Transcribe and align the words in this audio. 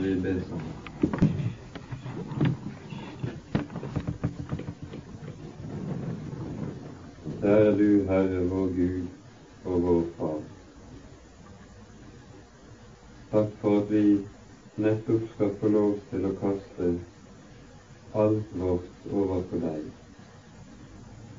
skal 0.00 0.14
vi 0.14 0.20
be 0.20 0.42
sammen. 0.48 0.72
Kjære 7.40 7.76
du, 7.78 8.04
Herre, 8.08 8.40
vår 8.48 8.66
Gud 8.76 9.06
og 9.64 9.82
vår 9.82 10.02
Far. 10.16 10.40
Takk 13.32 13.52
for 13.60 13.82
at 13.82 13.92
vi 13.92 14.04
nettopp 14.80 15.28
skal 15.34 15.54
få 15.60 15.72
lov 15.76 15.94
til 16.10 16.28
å 16.30 16.34
kaste 16.40 16.90
alt 18.24 18.58
vårt 18.64 19.08
over 19.12 19.48
på 19.52 19.64
deg. 19.68 19.88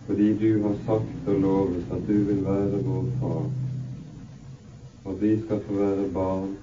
Fordi 0.08 0.34
du 0.38 0.50
har 0.68 0.82
sagt 0.86 1.30
og 1.34 1.46
lovet 1.48 1.96
at 1.98 2.10
du 2.10 2.18
vil 2.30 2.46
være 2.46 2.88
vår 2.90 3.14
Far, 3.22 3.48
og 5.06 5.22
vi 5.22 5.40
skal 5.46 5.66
få 5.66 5.82
være 5.82 6.12
barn 6.14 6.60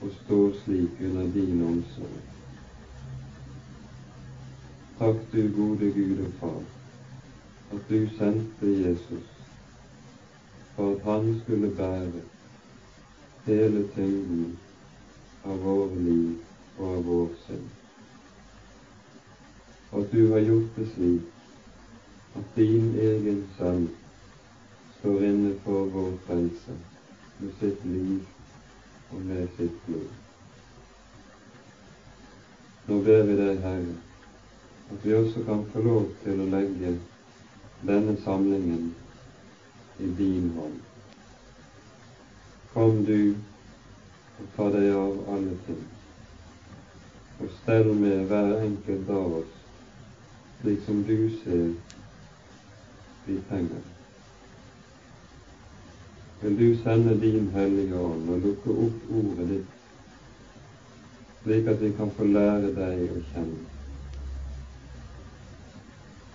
og 0.00 0.10
står 0.24 0.52
slik 0.64 1.00
under 1.00 1.32
din 1.32 1.62
omsorg. 1.62 2.20
Takk 4.98 5.16
du 5.32 5.40
gode 5.56 5.90
Gud 5.96 6.24
og 6.26 6.32
Far 6.40 6.62
at 7.72 7.80
du 7.90 8.08
sendte 8.18 8.66
Jesus 8.66 9.28
for 10.74 10.94
at 10.94 11.02
han 11.02 11.40
skulle 11.44 11.70
bære 11.76 12.22
hele 13.44 13.88
tyngden 13.94 14.58
av 15.44 15.58
våre 15.64 16.00
liv 16.02 16.34
og 16.78 16.96
av 16.96 17.04
vår 17.04 17.28
synd. 17.46 17.68
At 19.92 20.12
du 20.12 20.32
har 20.32 20.40
gjort 20.40 20.76
det 20.76 20.88
slik 20.94 22.36
at 22.40 22.56
din 22.56 22.92
egen 23.06 23.40
sønn 23.58 23.88
står 24.98 25.24
inne 25.30 25.54
for 25.64 25.88
vår 25.94 26.12
frelse 26.26 26.76
med 27.38 27.56
sitt 27.60 27.84
liv 27.84 28.39
og 29.10 29.20
med 29.20 29.48
sitt 29.56 29.76
blod. 29.86 30.08
Nå 32.88 32.98
ber 33.06 33.22
vi 33.28 33.36
deg, 33.38 33.60
Herre, 33.64 33.94
at 34.90 35.04
vi 35.04 35.14
også 35.14 35.44
kan 35.46 35.62
få 35.72 35.82
lov 35.84 36.08
til 36.24 36.40
å 36.42 36.48
legge 36.54 36.96
denne 37.86 38.16
samlingen 38.24 38.90
i 39.98 40.10
din 40.18 40.50
hånd. 40.56 40.80
Kom 42.74 43.04
du 43.06 43.34
og 44.40 44.50
ta 44.56 44.68
deg 44.74 44.90
av 44.96 45.22
alle 45.34 45.56
ting, 45.66 45.80
og 47.40 47.56
stell 47.62 47.94
med 47.94 48.28
hver 48.30 48.60
enkelt 48.60 49.10
av 49.14 49.40
oss 49.42 49.56
slik 50.60 50.84
som 50.84 51.02
du 51.02 51.30
ser 51.44 51.72
vi 53.24 53.40
trenger. 53.48 53.99
Vil 56.42 56.58
du 56.58 56.82
sende 56.82 57.20
din 57.20 57.48
Hellige 57.48 58.00
Ånd 58.00 58.30
og 58.30 58.38
lukke 58.40 58.70
opp 58.70 59.08
ordet 59.12 59.48
ditt, 59.48 59.72
slik 61.42 61.66
at 61.68 61.82
vi 61.82 61.90
kan 61.98 62.12
få 62.16 62.24
lære 62.24 62.70
deg 62.76 63.02
å 63.12 63.18
kjenne. 63.32 63.66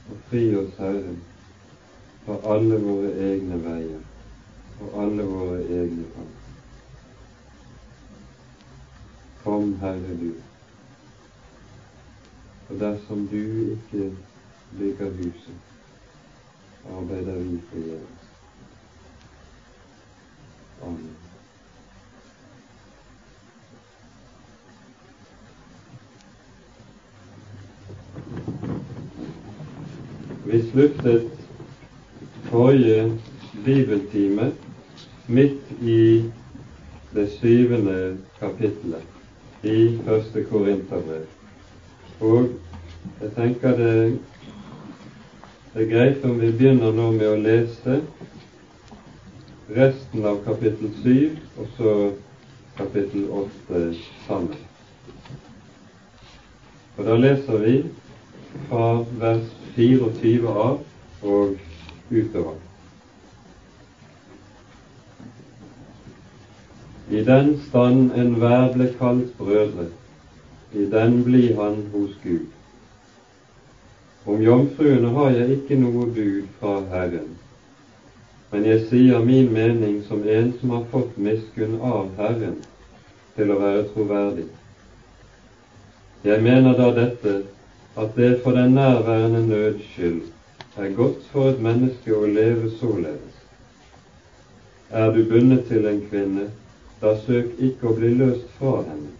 Og 0.05 0.19
fri 0.29 0.43
oss, 0.59 0.75
Herre, 0.77 1.15
for 2.27 2.45
alle 2.53 2.77
våre 2.83 3.15
egne 3.29 3.57
veier 3.63 4.03
og 4.81 4.99
alle 5.05 5.25
våre 5.31 5.57
egne 5.63 6.05
kamp. 6.13 6.37
Kom, 9.41 9.73
Herre 9.81 10.19
du, 10.21 10.29
og 12.69 12.79
dersom 12.85 13.25
du 13.33 13.41
ikke 13.73 14.11
bygger 14.77 15.17
huset, 15.17 15.59
arbeider 16.93 17.41
vi 17.41 17.59
forgjeves. 17.73 18.34
Amen. 20.83 21.15
Vi 30.45 30.61
sluttet 30.71 31.31
forrige 32.43 33.11
bibeltime 33.65 34.51
midt 35.27 35.71
i 35.81 36.23
det 37.15 37.29
syvende 37.39 38.17
kapittelet 38.39 39.03
i 39.63 39.97
første 40.05 40.43
Korinterbrev. 40.43 41.25
Og 42.19 42.49
jeg 43.21 43.31
tenker 43.35 43.77
det, 43.77 44.19
det 45.73 45.83
er 45.83 45.91
greit 45.91 46.25
om 46.25 46.39
vi 46.41 46.51
begynner 46.51 46.93
nå 46.95 47.09
med 47.11 47.27
å 47.31 47.39
lese 47.41 47.99
resten 49.69 50.25
av 50.25 50.43
kapittel 50.45 50.91
7 51.03 51.37
og 51.57 51.67
så 51.77 51.93
kapittel 52.77 53.29
8 53.31 53.81
sammen. 54.27 54.57
Og 56.97 57.05
da 57.05 57.15
leser 57.19 57.63
vi 57.63 57.75
fra 58.69 58.89
vers 59.19 59.49
24 59.75 60.47
av 60.47 60.77
og 61.25 61.57
utover. 62.11 62.59
I 67.11 67.21
den 67.23 67.51
stand 67.67 68.15
enhver 68.17 68.71
ble 68.73 68.87
kalt 68.99 69.33
brødre, 69.37 69.89
i 70.73 70.85
den 70.91 71.23
blir 71.23 71.55
han 71.59 71.83
hos 71.93 72.15
Gud. 72.23 72.47
Om 74.25 74.41
jomfruene 74.41 75.11
har 75.13 75.35
jeg 75.35 75.59
ikke 75.59 75.77
noe 75.79 76.07
bud 76.15 76.47
fra 76.59 76.79
Herren, 76.89 77.35
men 78.55 78.63
jeg 78.69 78.85
sier 78.87 79.19
min 79.19 79.49
mening 79.51 79.95
som 80.07 80.21
en 80.23 80.53
som 80.59 80.69
har 80.69 80.83
fått 80.91 81.17
miskunn 81.19 81.73
av 81.83 82.05
Herren 82.15 82.53
til 83.35 83.49
å 83.51 83.57
være 83.59 83.81
troverdig. 83.89 84.45
Jeg 86.23 86.39
mener 86.45 86.77
da 86.77 86.85
dette, 86.95 87.33
at 87.99 88.15
det 88.15 88.29
for 88.45 88.55
den 88.55 88.77
nærværende 88.77 89.41
nøds 89.49 89.81
skyld 89.89 90.21
er 90.79 90.95
godt 90.95 91.25
for 91.33 91.49
et 91.49 91.59
menneske 91.65 92.15
å 92.15 92.29
leve 92.37 92.69
således. 92.77 93.41
Er 95.03 95.11
du 95.11 95.19
bundet 95.27 95.67
til 95.67 95.89
en 95.91 95.99
kvinne, 96.07 96.47
da 97.03 97.11
søk 97.25 97.59
ikke 97.59 97.91
å 97.91 97.97
bli 97.99 98.13
løst 98.21 98.47
fra 98.55 98.77
henne. 98.87 99.11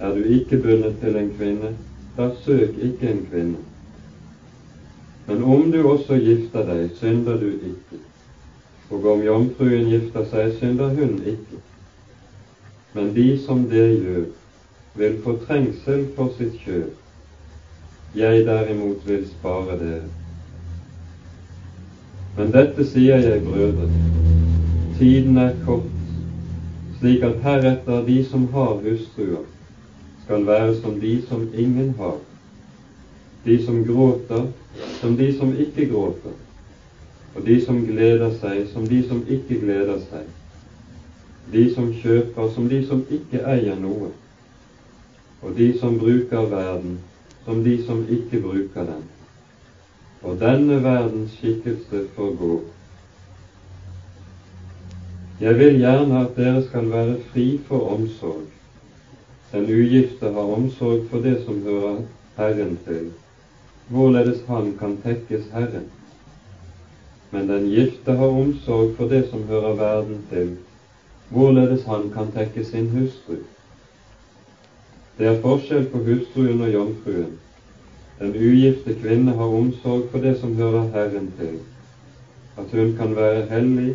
Er 0.00 0.16
du 0.16 0.24
ikke 0.38 0.62
bundet 0.64 0.96
til 1.04 1.20
en 1.20 1.28
kvinne, 1.36 1.74
da 2.16 2.32
søk 2.48 2.80
ikke 2.88 3.12
en 3.12 3.22
kvinne. 3.28 3.62
Men 5.28 5.44
om 5.44 5.68
du 5.76 5.82
også 5.84 6.16
gifter 6.24 6.64
deg, 6.72 6.88
synder 6.96 7.36
du 7.44 7.50
ikke. 7.52 8.00
Og 8.94 9.06
om 9.10 9.22
jomfruen 9.26 9.88
gifter 9.90 10.26
seg, 10.30 10.52
synder 10.60 10.92
hun 10.94 11.16
ikke. 11.26 11.58
Men 12.94 13.08
de 13.16 13.24
som 13.42 13.64
det 13.70 13.86
gjør, 14.04 14.26
vil 14.94 15.16
få 15.24 15.34
trengsel 15.46 16.04
for 16.14 16.30
sitt 16.38 16.60
kjøp. 16.62 16.92
Jeg 18.14 18.44
derimot 18.46 19.02
vil 19.08 19.24
spare 19.32 19.78
dere. 19.80 20.04
Men 22.36 22.54
dette 22.54 22.86
sier 22.86 23.18
jeg, 23.24 23.42
brødre, 23.42 23.88
tiden 25.00 25.42
er 25.42 25.58
kort, 25.66 25.90
slik 27.00 27.26
at 27.26 27.42
heretter 27.42 28.06
de 28.06 28.20
som 28.30 28.46
har 28.54 28.78
hustruer, 28.86 29.42
skal 30.24 30.46
være 30.46 30.76
som 30.78 31.00
de 31.02 31.16
som 31.26 31.48
ingen 31.50 31.96
har, 31.98 32.20
de 33.44 33.58
som 33.66 33.82
gråter 33.86 34.46
som 35.00 35.18
de 35.18 35.32
som 35.38 35.50
ikke 35.58 35.90
gråter, 35.90 36.38
og 37.34 37.46
de 37.46 37.56
som 37.64 37.80
gleder 37.86 38.30
seg 38.40 38.66
som 38.72 38.86
de 38.88 39.00
som 39.08 39.24
ikke 39.28 39.58
gleder 39.62 39.98
seg, 40.10 40.28
de 41.52 41.64
som 41.74 41.90
kjøper 42.02 42.52
som 42.54 42.68
de 42.70 42.84
som 42.86 43.02
ikke 43.10 43.42
eier 43.54 43.80
noe, 43.80 44.12
og 45.42 45.58
de 45.58 45.72
som 45.78 45.98
bruker 45.98 46.46
verden 46.52 47.00
som 47.44 47.60
de 47.64 47.76
som 47.84 48.06
ikke 48.08 48.40
bruker 48.40 48.88
den 48.88 49.04
og 50.24 50.38
denne 50.40 50.78
verdens 50.84 51.34
skikkelse 51.36 52.06
forgår. 52.16 52.60
Jeg 55.40 55.58
vil 55.58 55.76
gjerne 55.78 56.20
at 56.20 56.36
dere 56.36 56.62
skal 56.64 56.88
være 56.90 57.16
fri 57.32 57.44
for 57.66 57.90
omsorg. 57.92 58.46
Den 59.52 59.68
ugifte 59.68 60.30
har 60.32 60.54
omsorg 60.56 61.04
for 61.10 61.18
det 61.26 61.34
som 61.44 61.60
hører 61.62 62.00
Herren 62.38 62.78
til, 62.86 63.10
hvorledes 63.88 64.40
han 64.48 64.72
kan 64.78 64.96
tekkes 65.04 65.50
Herren. 65.52 65.90
Men 67.34 67.48
den 67.48 67.64
gifte 67.66 68.14
har 68.14 68.30
omsorg 68.30 68.90
for 68.96 69.10
det 69.10 69.24
som 69.26 69.40
hører 69.48 69.72
verden 69.78 70.18
til, 70.30 70.50
hvorledes 71.34 71.82
han 71.90 72.04
kan 72.14 72.28
tekke 72.34 72.62
sin 72.64 72.84
hustru. 72.92 73.40
Det 75.18 75.26
er 75.26 75.40
forskjell 75.42 75.88
på 75.90 76.02
hustruen 76.04 76.62
og 76.62 76.70
jomfruen. 76.72 77.32
Den 78.20 78.36
ugifte 78.38 78.94
kvinne 79.00 79.34
har 79.34 79.56
omsorg 79.62 80.04
for 80.12 80.22
det 80.22 80.36
som 80.38 80.54
hører 80.60 80.86
Herren 80.92 81.26
til, 81.38 81.56
at 82.62 82.70
hun 82.70 82.92
kan 83.00 83.16
være 83.16 83.42
hellig 83.48 83.88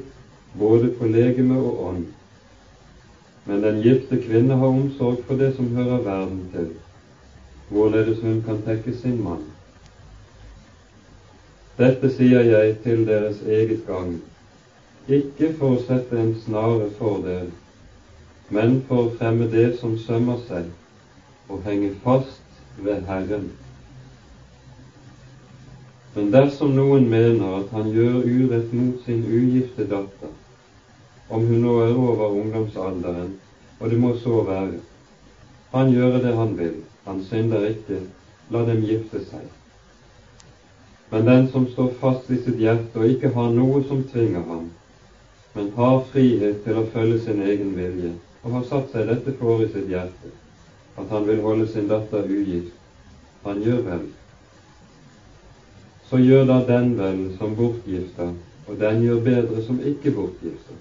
både 0.60 0.90
på 0.98 1.08
legeme 1.14 1.62
og 1.70 1.80
ånd. 1.86 2.04
Men 3.46 3.64
den 3.64 3.80
gifte 3.86 4.20
kvinne 4.26 4.60
har 4.60 4.76
omsorg 4.82 5.24
for 5.30 5.40
det 5.40 5.54
som 5.56 5.72
hører 5.78 6.04
verden 6.10 6.44
til, 6.52 6.68
hvorledes 7.72 8.20
hun 8.20 8.44
kan 8.50 8.60
tekke 8.68 8.94
sin 9.00 9.24
mann. 9.24 9.48
Dette 11.80 12.10
sier 12.12 12.42
jeg 12.44 12.74
til 12.84 13.06
deres 13.08 13.38
eget 13.48 13.86
gagn, 13.88 14.18
ikke 15.08 15.48
for 15.56 15.78
å 15.78 15.84
sette 15.84 16.18
en 16.20 16.34
snare 16.42 16.90
for 16.98 17.22
dere, 17.24 17.46
men 18.52 18.74
for 18.88 19.06
å 19.06 19.12
fremme 19.20 19.46
det 19.54 19.70
som 19.78 19.94
sømmer 20.02 20.42
seg, 20.48 20.66
og 21.48 21.62
henge 21.64 21.94
fast 22.02 22.58
ved 22.88 23.06
Herren. 23.08 23.46
Men 26.18 26.28
dersom 26.34 26.74
noen 26.76 27.08
mener 27.14 27.62
at 27.62 27.72
han 27.72 27.88
gjør 27.94 28.28
urett 28.28 28.74
mot 28.76 29.00
sin 29.06 29.22
ugifte 29.24 29.86
datter, 29.94 30.34
om 31.31 31.46
hun 31.48 31.64
nå 31.64 31.78
er 31.86 31.96
over 31.96 32.36
ungdomsalderen, 32.42 33.31
og 33.80 33.94
det 33.94 34.02
må 34.04 34.12
så 34.26 34.42
være, 34.50 34.81
han 35.72 35.96
gjøre 35.96 36.20
det 36.28 36.36
han 36.42 36.58
vil, 36.60 36.76
han 37.08 37.24
synder 37.30 37.70
ikke, 37.72 38.02
la 38.52 38.66
dem 38.68 38.84
gifte 38.84 39.24
seg. 39.30 39.48
Men 41.10 41.26
den 41.26 41.48
som 41.52 41.68
står 41.68 41.88
fast 42.00 42.30
i 42.32 42.38
sitt 42.38 42.60
hjerte 42.62 43.00
og 43.02 43.10
ikke 43.10 43.32
har 43.34 43.54
noe 43.54 43.82
som 43.88 44.04
tvinger 44.12 44.44
ham, 44.46 44.68
men 45.56 45.72
har 45.76 46.04
frihet 46.12 46.60
til 46.64 46.78
å 46.78 46.86
følge 46.94 47.22
sin 47.24 47.42
egen 47.42 47.72
vilje, 47.78 48.12
og 48.44 48.52
har 48.58 48.68
satt 48.70 48.92
seg 48.94 49.10
dette 49.10 49.34
for 49.40 49.64
i 49.64 49.70
sitt 49.72 49.90
hjerte, 49.90 50.34
at 51.02 51.10
han 51.10 51.26
vil 51.28 51.42
holde 51.46 51.66
sin 51.72 51.90
datter 51.90 52.30
ugift, 52.30 52.76
han 53.44 53.64
gjør 53.66 53.82
vel. 53.88 54.06
Så 56.10 56.22
gjør 56.22 56.46
da 56.50 56.60
den 56.68 56.94
vel 56.98 57.24
som 57.40 57.56
bortgifter, 57.58 58.36
og 58.68 58.78
den 58.78 59.02
gjør 59.06 59.26
bedre 59.26 59.64
som 59.66 59.82
ikke 59.82 60.14
bortgifter. 60.14 60.78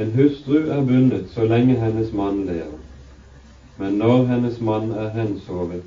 En 0.00 0.10
hustru 0.16 0.64
er 0.74 0.80
bundet 0.82 1.28
så 1.30 1.44
lenge 1.46 1.76
hennes 1.78 2.12
mann 2.12 2.40
lever, 2.48 2.80
men 3.78 4.00
når 4.00 4.24
hennes 4.32 4.56
mann 4.60 4.90
er 4.96 5.12
hensovet, 5.14 5.84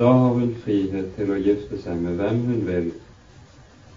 da 0.00 0.12
har 0.12 0.34
hun 0.34 0.54
frihet 0.64 1.10
til 1.12 1.28
å 1.28 1.34
gifte 1.36 1.76
seg 1.84 1.98
med 2.00 2.14
hvem 2.16 2.38
hun 2.46 2.60
vil, 2.64 2.86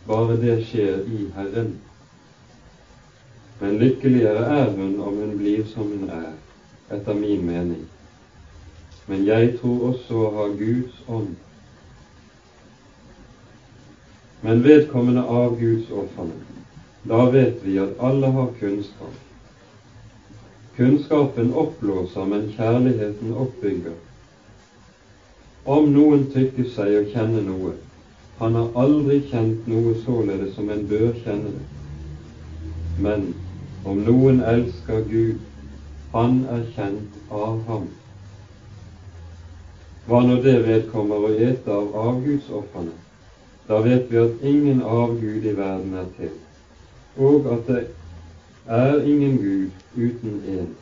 bare 0.04 0.36
det 0.42 0.58
skjer 0.68 1.06
i 1.08 1.30
Herren. 1.38 1.78
Men 3.62 3.80
lykkeligere 3.80 4.44
er 4.58 4.74
hun 4.76 5.00
om 5.00 5.22
hun 5.22 5.38
blir 5.40 5.64
som 5.72 5.88
hun 5.94 6.12
er, 6.12 6.34
etter 6.92 7.16
min 7.16 7.48
mening. 7.48 7.86
Men 9.08 9.24
jeg 9.32 9.56
tror 9.62 9.88
også 9.94 10.20
å 10.26 10.30
ha 10.36 10.52
Guds 10.60 11.00
ånd. 11.08 11.34
Men 14.44 14.64
vedkommende 14.68 15.24
av 15.24 15.56
Guds 15.56 15.88
ofrene, 16.04 16.36
da 17.08 17.26
vet 17.32 17.64
vi 17.64 17.80
at 17.80 17.96
alle 18.12 18.36
har 18.36 18.56
kunnskap. 18.60 19.20
Kunnskapen 20.76 21.56
oppblåser, 21.64 22.28
men 22.28 22.50
kjærligheten 22.58 23.38
oppbygger. 23.40 24.02
Om 25.66 25.94
noen 25.96 26.26
tykker 26.34 26.66
seg 26.68 26.96
å 27.00 27.04
kjenne 27.14 27.42
noe, 27.46 27.78
han 28.40 28.56
har 28.60 28.74
aldri 28.84 29.22
kjent 29.30 29.68
noe 29.72 29.94
således 30.04 30.58
som 30.58 30.68
en 30.74 30.82
bør 30.90 31.14
kjenne 31.24 31.54
det. 31.54 31.64
Men 33.06 33.30
om 33.88 34.02
noen 34.04 34.42
elsker 34.44 35.06
Gud, 35.08 35.40
han 36.12 36.42
er 36.52 36.66
kjent 36.76 37.16
av 37.32 37.64
ham. 37.70 37.88
Hva 40.04 40.20
når 40.28 40.44
det 40.44 40.58
vedkommer 40.68 41.30
å 41.30 41.32
ete 41.48 41.72
av 41.72 41.96
avgudsofrene? 42.10 43.00
Da 43.70 43.80
vet 43.88 44.12
vi 44.12 44.20
at 44.20 44.44
ingen 44.44 44.84
avgud 44.84 45.48
i 45.48 45.56
verden 45.56 45.96
er 45.96 46.10
til, 46.18 46.36
og 47.16 47.48
at 47.56 47.70
det 47.72 47.86
er 48.68 49.00
ingen 49.08 49.40
Gud 49.40 49.70
uten 49.96 50.42
én. 50.44 50.74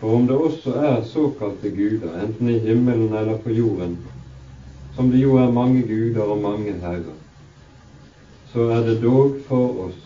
For 0.00 0.14
om 0.14 0.26
det 0.26 0.36
også 0.36 0.72
er 0.72 1.04
såkalte 1.04 1.70
guder, 1.70 2.20
enten 2.22 2.48
i 2.48 2.58
himmelen 2.58 3.14
eller 3.14 3.38
på 3.38 3.50
jorden, 3.50 3.98
som 4.96 5.10
det 5.10 5.22
jo 5.22 5.36
er 5.36 5.52
mange 5.52 5.82
guder 5.82 6.22
og 6.22 6.38
mange 6.38 6.72
herrer, 6.72 7.16
så 8.52 8.60
er 8.60 8.84
det 8.84 9.02
dog 9.02 9.38
for 9.48 9.86
oss 9.86 9.96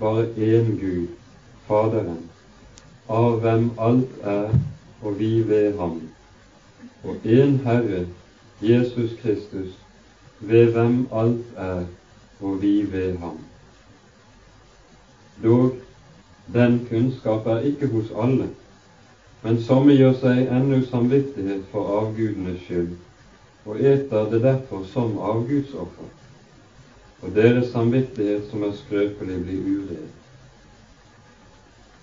bare 0.00 0.26
én 0.36 0.74
Gud, 0.80 1.06
Faderen, 1.68 2.18
av 3.08 3.38
hvem 3.40 3.70
alt 3.80 4.18
er, 4.22 4.50
og 5.02 5.18
vi 5.18 5.48
ved 5.48 5.78
ham, 5.78 6.00
og 7.04 7.16
én 7.24 7.60
Herre, 7.64 8.06
Jesus 8.62 9.12
Kristus, 9.22 9.76
ved 10.40 10.72
hvem 10.72 11.06
alt 11.12 11.56
er, 11.56 11.84
og 12.40 12.62
vi 12.62 12.92
ved 12.92 13.16
ham. 13.18 13.38
Dog, 15.42 15.70
den 16.52 16.86
kunnskap 16.90 17.46
er 17.46 17.58
ikke 17.58 17.86
hos 17.86 18.12
alle, 18.22 18.48
men 19.44 19.58
somme 19.60 19.92
gjør 19.92 20.14
seg 20.22 20.46
ennå 20.56 20.78
samvittighet 20.88 21.64
for 21.72 21.88
avgudenes 21.98 22.62
skyld, 22.64 22.94
og 23.68 23.80
eter 23.80 24.28
det 24.30 24.38
derfor 24.40 24.86
som 24.88 25.18
avgudsoffer. 25.20 26.06
Og 27.24 27.34
deres 27.34 27.68
samvittighet 27.72 28.46
som 28.50 28.64
er 28.64 28.72
skrøpelig, 28.78 29.36
blir 29.44 29.66
uren. 29.68 30.06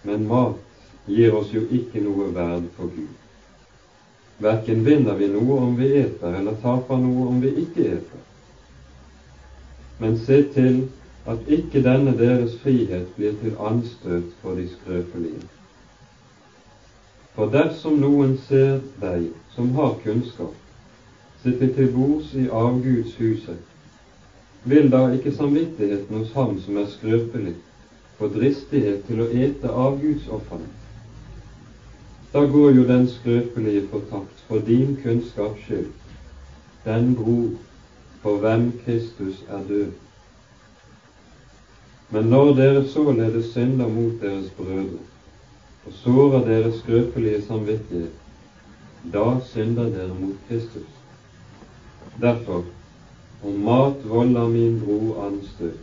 Men 0.03 0.27
mat 0.29 1.09
gir 1.09 1.33
oss 1.37 1.49
jo 1.53 1.63
ikke 1.73 2.01
noe 2.05 2.29
verd 2.35 2.67
for 2.77 2.93
Gud. 2.93 3.09
Verken 4.41 4.85
vinner 4.85 5.17
vi 5.17 5.29
noe 5.33 5.57
om 5.65 5.73
vi 5.77 5.91
eter, 5.97 6.37
eller 6.37 6.57
taper 6.61 7.01
noe 7.01 7.27
om 7.29 7.41
vi 7.41 7.55
ikke 7.63 7.87
eter. 7.95 8.21
Men 10.01 10.17
se 10.17 10.43
til 10.53 10.77
at 11.29 11.49
ikke 11.49 11.81
denne 11.85 12.13
deres 12.17 12.53
frihet 12.61 13.09
blir 13.17 13.33
til 13.41 13.57
anstøt 13.57 14.29
for 14.41 14.57
de 14.57 14.67
skrøpelige. 14.75 15.41
For 17.35 17.47
dersom 17.51 18.01
noen 18.01 18.33
ser 18.47 18.81
deg 18.99 19.29
som 19.55 19.69
har 19.77 19.93
kunnskap, 20.03 20.55
sitte 21.43 21.69
til 21.75 21.93
bords 21.95 22.33
i 22.35 22.49
avgudshuset, 22.61 23.61
vil 24.71 24.91
da 24.91 25.05
ikke 25.15 25.31
samvittigheten 25.37 26.17
hos 26.19 26.33
ham 26.35 26.57
som 26.65 26.77
er 26.77 26.89
skrøpelig, 26.91 27.53
få 28.17 28.27
dristighet 28.35 29.05
til 29.07 29.23
å 29.23 29.29
ete 29.45 29.71
avgudsofrene? 29.85 30.67
Da 32.33 32.43
går 32.51 32.75
jo 32.75 32.83
den 32.91 33.07
skrøpelige 33.13 33.87
fortapt 33.93 34.43
for 34.49 34.67
din 34.67 34.91
kunnskaps 35.03 35.63
skyld, 35.65 35.89
den 36.85 37.15
bror 37.15 37.49
for 38.21 38.43
hvem 38.43 38.67
Kristus 38.83 39.39
er 39.47 39.63
død. 39.71 39.89
Men 42.11 42.29
når 42.35 42.53
dere 42.59 42.83
således 42.91 43.53
synder 43.55 43.87
mot 43.87 44.19
deres 44.19 44.51
brødre, 44.57 44.99
og 45.85 45.93
sårer 45.93 46.45
deres 46.45 46.79
skrøpelige 46.79 47.41
samvittighet, 47.47 48.11
da 49.13 49.25
synder 49.45 49.89
dere 49.89 50.13
mot 50.13 50.35
Kristus. 50.47 50.89
Derfor, 52.21 52.63
om 53.43 53.63
mat 53.65 54.03
volder 54.05 54.47
min 54.47 54.77
bror 54.83 55.23
anstøt, 55.25 55.79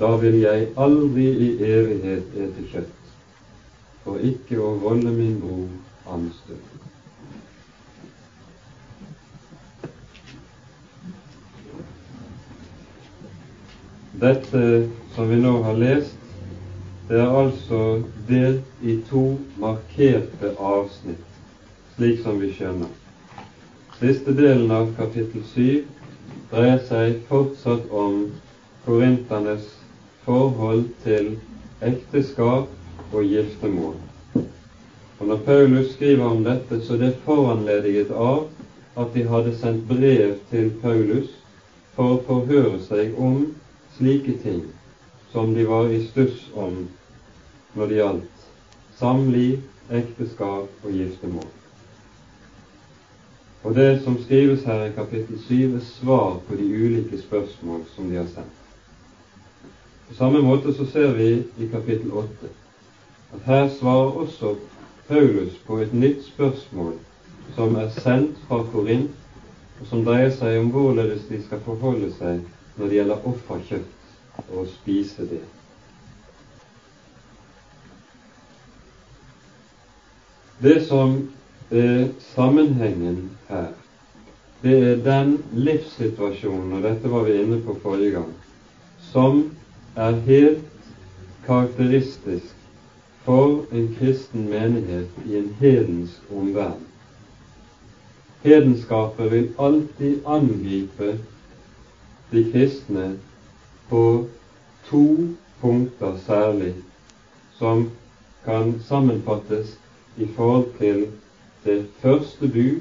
da 0.00 0.10
vil 0.16 0.40
jeg 0.40 0.68
aldri 0.76 1.28
i 1.46 1.48
evighet 1.70 2.36
ete 2.36 2.66
kjøtt, 2.72 3.14
for 4.04 4.20
ikke 4.20 4.60
å 4.60 4.74
volde 4.82 5.14
min 5.14 5.40
bror 5.40 6.12
anstøt. 6.14 6.76
Dette 14.18 14.62
som 15.14 15.28
vi 15.30 15.40
nå 15.40 15.60
har 15.62 15.76
lest, 15.78 16.17
det 17.08 17.20
er 17.20 17.36
altså 17.40 18.02
delt 18.28 18.82
i 18.84 18.98
to 19.08 19.22
markerte 19.56 20.50
avsnitt, 20.60 21.24
slik 21.96 22.18
som 22.20 22.36
vi 22.40 22.50
skjønner. 22.52 22.90
Siste 23.96 24.34
delen 24.36 24.68
av 24.76 24.90
kapittel 24.98 25.40
7 25.54 25.86
dreier 26.50 26.82
seg 26.90 27.22
fortsatt 27.30 27.88
om 28.02 28.18
korinternes 28.84 29.70
forhold 30.26 30.84
til 31.06 31.30
ekteskap 31.80 32.68
og 33.14 33.24
giftermål. 33.24 33.96
Og 35.18 35.26
Når 35.26 35.40
Paulus 35.48 35.94
skriver 35.94 36.26
om 36.28 36.44
dette, 36.44 36.82
så 36.84 37.00
det 37.00 37.14
foranlediget 37.24 38.12
av 38.12 38.44
at 39.00 39.14
de 39.14 39.24
hadde 39.32 39.56
sendt 39.56 39.88
brev 39.88 40.36
til 40.52 40.70
Paulus 40.82 41.32
for 41.96 42.18
å 42.18 42.22
forhøre 42.28 42.76
seg 42.84 43.16
om 43.16 43.46
slike 43.96 44.36
ting 44.44 44.66
som 45.32 45.54
de 45.54 45.64
var 45.64 45.88
i 45.88 46.04
stuss 46.04 46.46
om 46.54 46.84
når 47.78 47.86
det 47.86 48.00
gjaldt 48.00 48.46
samliv, 48.98 49.58
ekteskap 49.94 50.84
og 50.84 50.92
giftermål. 50.92 51.48
Og 53.64 53.74
det 53.74 54.02
som 54.04 54.18
skrives 54.22 54.64
her 54.66 54.84
i 54.84 54.94
kapittel 54.96 55.38
7, 55.48 55.76
er 55.76 55.84
svar 55.86 56.38
på 56.48 56.56
de 56.58 56.66
ulike 56.66 57.18
spørsmål 57.18 57.84
som 57.94 58.10
de 58.10 58.16
har 58.16 58.30
sendt. 58.34 58.54
På 60.08 60.14
samme 60.14 60.40
måte 60.42 60.72
så 60.72 60.86
ser 60.88 61.12
vi 61.14 61.28
i 61.58 61.68
kapittel 61.72 62.12
8 62.12 62.50
at 63.36 63.40
her 63.44 63.68
svarer 63.68 64.14
også 64.22 64.54
Paulus 65.08 65.58
på 65.66 65.78
et 65.78 65.92
nytt 65.92 66.24
spørsmål 66.24 66.94
som 67.54 67.76
er 67.76 67.90
sendt 68.00 68.40
fra 68.48 68.62
Korint, 68.72 69.10
og 69.80 69.86
som 69.86 70.04
dreier 70.04 70.32
seg 70.32 70.58
om 70.62 70.72
hvorledes 70.72 71.28
de 71.28 71.42
skal 71.44 71.60
forholde 71.66 72.08
seg 72.16 72.40
når 72.78 72.86
det 72.86 72.98
gjelder 73.00 73.28
offerkjøtt 73.32 74.48
og 74.48 74.66
spise 74.72 75.28
det. 75.28 75.44
Det 80.62 80.86
som 80.86 81.30
er 81.70 82.08
sammenhengen 82.34 83.30
her, 83.48 83.68
det 84.62 84.74
er 84.86 84.96
den 85.04 85.36
livssituasjonen, 85.54 86.72
og 86.72 86.82
dette 86.82 87.10
var 87.12 87.28
vi 87.28 87.36
inne 87.38 87.60
på 87.62 87.76
forrige 87.82 88.16
gang, 88.16 88.32
som 89.12 89.44
er 89.94 90.18
helt 90.26 90.64
karakteristisk 91.46 92.58
for 93.22 93.70
en 93.70 93.86
kristen 94.00 94.50
menighet 94.50 95.22
i 95.26 95.38
en 95.38 95.48
hedensk 95.60 96.34
omverden. 96.34 96.86
Hedenskapet 98.42 99.30
vil 99.30 99.48
alltid 99.58 100.26
angripe 100.26 101.18
de 102.32 102.46
kristne 102.52 103.12
på 103.88 104.04
to 104.90 105.06
punkter 105.60 106.18
særlig, 106.26 106.74
som 107.58 107.90
kan 108.44 108.80
sammenfattes 108.82 109.78
i 110.18 110.26
forhold 110.36 110.70
til 110.78 111.04
det 111.64 111.86
første 112.02 112.48
bud 112.48 112.80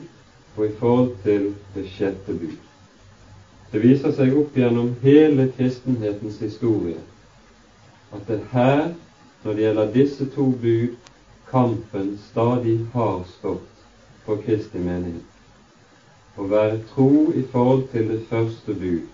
og 0.57 0.65
i 0.65 0.71
forhold 0.79 1.11
til 1.23 1.53
det 1.75 1.85
sjette 1.93 2.33
bud. 2.33 2.55
Det 3.71 3.81
viser 3.83 4.13
seg 4.15 4.33
opp 4.39 4.55
gjennom 4.55 4.93
hele 5.03 5.51
kristenhetens 5.57 6.39
historie 6.41 6.99
at 8.15 8.23
det 8.27 8.39
her 8.51 8.87
når 9.43 9.53
det 9.53 9.63
gjelder 9.63 9.93
disse 9.93 10.25
to 10.35 10.45
bud, 10.61 10.95
kampen 11.51 12.17
stadig 12.29 12.79
har 12.93 13.21
stått 13.37 13.83
for 14.25 14.41
Kristi 14.43 14.79
menighet. 14.81 15.23
Å 16.37 16.47
være 16.51 16.81
tro 16.89 17.31
i 17.31 17.43
forhold 17.51 17.85
til 17.93 18.09
det 18.11 18.19
første 18.29 18.73
bud, 18.75 19.05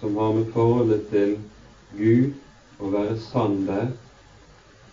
som 0.00 0.16
har 0.16 0.32
med 0.38 0.48
forholdet 0.54 1.04
til 1.10 1.36
Gud 1.98 2.80
å 2.80 2.90
være 2.92 3.18
sann 3.20 3.58
der, 3.66 3.90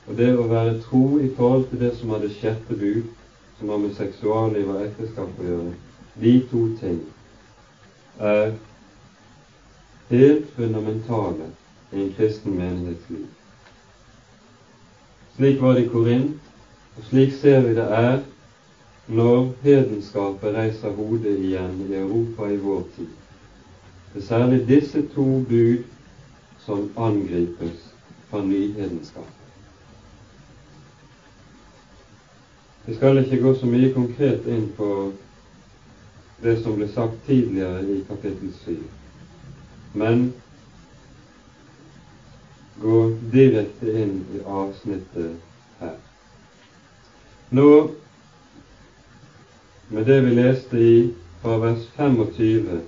og 0.07 0.17
det 0.17 0.29
å 0.36 0.48
være 0.50 0.79
tro 0.83 1.19
i 1.24 1.29
forhold 1.38 1.69
til 1.69 1.79
det 1.79 1.93
som 2.00 2.12
har 2.12 2.24
det 2.24 2.33
sjette 2.36 2.75
bud, 2.75 3.05
som 3.60 3.69
har 3.69 3.79
med 3.83 3.93
seksualliv 3.95 4.72
og 4.74 4.81
ekteskap 4.83 5.39
å 5.39 5.48
gjøre, 5.48 5.74
de 6.24 6.33
to 6.51 6.63
ting 6.79 7.00
er 8.19 8.51
helt 10.10 10.50
fundamentale 10.57 11.48
i 11.91 12.01
en 12.01 12.12
kristen 12.17 12.57
menighetsliv. 12.57 13.25
Slik 15.36 15.62
var 15.62 15.74
det 15.77 15.86
i 15.86 15.89
Korint, 15.89 16.51
og 16.98 17.07
slik 17.10 17.33
ser 17.39 17.63
vi 17.65 17.74
det 17.77 17.88
er 17.89 18.19
når 19.07 19.48
hedenskapet 19.63 20.53
reiser 20.53 20.93
hodet 20.95 21.33
igjen 21.48 21.79
i 21.88 21.95
Europa 21.98 22.48
i 22.51 22.60
vår 22.62 22.83
tid. 22.95 23.10
Det 24.13 24.22
er 24.22 24.27
særlig 24.27 24.60
disse 24.67 25.01
to 25.15 25.25
bud 25.48 25.88
som 26.65 26.86
angripes 26.95 27.88
fra 28.29 28.41
nyhedenskapet. 28.45 29.42
Vi 32.86 32.96
skal 32.96 33.18
ikke 33.18 33.42
gå 33.42 33.56
så 33.56 33.66
mye 33.66 33.94
konkret 33.96 34.48
inn 34.52 34.66
på 34.78 34.88
det 36.44 36.58
som 36.63 36.75
ble 36.75 36.90
sagt 36.92 37.22
tidligere 37.28 37.86
i 37.88 38.02
kapittel 38.08 38.50
7, 38.66 38.74
men 39.94 40.25
gå 42.84 42.98
direkte 43.32 43.94
inn 44.02 44.18
i 44.36 44.42
avsnittet 44.44 45.80
her. 45.80 45.96
Nå, 47.56 47.70
med 49.88 50.06
det 50.12 50.20
vi 50.25 50.36
leste 50.36 50.84
i 50.84 50.96
fra 51.42 51.56
vers 51.63 51.88
25 51.96 52.82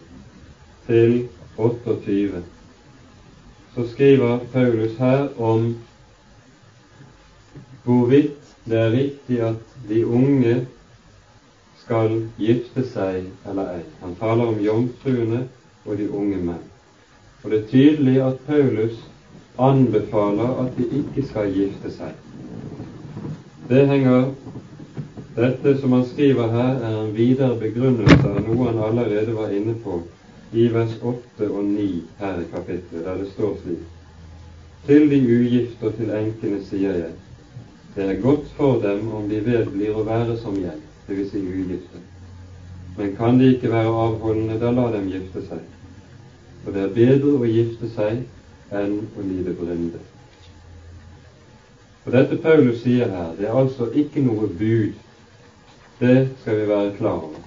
til 0.90 1.18
28, 1.58 2.44
så 3.76 3.88
skriver 3.94 4.44
Paulus 4.52 4.98
her 5.00 5.30
om 5.40 5.70
hvorvidt 7.84 8.45
det 8.66 8.80
er 8.80 8.92
riktig 8.92 9.42
at 9.46 9.76
de 9.90 10.06
unge 10.06 10.56
skal 11.84 12.16
gifte 12.42 12.86
seg 12.90 13.28
eller 13.46 13.76
ei. 13.78 13.84
Han 14.02 14.16
taler 14.20 14.54
om 14.54 14.62
jomfruene 14.64 15.44
og 15.86 15.98
de 16.00 16.08
unge 16.10 16.40
menn. 16.42 16.64
Og 17.44 17.52
det 17.52 17.60
er 17.60 17.68
tydelig 17.70 18.16
at 18.26 18.42
Paulus 18.48 19.04
anbefaler 19.62 20.64
at 20.66 20.78
de 20.78 20.88
ikke 21.02 21.28
skal 21.30 21.54
gifte 21.54 21.92
seg. 21.94 22.16
Det 23.70 23.86
henger 23.88 24.32
Dette 25.36 25.74
som 25.82 25.92
han 25.92 26.06
skriver 26.08 26.48
her, 26.48 26.78
er 26.80 26.94
en 27.02 27.10
videre 27.16 27.58
begrunnelse 27.60 28.30
av 28.30 28.38
noe 28.46 28.70
han 28.70 28.78
allerede 28.80 29.34
var 29.36 29.50
inne 29.52 29.74
på 29.84 29.98
i 30.56 30.70
vers 30.72 30.94
8 31.02 31.50
og 31.50 31.66
9 31.66 31.88
her 32.22 32.40
i 32.40 32.46
kapittelet, 32.54 33.02
der 33.04 33.18
det 33.20 33.28
står 33.34 33.58
slik 33.60 33.82
Til 34.88 35.10
de 35.12 35.20
ugifte 35.20 35.90
og 35.90 35.98
til 35.98 36.14
enkene 36.16 36.62
sier 36.64 36.96
jeg, 37.02 37.12
det 37.96 38.10
er 38.10 38.22
godt 38.22 38.48
for 38.58 38.82
dem 38.84 39.08
om 39.16 39.30
de 39.30 39.40
vedblir 39.46 39.96
å 39.96 40.04
være 40.04 40.36
som 40.42 40.58
jeg, 40.60 40.76
dvs. 41.08 41.30
Si 41.32 41.40
ugifte. 41.40 42.02
Men 42.98 43.16
kan 43.16 43.40
de 43.40 43.54
ikke 43.54 43.72
være 43.72 43.94
avholdende, 44.08 44.60
da 44.60 44.72
la 44.72 44.90
dem 44.92 45.08
gifte 45.12 45.44
seg. 45.48 45.64
For 46.64 46.76
det 46.76 46.84
er 46.84 46.94
bedre 46.96 47.32
å 47.40 47.48
gifte 47.48 47.88
seg 47.96 48.22
enn 48.76 49.00
å 49.16 49.24
lide 49.24 49.56
brynde. 49.56 50.02
Og 52.06 52.12
Dette 52.14 52.38
Paulus 52.44 52.84
sier 52.84 53.10
her, 53.10 53.34
det 53.38 53.48
er 53.48 53.58
altså 53.58 53.90
ikke 53.98 54.24
noe 54.26 54.48
bud. 54.60 54.94
Det 56.00 56.16
skal 56.42 56.60
vi 56.60 56.70
være 56.70 56.96
klar 56.98 57.24
over. 57.30 57.44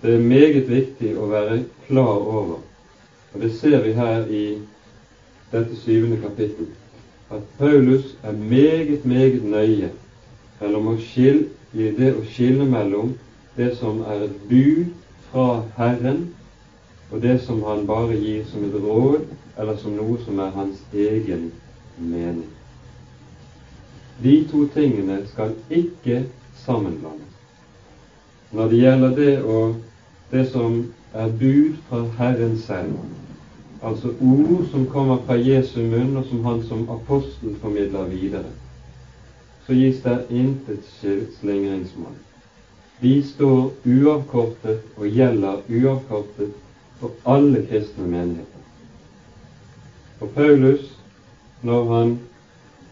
Det 0.00 0.14
er 0.14 0.22
meget 0.24 0.68
viktig 0.70 1.10
å 1.18 1.26
være 1.28 1.62
klar 1.86 2.22
over, 2.22 2.62
og 3.34 3.42
det 3.42 3.50
ser 3.58 3.82
vi 3.84 3.92
her 3.98 4.30
i 4.32 4.44
dette 5.50 5.76
syvende 5.76 6.16
kapittel, 6.22 6.70
at 7.30 7.42
Paulus 7.58 8.16
er 8.22 8.32
meget, 8.32 9.04
meget 9.04 9.44
nøye 9.44 9.90
skille, 10.98 11.46
i 11.72 11.90
det 11.94 12.14
å 12.18 12.22
skille 12.26 12.66
mellom 12.66 13.14
det 13.56 13.76
som 13.78 14.00
er 14.02 14.24
et 14.26 14.40
bud 14.48 14.86
fra 15.30 15.62
Herren, 15.76 16.24
og 17.10 17.22
det 17.22 17.36
som 17.46 17.62
han 17.62 17.86
bare 17.86 18.18
gir 18.18 18.44
som 18.50 18.64
et 18.66 18.74
råd 18.82 19.28
eller 19.58 19.76
som 19.78 19.94
noe 19.94 20.18
som 20.24 20.38
er 20.38 20.50
hans 20.54 20.82
egen 20.94 21.52
mening. 21.98 22.48
De 24.22 24.34
to 24.50 24.64
tingene 24.74 25.22
skal 25.32 25.54
ikke 25.70 26.24
sammenblandes. 26.64 27.30
Når 28.52 28.68
det 28.68 28.78
gjelder 28.82 29.14
det, 29.16 29.32
og 29.42 29.74
det 30.30 30.46
som 30.50 30.80
er 31.14 31.30
bud 31.40 31.78
fra 31.88 32.04
Herren 32.18 32.58
selv, 32.58 32.98
altså 33.82 34.08
ord 34.20 34.66
som 34.70 34.86
kommer 34.86 35.16
fra 35.26 35.34
Jesu 35.34 35.80
munn, 35.82 36.16
og 36.16 36.24
som 36.28 36.44
han 36.44 36.62
som 36.68 36.88
apostel 36.90 37.56
formidler 37.60 38.04
videre, 38.04 38.50
så 39.66 39.72
gis 39.72 40.02
det 40.04 40.18
intet 40.30 40.84
slingringsmonn. 41.40 42.18
De 43.00 43.22
står 43.24 43.70
uavkortet 43.86 44.82
og 44.96 45.06
gjelder 45.06 45.62
uavkortet 45.68 46.50
for 47.00 47.14
alle 47.24 47.62
kristne 47.70 48.06
menigheter. 48.06 48.66
Og 50.20 50.28
Paulus, 50.34 50.82
når 51.62 51.88
han 51.94 52.18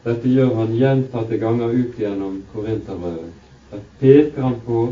dette 0.05 0.31
gjør 0.31 0.55
han 0.55 0.73
gjentatte 0.73 1.37
ganger 1.37 1.75
ut 1.75 1.99
gjennom 2.01 2.41
Korinterbrevet, 2.53 3.35
der 3.71 3.81
peker 4.01 4.43
han 4.43 4.57
på 4.65 4.87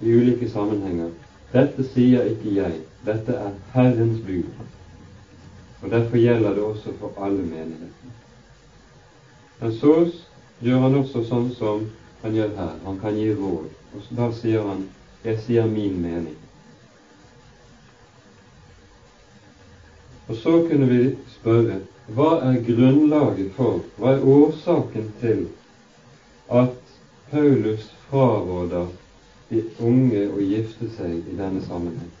i 0.00 0.14
ulike 0.14 0.48
sammenhenger 0.50 1.12
dette 1.52 1.84
sier 1.94 2.26
ikke 2.28 2.50
jeg, 2.58 2.74
dette 3.06 3.32
er 3.32 3.52
Herrens 3.72 4.18
bud. 4.26 4.48
Og 5.82 5.90
Derfor 5.90 6.16
gjelder 6.16 6.54
det 6.54 6.62
også 6.62 6.92
for 7.00 7.24
alle 7.24 7.42
menighetene. 7.42 8.14
Men 9.60 9.72
så 9.72 9.94
gjør 10.62 10.80
han 10.80 10.94
også 10.94 11.22
sånn 11.28 11.50
som 11.54 11.86
han 12.22 12.34
gjør 12.34 12.50
her. 12.56 12.74
Han 12.84 12.98
kan 13.02 13.18
gi 13.18 13.30
råd. 13.34 13.70
Og 13.94 14.10
da 14.16 14.30
sier 14.32 14.66
han 14.66 14.88
'Jeg 15.24 15.38
sier 15.46 15.66
min 15.66 16.02
mening'. 16.02 16.44
Og 20.28 20.36
så 20.36 20.66
kunne 20.70 20.88
vi 20.88 21.16
spørre 21.40 21.80
hva 22.16 22.28
er 22.50 22.60
grunnlaget 22.66 23.52
for, 23.56 23.80
hva 23.96 24.12
er 24.12 24.24
årsaken 24.24 25.12
til 25.20 25.46
at 26.50 26.76
Paulus 27.30 27.90
fraråder 28.10 28.86
de 29.50 29.62
unge 29.80 30.28
å 30.28 30.40
gifte 30.40 30.88
seg 30.96 31.28
i 31.28 31.36
denne 31.36 31.60
sammenheng? 31.64 32.17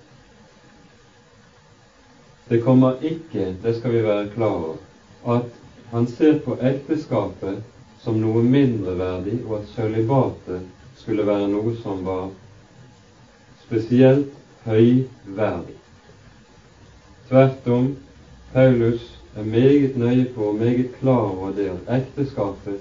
Det 2.48 2.62
kommer 2.64 3.02
ikke, 3.02 3.56
det 3.62 3.76
skal 3.76 3.92
vi 3.92 4.02
være 4.02 4.28
klar 4.34 4.46
over, 4.46 4.76
at 5.36 5.44
han 5.90 6.06
ser 6.06 6.38
på 6.44 6.56
ekteskapet 6.60 7.62
som 8.00 8.20
noe 8.22 8.42
mindreverdig, 8.42 9.42
og 9.46 9.58
at 9.58 9.68
sølibatet 9.74 10.62
skulle 10.96 11.26
være 11.26 11.48
noe 11.52 11.74
som 11.82 12.04
var 12.06 12.30
spesielt 13.66 14.32
høyverdig. 14.64 15.76
Tvert 17.28 17.68
om, 17.68 17.90
Paulus 18.52 19.04
er 19.36 19.44
meget 19.44 19.96
nøye 19.96 20.28
på 20.34 20.48
og 20.52 20.54
meget 20.54 20.94
klar 21.00 21.26
over 21.34 21.52
det 21.52 21.68
at 21.68 22.00
ekteskapet 22.00 22.80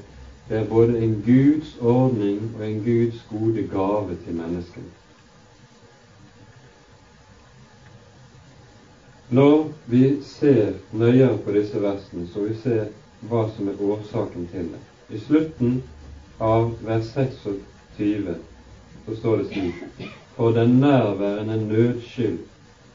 det 0.50 0.58
er 0.58 0.70
både 0.70 1.04
en 1.04 1.24
Guds 1.26 1.78
ordning 1.82 2.56
og 2.60 2.70
en 2.70 2.80
Guds 2.84 3.26
gode 3.30 3.68
gave 3.72 4.16
til 4.26 4.34
menneskene. 4.34 4.97
Når 9.30 9.72
vi 9.86 10.22
ser 10.24 10.74
nøyere 10.92 11.38
på 11.44 11.52
disse 11.52 11.82
versene, 11.84 12.28
så 12.34 12.46
vi 12.48 12.54
ser 12.64 12.86
hva 13.28 13.44
som 13.56 13.68
er 13.68 13.82
årsaken 13.84 14.48
til 14.54 14.70
det. 14.72 14.80
I 15.12 15.20
slutten 15.20 15.82
av 16.40 16.70
vers 16.88 17.10
26 17.16 18.38
så 19.06 19.16
står 19.16 19.38
det 19.38 19.48
slik 19.52 20.08
For 20.38 20.56
den 20.56 20.80
nærværende 20.80 21.58
nøds 21.68 22.08
skyld 22.08 22.40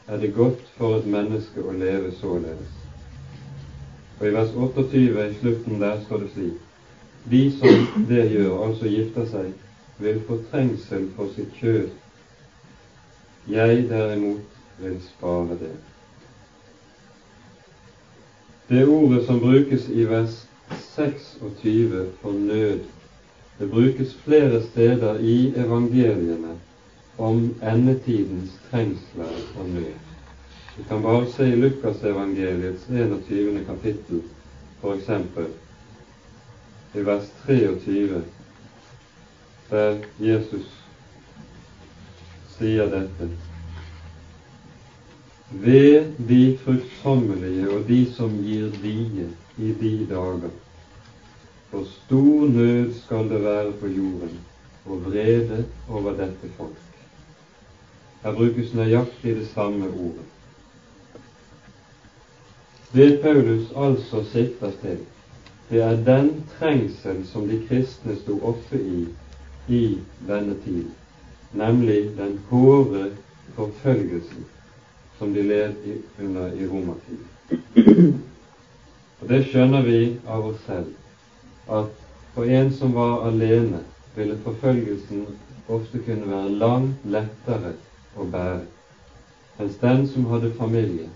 er 0.07 0.17
det 0.17 0.33
godt 0.33 0.65
for 0.77 0.97
et 0.97 1.05
menneske 1.05 1.61
å 1.61 1.75
leve 1.77 2.11
således. 2.17 2.73
Og 4.19 4.27
i 4.27 4.33
vers 4.33 4.53
28 4.55 5.29
i 5.29 5.33
slutten 5.41 5.81
der 5.81 6.01
står 6.05 6.25
det 6.25 6.31
slik 6.33 6.69
de 7.31 7.51
som 7.51 8.05
det 8.09 8.25
gjør, 8.31 8.65
altså 8.65 8.89
gifter 8.89 9.27
seg, 9.31 9.53
vil 10.03 10.19
få 10.27 10.41
trengsel 10.51 11.05
for 11.15 11.29
sitt 11.35 11.53
kjød. 11.61 11.89
Jeg 13.47 13.85
derimot 13.89 14.59
vil 14.81 14.97
spare 15.05 15.55
det. 15.61 15.75
Det 18.73 18.87
ordet 18.87 19.25
som 19.25 19.39
brukes 19.39 19.89
i 19.89 20.05
vers 20.05 20.47
26 20.95 22.05
for 22.21 22.31
nød, 22.31 22.79
det 23.59 23.69
brukes 23.69 24.15
flere 24.25 24.63
steder 24.63 25.19
i 25.19 25.53
evangeliene 25.55 26.55
om 27.17 27.55
endetidens 27.61 28.55
trengsler 28.71 29.29
og 29.59 29.69
nød. 29.69 29.93
Vi 30.77 30.83
kan 30.89 31.01
bare 31.01 31.29
se 31.35 31.47
i 31.47 31.55
Lukasevangeliets 31.55 32.89
21. 32.89 33.65
kapittel, 33.65 34.23
f.eks. 34.81 35.09
i 36.95 37.05
vers 37.05 37.29
23, 37.45 38.23
der 39.69 39.97
Jesus 40.19 40.85
sier 42.57 42.89
dette. 42.89 43.29
Ved 45.61 46.13
de 46.17 46.57
fruktsommelige 46.57 47.69
og 47.69 47.87
de 47.87 47.99
som 48.13 48.31
gir 48.41 48.71
die 48.81 49.27
i 49.57 49.73
de 49.81 49.91
dager. 50.09 50.49
For 51.69 51.85
stor 51.89 52.47
nød 52.47 52.93
skal 52.93 53.29
det 53.29 53.41
være 53.43 53.71
på 53.71 53.87
jorden, 53.87 54.39
og 54.85 55.05
vrede 55.05 55.65
over 55.89 56.11
dette 56.17 56.49
folk. 56.57 56.79
Her 58.23 58.33
brukes 58.35 58.73
nøyaktig 58.73 59.35
det 59.35 59.47
samme 59.47 59.89
ordet. 59.89 60.25
Det 62.93 63.21
Paulus 63.21 63.69
altså 63.75 64.23
sikter 64.31 64.71
til, 64.81 64.97
det 65.69 65.81
er 65.81 66.03
den 66.05 66.43
trengsel 66.57 67.25
som 67.25 67.47
de 67.47 67.61
kristne 67.67 68.15
sto 68.15 68.39
oppe 68.41 68.81
i 68.81 69.07
i 69.67 69.97
denne 70.27 70.57
tid, 70.65 70.85
nemlig 71.53 72.17
den 72.17 72.39
hårde 72.49 73.11
forfølgelsen 73.55 74.45
som 75.17 75.33
de 75.33 75.43
led 75.43 75.75
under 76.19 76.53
i 76.53 76.67
romertiden. 76.67 78.23
Og 79.21 79.27
Det 79.29 79.39
skjønner 79.47 79.81
vi 79.85 79.99
av 80.27 80.45
oss 80.49 80.61
selv, 80.67 80.93
at 81.71 81.91
for 82.33 82.43
en 82.43 82.71
som 82.73 82.93
var 82.93 83.27
alene, 83.29 83.83
ville 84.15 84.37
forfølgelsen 84.43 85.25
ofte 85.71 86.01
kunne 86.05 86.29
være 86.29 86.55
langt 86.59 87.05
lettere 87.05 87.73
å 88.19 88.27
bære, 88.29 88.65
mens 89.57 89.77
den 89.81 90.07
som 90.07 90.25
hadde 90.33 90.51
familie, 90.57 91.09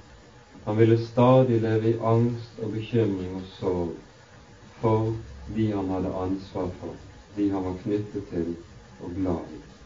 han 0.66 0.77
ville 0.77 0.98
stadig 0.98 1.62
leve 1.62 1.92
i 1.94 2.00
angst 2.04 2.60
og 2.63 2.74
bekymring 2.74 3.36
og 3.36 3.46
sorg 3.60 3.94
for 4.82 5.13
de 5.56 5.72
han 5.72 5.89
hadde 5.89 6.18
ansvar 6.25 6.70
for, 6.82 6.96
de 7.38 7.50
han 7.51 7.63
var 7.63 7.80
knyttet 7.84 8.30
til 8.32 8.54
og 9.01 9.16
glad 9.16 9.56
i. 9.56 9.76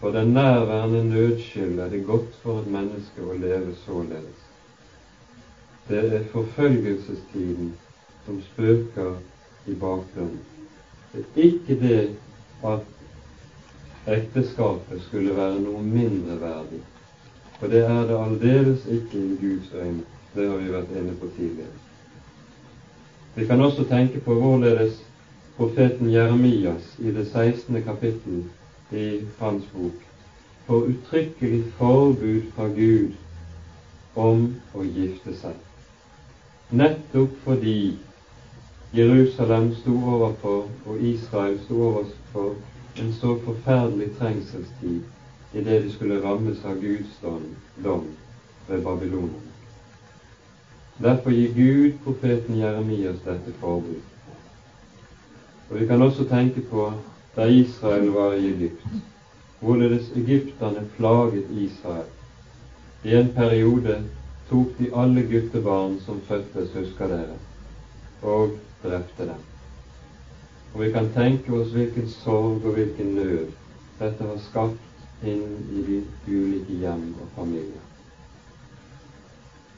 For 0.00 0.12
den 0.12 0.28
nærværende 0.28 1.04
nødskyld 1.08 1.78
er 1.78 1.88
det 1.90 2.06
godt 2.06 2.34
for 2.42 2.58
et 2.60 2.66
menneske 2.72 3.24
å 3.24 3.36
leve 3.40 3.74
således. 3.84 4.42
Det 5.88 6.02
er 6.16 6.26
forfølgelsestiden 6.32 7.72
som 8.26 8.42
spøker 8.50 9.14
i 9.66 9.74
bakgrunnen. 9.74 10.42
Det 11.12 11.22
er 11.22 11.48
ikke 11.48 11.78
det 11.80 12.02
at 12.64 14.12
ekteskapet 14.18 15.02
skulle 15.08 15.36
være 15.36 15.62
noe 15.62 15.82
mindreverdig 15.82 16.82
for 17.58 17.66
det 17.66 17.84
er 17.84 18.06
det 18.06 18.16
aldeles 18.20 18.86
ikke 18.86 19.18
i 19.18 19.36
Guds 19.40 19.72
øyne. 19.74 20.02
Det 20.34 20.48
har 20.48 20.56
vi 20.56 20.72
vært 20.72 20.90
inne 20.92 21.14
på 21.20 21.28
tidligere. 21.36 21.76
Vi 23.34 23.46
kan 23.46 23.60
også 23.60 23.84
tenke 23.88 24.20
på 24.20 24.34
hvorledes 24.34 25.00
profeten 25.56 26.10
Jeremias 26.12 26.96
i 26.98 27.10
det 27.10 27.26
16. 27.26 27.82
kapittel 27.84 28.42
i 28.92 29.26
hans 29.38 29.64
bok 29.72 30.02
får 30.66 30.82
uttrykkelig 30.92 31.62
forbud 31.78 32.42
fra 32.54 32.68
Gud 32.68 33.12
om 34.14 34.46
å 34.74 34.84
gifte 34.84 35.34
seg. 35.38 35.54
Nettopp 36.70 37.34
fordi 37.44 37.98
Jerusalem 38.96 39.72
sto 39.80 39.94
overfor, 40.14 40.68
og 40.86 41.02
Israel 41.02 41.58
sto 41.64 41.82
overfor, 41.90 42.54
en 42.96 43.12
så 43.12 43.34
forferdelig 43.44 44.14
trengselstid 44.18 45.02
idet 45.54 45.82
de 45.84 45.92
skulle 45.92 46.22
rammes 46.22 46.64
av 46.64 46.80
Guds 46.80 47.20
dom 47.84 48.08
ved 48.68 48.82
Babylonen 48.82 49.52
Derfor 51.02 51.30
gir 51.30 51.52
Gud 51.52 51.98
profeten 52.04 52.56
Jeremias 52.56 53.18
dette 53.24 53.52
forbud. 53.60 54.00
Og 55.70 55.80
Vi 55.80 55.86
kan 55.86 56.02
også 56.02 56.24
tenke 56.24 56.60
på 56.60 56.92
da 57.36 57.46
Israel 57.48 58.08
var 58.10 58.34
i 58.34 58.46
Egypt, 58.48 58.84
hvorledes 59.60 60.10
egypterne 60.16 60.86
plaget 60.96 61.50
Israel. 61.50 62.08
I 63.04 63.14
en 63.14 63.28
periode 63.34 63.98
tok 64.48 64.78
de 64.78 64.88
alle 64.94 65.22
guttebarn 65.22 65.98
som 66.06 66.20
fødtes, 66.28 66.72
husker 66.74 67.08
dere, 67.08 67.36
og 68.22 68.56
drepte 68.82 69.28
dem. 69.28 69.42
Og 70.74 70.80
vi 70.82 70.90
kan 70.92 71.10
tenke 71.14 71.52
oss 71.52 71.72
hvilken 71.72 72.08
sorg 72.08 72.64
og 72.64 72.72
hvilken 72.72 73.14
nød 73.14 73.52
dette 73.98 74.24
har 74.24 74.40
skapt 74.48 75.24
inn 75.24 75.44
i 75.72 75.84
de 75.86 76.00
ulike 76.28 76.80
hjem 76.80 77.14
og 77.20 77.28
familier. 77.36 77.84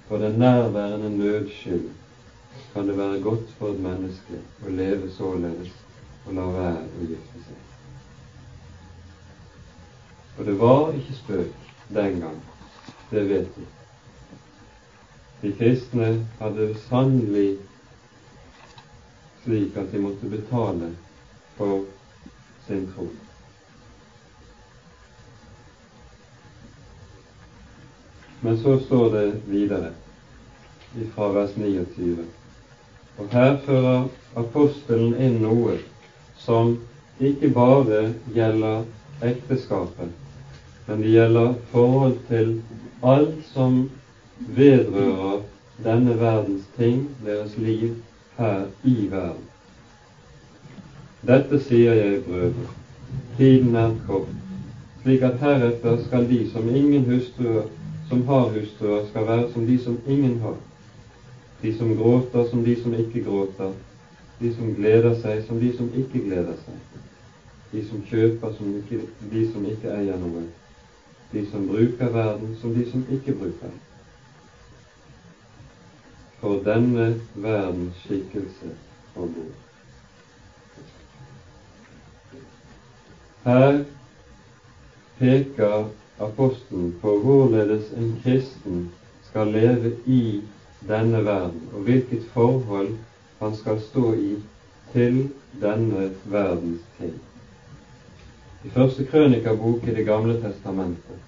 For 0.09 0.18
den 0.18 0.38
nærværende 0.38 1.11
nøds 1.16 1.66
kan 2.73 2.88
det 2.88 2.99
være 2.99 3.21
godt 3.23 3.51
for 3.59 3.75
et 3.75 3.83
menneske 3.83 4.40
å 4.66 4.73
leve 4.73 5.11
således 5.11 5.88
og 6.29 6.35
la 6.37 6.45
være 6.53 6.85
å 6.85 7.07
gifte 7.09 7.43
seg. 7.47 7.64
Og 10.38 10.47
det 10.47 10.57
var 10.61 10.93
ikke 10.95 11.17
spøk 11.17 11.71
den 11.97 12.21
gang, 12.21 12.41
det 13.11 13.25
vet 13.31 13.57
vi. 13.57 13.64
De 15.43 15.53
kristne 15.57 16.11
hadde 16.41 16.69
sannelig 16.88 17.49
slik 19.45 19.77
at 19.81 19.93
de 19.93 20.03
måtte 20.03 20.29
betale 20.29 20.91
for 21.57 21.87
sin 22.67 22.85
tro. 22.93 23.09
Men 28.41 28.59
så 28.62 28.79
står 28.85 29.11
det 29.14 29.27
videre 29.47 29.95
fra 31.14 31.33
vers 31.33 31.57
29. 31.57 32.27
Og 33.19 33.33
her 33.33 33.57
fører 33.64 34.05
apostelen 34.38 35.17
inn 35.19 35.41
noe 35.43 35.79
som 36.38 36.79
ikke 37.20 37.51
bare 37.55 38.12
gjelder 38.35 38.83
ekteskapet, 39.22 40.11
men 40.87 41.03
det 41.03 41.12
gjelder 41.12 41.55
forhold 41.72 42.16
til 42.29 42.53
alt 43.03 43.44
som 43.53 43.79
vedrører 44.46 45.40
denne 45.85 46.18
verdens 46.18 46.66
ting, 46.77 47.09
deres 47.24 47.57
liv 47.57 47.94
her 48.38 48.66
i 48.85 49.09
verden. 49.11 49.42
Dette 51.27 51.59
sier 51.66 51.98
jeg, 51.98 52.20
brødre, 52.22 52.68
tiden 53.37 53.74
er 53.74 53.90
kort, 54.07 54.31
slik 55.03 55.22
at 55.22 55.42
heretter 55.42 55.98
skal 56.07 56.29
de 56.29 56.44
som 56.53 56.68
ingen 56.68 57.05
hustruer 57.11 57.66
som 58.09 58.22
har 58.27 58.46
hustruer, 58.55 59.03
skal 59.11 59.27
være 59.27 59.51
som 59.53 59.66
de 59.66 59.79
som 59.83 59.98
ingen 60.07 60.38
har. 60.40 60.57
De 61.62 61.72
som 61.77 61.94
gråter 61.96 62.44
som 62.51 62.62
de 62.64 62.77
som 62.81 62.94
ikke 62.94 63.20
gråter. 63.20 63.72
De 64.40 64.53
som 64.55 64.74
gleder 64.74 65.14
seg 65.22 65.44
som 65.46 65.59
de 65.61 65.72
som 65.77 65.90
ikke 65.98 66.22
gleder 66.29 66.57
seg. 66.64 67.03
De 67.72 67.83
som 67.88 68.03
kjøper 68.11 68.55
som 68.59 68.77
ikke, 68.79 69.01
de 69.33 69.44
som 69.53 69.66
ikke 69.66 69.92
eier 69.92 70.18
noe. 70.22 70.44
De 71.33 71.42
som 71.51 71.66
bruker 71.68 72.12
verden 72.14 72.55
som 72.61 72.74
de 72.77 72.85
som 72.90 73.03
ikke 73.16 73.35
bruker. 73.40 73.74
For 76.40 76.62
denne 76.64 77.09
verdens 77.35 77.98
skikkelse 78.05 78.70
og 79.16 79.35
god. 79.35 79.57
Her 83.48 83.83
peker 85.18 85.88
apostelen 86.20 86.94
på 87.03 87.16
hvorledes 87.24 87.90
en 87.96 88.14
kristen 88.22 88.87
skal 89.29 89.51
leve 89.53 89.92
i 90.07 90.22
denne 90.88 91.24
verden, 91.24 91.68
og 91.72 91.83
hvilket 91.90 92.24
forhold 92.33 92.94
han 93.38 93.57
skal 93.57 93.81
stå 93.81 94.12
i 94.14 94.37
til 94.92 95.29
denne 95.61 96.11
verdens 96.24 96.85
ting. 96.98 97.14
I 98.64 98.68
første 98.74 99.05
krønikabok 99.07 99.85
i 99.87 99.94
Det 99.94 100.07
gamle 100.07 100.40
testamentet 100.42 101.27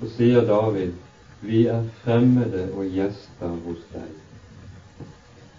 så 0.00 0.08
sier 0.16 0.46
David 0.46 0.92
vi 1.40 1.66
er 1.66 1.84
fremmede 2.02 2.68
og 2.74 2.84
gjester 2.86 3.54
hos 3.64 3.82
deg. 3.92 4.10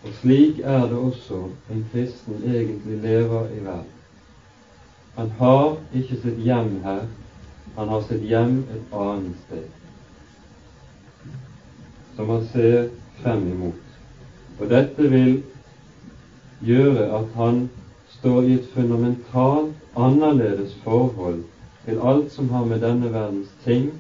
Og 0.04 0.14
slik 0.22 0.60
er 0.60 0.86
det 0.88 0.98
også 0.98 1.40
en 1.72 1.86
kristen 1.92 2.44
egentlig 2.46 3.02
lever 3.02 3.48
i 3.56 3.64
verden. 3.64 3.96
Han 5.16 5.32
har 5.40 5.78
ikke 5.96 6.22
sitt 6.22 6.40
hjem 6.40 6.78
her, 6.84 7.02
han 7.76 7.88
har 7.88 8.02
sitt 8.08 8.24
hjem 8.24 8.60
et 8.76 8.94
annet 8.96 9.36
sted, 9.46 9.66
som 12.16 12.30
han 12.30 12.46
ser 12.54 12.90
frem 13.20 13.48
imot. 13.52 13.86
Og 14.60 14.70
dette 14.70 15.10
vil 15.12 15.42
gjøre 16.66 17.08
at 17.20 17.26
han 17.36 17.70
står 18.20 18.42
i 18.42 18.54
et 18.54 18.68
fundamentalt 18.74 19.76
annerledes 19.96 20.76
forhold 20.84 21.44
til 21.86 22.00
alt 22.04 22.32
som 22.32 22.50
har 22.50 22.66
med 22.66 22.82
denne 22.82 23.14
verdens 23.14 23.52
ting, 23.64 23.92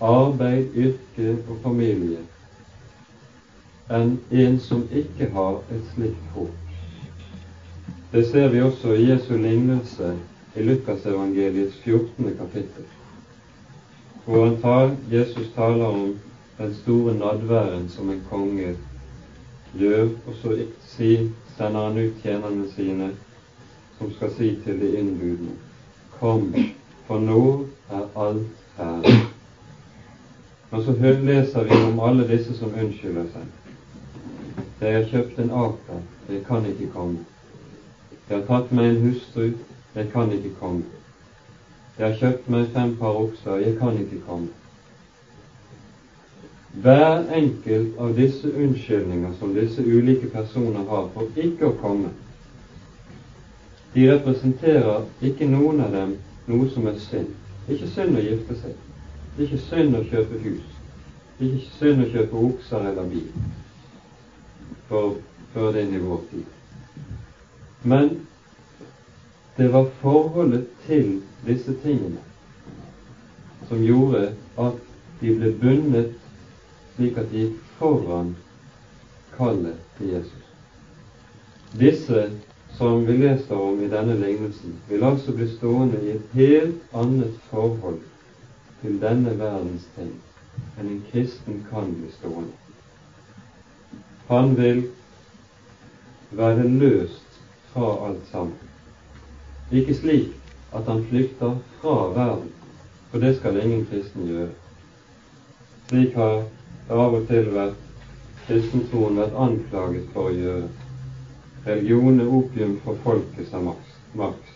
arbeid, 0.00 0.66
yrke 0.74 1.36
og 1.48 1.56
familie, 1.62 2.22
enn 3.90 4.18
en 4.30 4.58
som 4.60 4.84
ikke 4.92 5.30
har 5.34 5.58
et 5.74 5.84
slikt 5.94 6.32
håp. 6.34 6.54
Det 8.12 8.24
ser 8.30 8.48
vi 8.48 8.60
også 8.62 8.94
i 8.94 9.10
Jesu 9.10 9.34
lignelse 9.36 10.14
i 10.56 10.62
Lukasevangeliets 10.62 11.76
14. 11.84 12.30
kapittel, 12.38 12.86
hvor 14.24 14.44
han 14.46 14.56
tar, 14.62 14.94
Jesus 15.12 15.50
taler 15.54 15.84
om 15.84 16.14
den 16.58 16.74
store 16.74 17.14
nadværen 17.14 17.88
som 17.88 18.10
en 18.10 18.22
konge 18.30 18.76
gjør, 19.78 20.08
og 20.26 20.34
så 20.42 20.56
si, 20.86 21.30
sender 21.58 21.84
han 21.84 21.98
ut 21.98 22.22
tjenerne 22.22 22.68
sine, 22.74 23.10
som 23.98 24.12
skal 24.12 24.30
si 24.30 24.52
til 24.64 24.80
de 24.80 24.92
innbudne, 24.98 25.56
Kom, 26.18 26.54
for 27.06 27.22
nå 27.22 27.42
er 27.90 28.06
alt 28.16 28.62
ferdig. 28.76 29.14
Men 30.70 30.84
så 30.84 30.94
leser 31.00 31.64
vi 31.64 31.78
om 31.86 32.00
alle 32.00 32.26
disse 32.28 32.54
som 32.58 32.74
unnskylder 32.74 33.26
seg. 33.32 33.46
Jeg 34.80 34.94
har 34.94 35.06
kjøpt 35.10 35.38
en 35.42 35.50
aker, 35.64 36.00
jeg 36.28 36.44
kan 36.46 36.66
ikke 36.66 36.90
komme. 36.94 37.24
Jeg 38.28 38.36
har 38.36 38.46
tatt 38.46 38.72
meg 38.72 38.90
en 38.92 39.02
hustru, 39.06 39.50
jeg 39.94 40.10
kan 40.12 40.32
ikke 40.32 40.54
komme. 40.60 40.82
Jeg 41.98 42.06
har 42.06 42.18
kjøpt 42.20 42.50
meg 42.54 42.66
fem 42.74 42.96
par 43.00 43.22
okser, 43.22 43.62
jeg 43.64 43.78
kan 43.78 43.98
ikke 43.98 44.20
komme. 44.26 44.50
Hver 46.82 47.28
enkelt 47.34 47.98
av 47.98 48.14
disse 48.14 48.48
unnskyldninger 48.52 49.32
som 49.38 49.54
disse 49.54 49.82
ulike 49.82 50.26
personer 50.30 50.84
har 50.86 51.08
for 51.14 51.26
ikke 51.44 51.66
å 51.66 51.76
komme, 51.80 52.10
de 53.94 54.04
representerer 54.12 55.08
ikke 55.26 55.48
noen 55.50 55.80
av 55.82 55.94
dem 55.96 56.12
noe 56.46 56.68
som 56.74 56.86
er 56.86 56.98
synd. 57.08 57.32
Det 57.66 57.74
er 57.74 57.78
Ikke 57.78 57.88
synd 57.94 58.16
å 58.16 58.22
gifte 58.22 58.54
seg, 58.60 58.76
Det 59.34 59.42
er 59.42 59.46
ikke 59.48 59.64
synd 59.64 59.96
å 59.98 60.02
kjøpe 60.10 60.38
hus, 60.44 60.68
Det 61.38 61.46
er 61.48 61.56
ikke 61.56 61.72
synd 61.78 62.04
å 62.04 62.06
kjøpe 62.12 62.44
okser 62.50 62.86
eller 62.92 63.10
bil, 63.10 63.26
for 64.88 65.16
før 65.52 65.70
det 65.74 65.82
inn 65.82 65.96
i 65.98 66.02
vår 66.04 66.22
tid. 66.30 66.46
Men 67.82 68.14
det 69.56 69.70
var 69.72 69.90
forholdet 70.00 70.62
til 70.86 71.16
disse 71.44 71.74
tingene 71.82 72.22
som 73.68 73.82
gjorde 73.82 74.28
at 74.58 74.78
de 75.20 75.32
ble 75.34 75.50
bundet 75.60 76.14
slik 76.98 77.18
at 77.18 77.30
de 77.30 77.46
gikk 77.46 77.64
foran 77.78 78.34
kallet 79.36 79.78
til 79.96 80.12
Jesus. 80.18 80.46
Disse 81.78 82.26
som 82.78 83.06
vi 83.06 83.16
leser 83.16 83.54
om 83.54 83.80
i 83.82 83.88
denne 83.90 84.14
lignelsen, 84.18 84.76
vil 84.88 85.04
altså 85.04 85.32
bli 85.34 85.48
stående 85.50 85.98
i 86.02 86.10
et 86.16 86.34
helt 86.34 86.94
annet 86.94 87.34
forhold 87.50 88.00
til 88.82 89.00
denne 89.02 89.32
verdens 89.38 89.86
ting 89.96 90.12
enn 90.78 90.90
en 90.90 91.00
kristen 91.10 91.62
kan 91.70 91.90
bli 91.94 92.10
stående. 92.18 92.54
Han 94.28 94.54
vil 94.58 94.84
være 96.38 96.68
løst 96.68 97.40
fra 97.72 97.90
alt 98.08 98.26
sammen. 98.30 98.54
Ikke 99.70 99.94
slik 99.94 100.34
at 100.74 100.86
han 100.86 101.02
flykter 101.10 101.58
fra 101.80 101.96
verden, 102.14 102.52
for 103.10 103.22
det 103.22 103.36
skal 103.38 103.58
ingen 103.62 103.86
kristen 103.90 104.28
gjøre. 104.28 104.50
Slik 105.88 106.14
har 106.14 106.44
av 106.90 107.14
og 107.14 107.26
til 107.28 107.50
vært 107.52 107.80
kristentroen 108.46 109.18
vært 109.20 109.34
anklaget 109.36 110.06
for 110.14 110.30
å 110.30 110.36
gjøre. 110.36 110.68
Religion 111.66 112.20
er 112.22 112.30
opium 112.38 112.78
for 112.84 112.96
folket, 113.04 113.48
sa 113.50 113.60
Marx. 113.60 114.54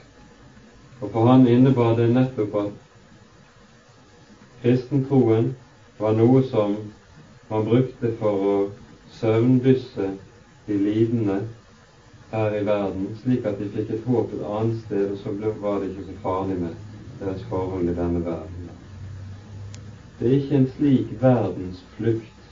Og 1.03 1.11
for 1.11 1.29
han 1.29 1.47
innebar 1.51 1.97
det 1.99 2.09
nettopp 2.14 2.55
at 2.62 2.71
kristentroen 4.62 5.51
var 5.99 6.16
noe 6.16 6.40
som 6.49 6.79
man 7.51 7.66
brukte 7.68 8.12
for 8.21 8.47
å 8.53 8.55
søvndysse 9.18 10.12
de 10.66 10.79
lidende 10.79 11.42
her 12.33 12.57
i 12.57 12.64
verden, 12.64 13.11
slik 13.21 13.45
at 13.45 13.59
de 13.61 13.68
fikk 13.75 13.92
et 13.92 14.07
håp 14.09 14.33
et 14.33 14.47
annet 14.49 14.79
sted, 14.87 15.11
og 15.11 15.18
så 15.21 15.35
var 15.61 15.83
det 15.83 15.90
ikke 15.90 16.07
så 16.09 16.18
farlig 16.23 16.57
med 16.62 16.73
deres 17.21 17.45
forhold 17.51 17.90
i 17.90 17.97
denne 17.99 18.25
verden. 18.25 18.52
Det 20.22 20.30
er 20.30 20.42
ikke 20.42 20.56
en 20.56 20.66
slik 20.76 21.06
verdensflukt 21.22 22.42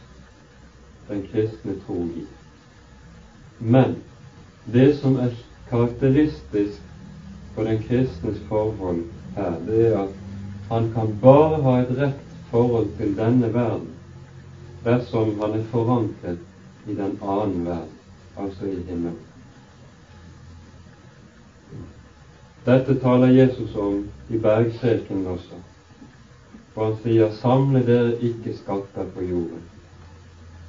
den 1.08 1.20
kristne 1.32 1.76
tro 1.86 1.94
gir. 1.94 2.24
Men 3.60 3.94
det 4.72 4.96
som 4.98 5.14
er 5.16 5.36
karakteristisk 5.68 6.80
for 7.54 7.70
den 7.70 7.78
kristnes 7.82 8.42
forhold 8.48 9.04
her, 9.36 9.54
det 9.68 9.86
er 9.86 9.98
at 10.00 10.18
han 10.72 10.90
kan 10.96 11.14
bare 11.22 11.62
ha 11.62 11.76
et 11.84 11.94
rett 12.00 12.26
forhold 12.50 12.90
til 12.98 13.16
denne 13.16 13.54
verden 13.54 13.94
dersom 14.84 15.38
han 15.38 15.58
er 15.60 15.64
forankret 15.70 16.42
i 16.86 16.94
den 16.94 17.18
annen 17.22 17.66
verden, 17.66 17.98
altså 18.36 18.66
i 18.66 18.82
himmelen. 18.82 19.18
Dette 22.66 22.98
taler 22.98 23.26
Jesus 23.26 23.74
om 23.76 24.08
i 24.28 24.38
bergprekenen 24.38 25.26
også, 25.26 25.66
for 26.74 26.84
han 26.84 26.96
sier:" 27.02 27.30
Samle 27.40 27.82
dere 27.86 28.18
ikke 28.28 28.54
skatter 28.56 29.06
på 29.14 29.24
jorden, 29.24 29.62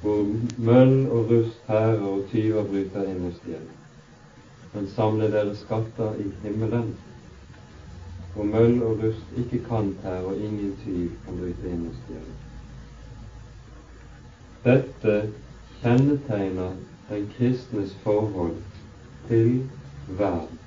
hvor 0.02 0.24
møll 0.58 1.10
og 1.10 1.30
rust 1.30 1.60
hærer 1.66 2.00
og 2.00 2.24
tyver 2.32 2.64
bryter 2.64 3.08
inn 3.10 3.26
og 3.26 3.32
stjeler, 3.40 3.76
men 4.74 4.88
samle 4.96 5.30
dere 5.32 5.56
skatter 5.56 6.14
i 6.24 6.28
himmelen, 6.42 6.94
hvor 8.34 8.44
møll 8.44 8.82
og 8.82 9.04
rust 9.04 9.36
ikke 9.44 9.64
kan 9.68 9.94
tære 10.02 10.24
og 10.24 10.36
ingen 10.36 10.76
tyv 10.84 11.10
kan 11.26 11.38
bryte 11.42 11.74
inn 11.74 11.86
og 11.90 11.94
stjele. 12.00 12.34
Dette 14.64 15.20
kjennetegner 15.82 16.74
den 17.10 17.30
kristnes 17.36 17.94
forhold 18.04 18.58
til 19.28 19.62
verden 20.18 20.58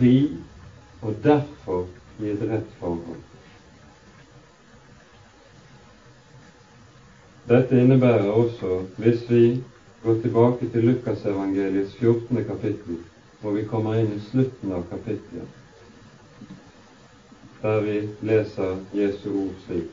fri 0.00 0.36
og 1.02 1.14
derfor 1.24 1.84
i 2.20 2.30
et 2.32 2.46
rett 2.48 2.76
forhold. 2.80 3.29
Dette 7.48 7.80
innebærer 7.80 8.30
også, 8.30 8.82
hvis 8.96 9.30
vi 9.30 9.62
går 10.04 10.20
tilbake 10.22 10.68
til 10.72 10.84
Lukasevangeliets 10.84 11.94
14. 11.94 12.44
kapittel, 12.44 12.96
hvor 13.40 13.50
vi 13.56 13.64
kommer 13.64 13.94
inn 14.00 14.12
i 14.16 14.20
slutten 14.30 14.72
av 14.72 14.84
kapittelet, 14.90 15.48
der 17.62 17.80
vi 17.84 17.96
leser 18.22 18.76
Jesu 18.94 19.28
ord 19.30 19.56
slik. 19.66 19.90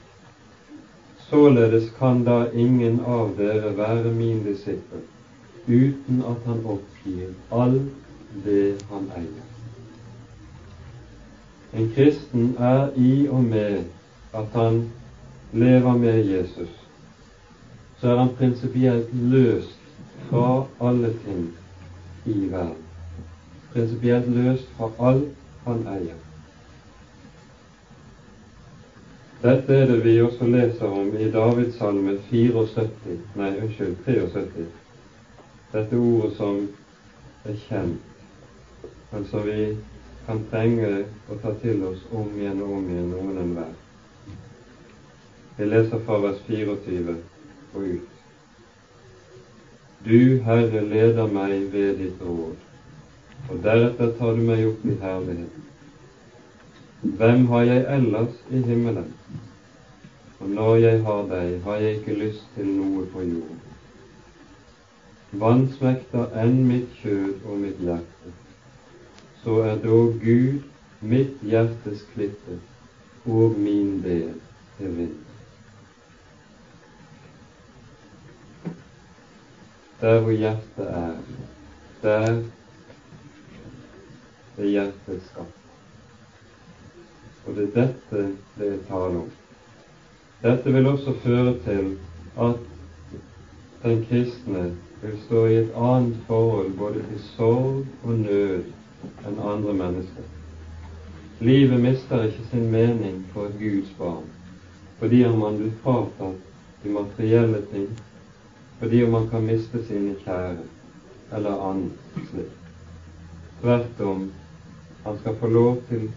Således 1.29 1.89
kan 1.99 2.23
da 2.23 2.45
ingen 2.53 2.99
av 2.99 3.33
dere 3.37 3.73
være 3.77 4.13
min 4.15 4.43
disippel 4.45 5.03
uten 5.67 6.21
at 6.23 6.45
han 6.45 6.61
oppgir 6.65 7.33
alt 7.51 8.43
det 8.45 8.77
han 8.91 9.09
eier. 9.17 9.47
En 11.73 11.91
kristen 11.95 12.55
er 12.59 12.95
i 12.95 13.27
og 13.27 13.43
med 13.43 13.83
at 14.33 14.55
han 14.55 14.85
lever 15.53 15.97
med 15.97 16.23
Jesus, 16.25 16.86
så 18.01 18.07
er 18.11 18.15
han 18.15 18.35
prinsipielt 18.37 19.09
løst 19.13 19.79
fra 20.29 20.65
alle 20.81 21.13
ting 21.25 21.43
i 22.25 22.37
verden. 22.51 22.83
Prinsipielt 23.73 24.27
løst 24.27 24.67
fra 24.77 24.89
alt 25.09 25.29
han 25.65 25.87
eier. 25.87 26.23
Dette 29.41 29.73
er 29.73 29.85
det 29.85 29.97
vi 30.03 30.21
også 30.21 30.45
leser 30.49 30.85
om 30.85 31.17
i 31.17 31.29
Davidssalme 31.31 32.17
74, 32.29 33.17
nei, 33.37 33.51
unnskyld, 33.61 33.95
73. 34.05 34.65
Dette 35.73 35.99
ordet 36.01 36.31
som 36.37 36.63
er 37.45 37.57
kjent, 37.67 38.17
men 39.11 39.25
som 39.29 39.45
vi 39.45 39.75
kan 40.25 40.41
trenge 40.51 41.03
å 41.29 41.37
ta 41.41 41.53
til 41.61 41.85
oss 41.85 42.01
om 42.11 42.33
igjen 42.35 42.61
og 42.65 42.77
om 42.79 42.89
igjen 42.89 43.09
noen 43.13 43.41
enhver. 43.45 43.73
Vi 45.57 45.69
leser 45.69 46.01
fra 46.05 46.17
vers 46.25 46.41
24 46.49 47.17
og 47.73 47.81
ut. 47.81 48.13
Du, 50.05 50.19
Herre, 50.45 50.81
leder 50.81 51.27
meg 51.27 51.67
ved 51.73 51.97
ditt 52.01 52.21
råd, 52.21 52.55
og 53.49 53.63
deretter 53.63 54.13
tar 54.19 54.37
du 54.37 54.43
meg 54.47 54.63
opp 54.69 54.85
i 54.85 54.97
herlighet. 55.01 55.63
Hvem 57.01 57.45
har 57.51 57.67
jeg 57.67 57.85
ellers 57.97 58.41
i 58.49 58.61
himmelen? 58.69 59.13
Og 60.39 60.49
når 60.49 60.75
jeg 60.75 61.03
har 61.03 61.23
deg, 61.31 61.61
har 61.63 61.83
jeg 61.83 61.99
ikke 61.99 62.19
lyst 62.23 62.49
til 62.55 62.67
noe 62.77 63.05
på 63.13 63.25
jorden. 63.25 63.63
Vansmekter 65.37 66.35
enn 66.39 66.61
mitt 66.69 66.93
kjød 67.01 67.45
og 67.45 67.63
mitt 67.65 67.81
hjerte 67.83 68.35
så 69.47 69.61
er 69.63 69.77
dog 69.83 70.17
Gud 70.23 70.59
mitt 70.99 71.43
hjertes 71.45 72.01
klippe 72.13 72.57
og 73.25 73.53
min 73.59 74.01
del 74.03 74.33
til 74.77 74.97
vind. 74.97 75.26
Der 80.01 80.19
hvor 80.21 80.31
hjertet 80.31 80.87
er, 80.87 81.13
der 82.01 82.41
er 84.57 84.65
hjertet 84.65 85.21
skapt. 85.31 85.57
Og 87.47 87.55
det 87.55 87.63
er 87.63 87.75
dette 87.81 88.27
det 88.57 88.67
er 88.73 88.77
tale 88.89 89.21
om. 89.23 89.31
Dette 90.43 90.73
vil 90.73 90.87
også 90.87 91.13
føre 91.23 91.53
til 91.65 91.97
at 92.39 92.55
den 93.83 94.05
kristne 94.09 94.75
vil 95.01 95.19
stå 95.25 95.45
i 95.45 95.55
et 95.63 95.71
annet 95.75 96.17
forhold 96.27 96.73
både 96.77 96.93
til 96.93 97.21
sorg 97.35 97.85
og 98.03 98.13
nød 98.13 98.63
enn 99.27 99.39
andre 99.39 99.73
mennesker. 99.73 100.25
Livet 101.39 101.79
mister 101.79 102.23
ikke 102.23 102.49
sin 102.51 102.71
mening 102.71 103.25
for 103.33 103.45
et 103.45 103.59
Guds 103.59 103.93
barn 103.97 104.25
fordi 104.99 105.23
om 105.25 105.39
man 105.39 105.57
blir 105.57 105.73
fratatt 105.83 106.45
de 106.83 106.89
materielle 106.89 107.59
ting, 107.71 107.89
fordi 108.79 109.05
om 109.05 109.11
man 109.11 109.29
kan 109.29 109.45
miste 109.45 109.83
sine 109.87 110.15
kjære 110.25 110.65
eller 111.37 111.63
annet 111.69 112.21
slikt. 112.29 112.53
Tvert 113.61 114.01
om, 114.01 114.31
han 115.03 115.17
skal 115.21 115.35
få 115.39 115.47
lov 115.47 115.77
til 115.89 116.09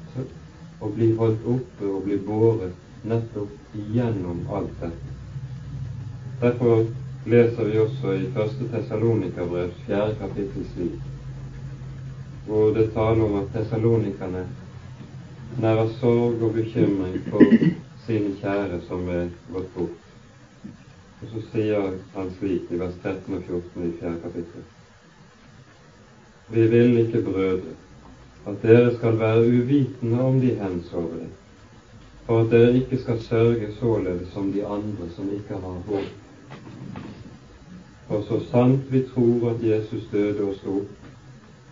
å 0.80 0.90
bli 0.94 1.12
holdt 1.16 1.46
oppe 1.54 1.88
og 1.88 2.04
bli 2.04 2.18
båret 2.26 3.04
nettopp 3.04 3.76
igjennom 3.76 4.42
alt 4.52 4.74
dette. 4.80 5.14
Derfor 6.40 6.84
leser 7.24 7.68
vi 7.68 7.78
også 7.80 8.14
i 8.16 8.28
første 8.34 8.68
Tessalonikerbrevs 8.72 9.80
fjerde 9.86 10.18
kapittel 10.20 10.66
slik, 10.72 11.00
hvor 12.46 12.72
det 12.76 12.90
taler 12.94 13.24
om 13.24 13.38
at 13.40 13.50
tessalonikerne 13.56 14.44
nærer 15.60 15.96
sorg 16.00 16.42
og 16.42 16.54
bekymring 16.56 17.18
for 17.28 17.56
sine 18.06 18.36
kjære 18.40 18.80
som 18.88 19.08
er 19.08 19.28
gått 19.52 19.74
bort. 19.76 19.99
Og 21.20 21.28
så 21.32 21.42
sier 21.52 21.90
han 22.14 22.30
slik 22.38 22.70
i 22.70 22.78
vers 22.80 22.94
13 23.02 23.34
og 23.36 23.42
14 23.42 23.86
i 23.86 23.92
fjerde 24.00 24.20
kapittel. 24.22 24.62
Vi 26.50 26.66
vil 26.66 26.98
ikke, 26.98 27.22
brødre, 27.22 27.74
at 28.46 28.62
dere 28.62 28.94
skal 28.96 29.18
være 29.18 29.48
uvitende 29.48 30.20
om 30.20 30.40
de 30.40 30.54
hensovne, 30.54 31.28
for 32.26 32.40
at 32.40 32.50
dere 32.50 32.72
ikke 32.80 32.98
skal 33.02 33.20
sørge 33.22 33.68
således 33.80 34.32
som 34.32 34.52
de 34.52 34.66
andre 34.66 35.10
som 35.16 35.28
ikke 35.32 35.60
har 35.60 35.82
håp. 35.90 36.10
For 38.08 38.24
så 38.28 38.40
sant 38.50 38.92
vi 38.92 39.04
tror 39.14 39.50
at 39.50 39.62
Jesus 39.62 40.08
døde 40.12 40.48
og 40.48 40.54
sto 40.54 40.80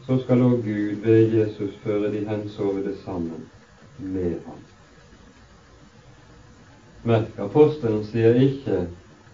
så 0.09 0.17
skal 0.23 0.41
òg 0.41 0.63
Gud 0.65 1.03
ved 1.05 1.35
Jesus 1.37 1.75
føre 1.85 2.09
de 2.13 2.23
hensovne 2.25 2.95
sammen 3.05 3.43
med 3.99 4.39
ham. 4.47 4.63
Merk, 7.05 7.35
apostelen 7.39 8.07
sier 8.09 8.39
ikke 8.41 8.87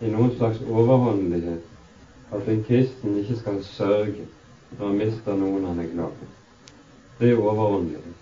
i 0.05 0.11
noen 0.12 0.37
slags 0.37 0.61
overhåndelighet 0.69 2.33
at 2.37 2.49
en 2.49 2.64
kristen 2.67 3.17
ikke 3.21 3.37
skal 3.40 3.61
sørge 3.64 4.27
når 4.79 4.87
han 4.87 4.99
mister 4.99 5.37
noen 5.38 5.64
han 5.64 5.81
er 5.81 5.93
glad 5.93 6.25
i. 6.25 6.31
Det 7.19 7.31
er 7.31 7.40
overåndelighet. 7.40 8.21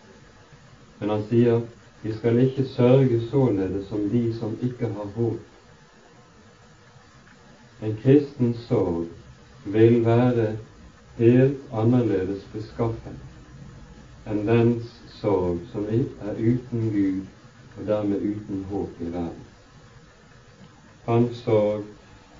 Men 1.00 1.10
han 1.14 1.24
sier 1.30 1.62
vi 2.02 2.12
skal 2.12 2.38
ikke 2.42 2.66
sørge 2.74 3.20
således 3.30 3.88
som 3.88 4.08
de 4.10 4.22
som 4.38 4.54
ikke 4.62 4.88
har 4.94 5.10
håp. 5.16 5.38
En 7.82 7.96
kristens 8.02 8.66
sorg 8.68 9.06
vil 9.64 10.04
være 10.04 10.52
helt 11.18 11.72
annerledes 11.72 12.42
beskaffet 12.52 14.28
enn 14.30 14.44
dens 14.46 14.90
sorg 15.18 15.62
som 15.72 15.88
er 15.90 16.38
uten 16.38 16.90
Gud 16.94 17.78
og 17.78 17.86
dermed 17.86 18.22
uten 18.22 18.66
håp 18.70 19.00
i 19.00 19.10
verden. 19.10 19.51
Hans 21.06 21.36
sorg 21.36 21.84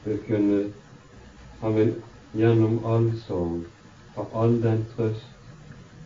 vil 0.05 0.19
kunne 0.27 0.73
Han 1.61 1.75
vil 1.77 1.95
gjennom 2.35 2.79
all 2.87 3.13
sorg 3.27 3.65
ha 4.17 4.25
all 4.35 4.57
den 4.63 4.87
trøst 4.97 5.29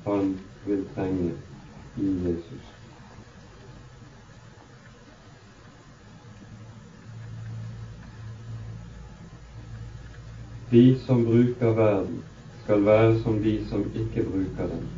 han 0.07 0.39
vil 0.67 0.85
trenge 0.95 1.33
i 1.97 2.07
Jesus. 2.27 2.73
De 10.71 10.99
som 11.07 11.25
bruker 11.25 11.75
verden, 11.75 12.23
skal 12.65 12.87
være 12.87 13.21
som 13.23 13.43
de 13.43 13.67
som 13.69 13.85
ikke 13.95 14.23
bruker 14.31 14.67
den. 14.71 14.89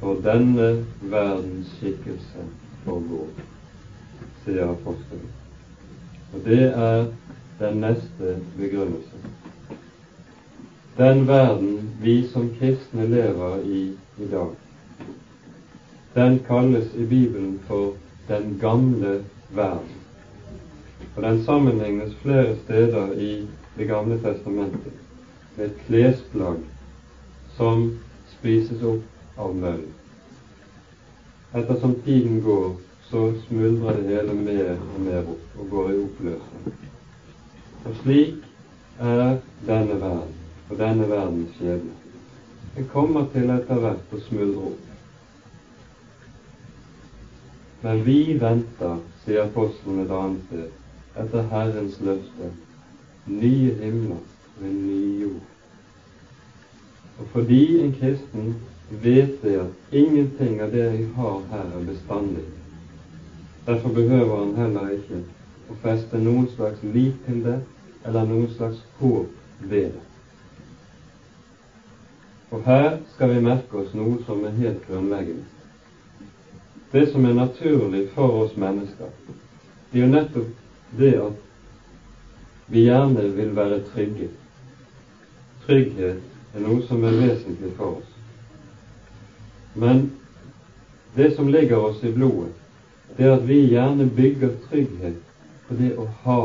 For 0.00 0.14
denne 0.14 0.86
verdens 1.00 1.76
skikkelse 1.76 2.46
forgår, 2.84 3.28
sier 4.44 4.70
apostelen. 4.70 5.41
Og 6.32 6.40
det 6.44 6.62
er 6.62 7.06
den 7.60 7.80
neste 7.80 8.36
begrunnelse. 8.56 9.16
Den 10.98 11.26
verden 11.28 11.90
vi 12.02 12.28
som 12.28 12.50
kristne 12.58 13.06
lever 13.06 13.58
i 13.64 13.82
i 14.18 14.28
dag, 14.30 14.50
den 16.14 16.38
kalles 16.46 16.94
i 16.94 17.04
Bibelen 17.04 17.60
for 17.66 17.94
den 18.28 18.58
gamle 18.60 19.24
verden. 19.50 19.96
Og 21.16 21.22
den 21.22 21.44
sammenlignes 21.44 22.14
flere 22.14 22.56
steder 22.64 23.12
i 23.12 23.48
Det 23.76 23.86
gamle 23.88 24.18
testamentet 24.20 24.92
med 25.56 25.64
et 25.64 25.76
klesplagg 25.86 26.58
som 27.56 27.86
spises 28.34 28.82
opp 28.84 29.38
av 29.40 29.54
møll. 29.56 29.86
Ettersom 31.56 31.94
tiden 32.04 32.42
går, 32.44 32.74
så 33.12 33.32
smuldrer 33.48 33.96
det 33.96 34.08
hele 34.08 34.34
mer 34.34 34.70
og 34.72 35.00
mer 35.04 35.26
opp 35.28 35.56
og 35.60 35.66
går 35.70 35.88
i 35.90 35.96
oppløsning. 36.00 36.76
Og 37.84 37.96
slik 37.98 38.46
er 38.98 39.34
denne 39.66 39.98
verden 40.00 40.38
og 40.70 40.78
denne 40.78 41.08
verdens 41.10 41.58
skjebne. 41.58 41.92
Den 42.76 42.86
kommer 42.92 43.26
til 43.34 43.52
etter 43.52 43.82
hvert 43.82 44.14
å 44.16 44.20
smuldre 44.28 44.70
opp. 44.70 44.86
Men 47.82 48.00
vi 48.06 48.16
venter, 48.40 48.96
sier 49.26 49.44
apostelen 49.44 50.00
et 50.06 50.16
annet 50.20 50.48
sted, 50.48 50.72
etter 51.20 51.52
Herrens 51.52 52.00
løfte, 52.08 52.50
nye 53.26 53.76
himler 53.82 54.24
og 54.56 54.64
en 54.70 54.80
ny 54.86 55.02
jord. 55.26 55.44
Og 57.18 57.28
fordi 57.36 57.62
en 57.82 57.92
kristen 58.00 58.56
vet 59.04 59.36
det 59.44 59.58
at 59.66 59.94
ingenting 60.00 60.64
av 60.64 60.72
det 60.72 60.88
jeg 60.88 61.06
har 61.20 61.40
her, 61.52 61.68
er 61.76 61.88
bestandig, 61.92 62.48
derfor 63.66 63.88
behøver 63.88 64.38
han 64.38 64.56
heller 64.56 64.94
ikke 64.96 65.20
å 65.70 65.76
feste 65.82 66.18
noen 66.18 66.48
slags 66.56 66.82
lit 66.82 67.20
til 67.26 67.42
det 67.44 67.58
eller 68.04 68.26
noen 68.26 68.50
slags 68.56 68.80
håp 68.98 69.28
ved 69.60 69.92
det. 69.94 70.02
Og 72.52 72.60
her 72.66 72.98
skal 73.14 73.32
vi 73.32 73.44
merke 73.46 73.78
oss 73.80 73.94
noe 73.96 74.18
som 74.26 74.44
er 74.44 74.58
helt 74.58 74.82
grunnleggende. 74.88 75.46
Det 76.92 77.06
som 77.12 77.24
er 77.24 77.38
naturlig 77.38 78.02
for 78.14 78.42
oss 78.42 78.56
mennesker, 78.56 79.08
det 79.90 80.00
er 80.00 80.04
jo 80.04 80.10
nettopp 80.12 80.98
det 80.98 81.12
at 81.22 81.38
vi 82.72 82.84
gjerne 82.84 83.28
vil 83.36 83.54
være 83.56 83.80
trygge. 83.92 84.28
Trygghet 85.64 86.20
er 86.52 86.66
noe 86.66 86.82
som 86.88 87.04
er 87.04 87.16
vesentlig 87.16 87.70
for 87.78 88.00
oss. 88.00 88.10
Men 89.74 90.10
det 91.16 91.30
som 91.36 91.48
ligger 91.48 91.88
oss 91.88 92.02
i 92.04 92.12
blodet, 92.12 92.52
det 93.16 93.26
er 93.26 93.32
at 93.36 93.48
vi 93.48 93.58
gjerne 93.68 94.10
bygger 94.16 94.52
trygghet 94.68 95.16
på 95.68 95.76
det 95.76 95.90
å 96.00 96.06
ha, 96.24 96.40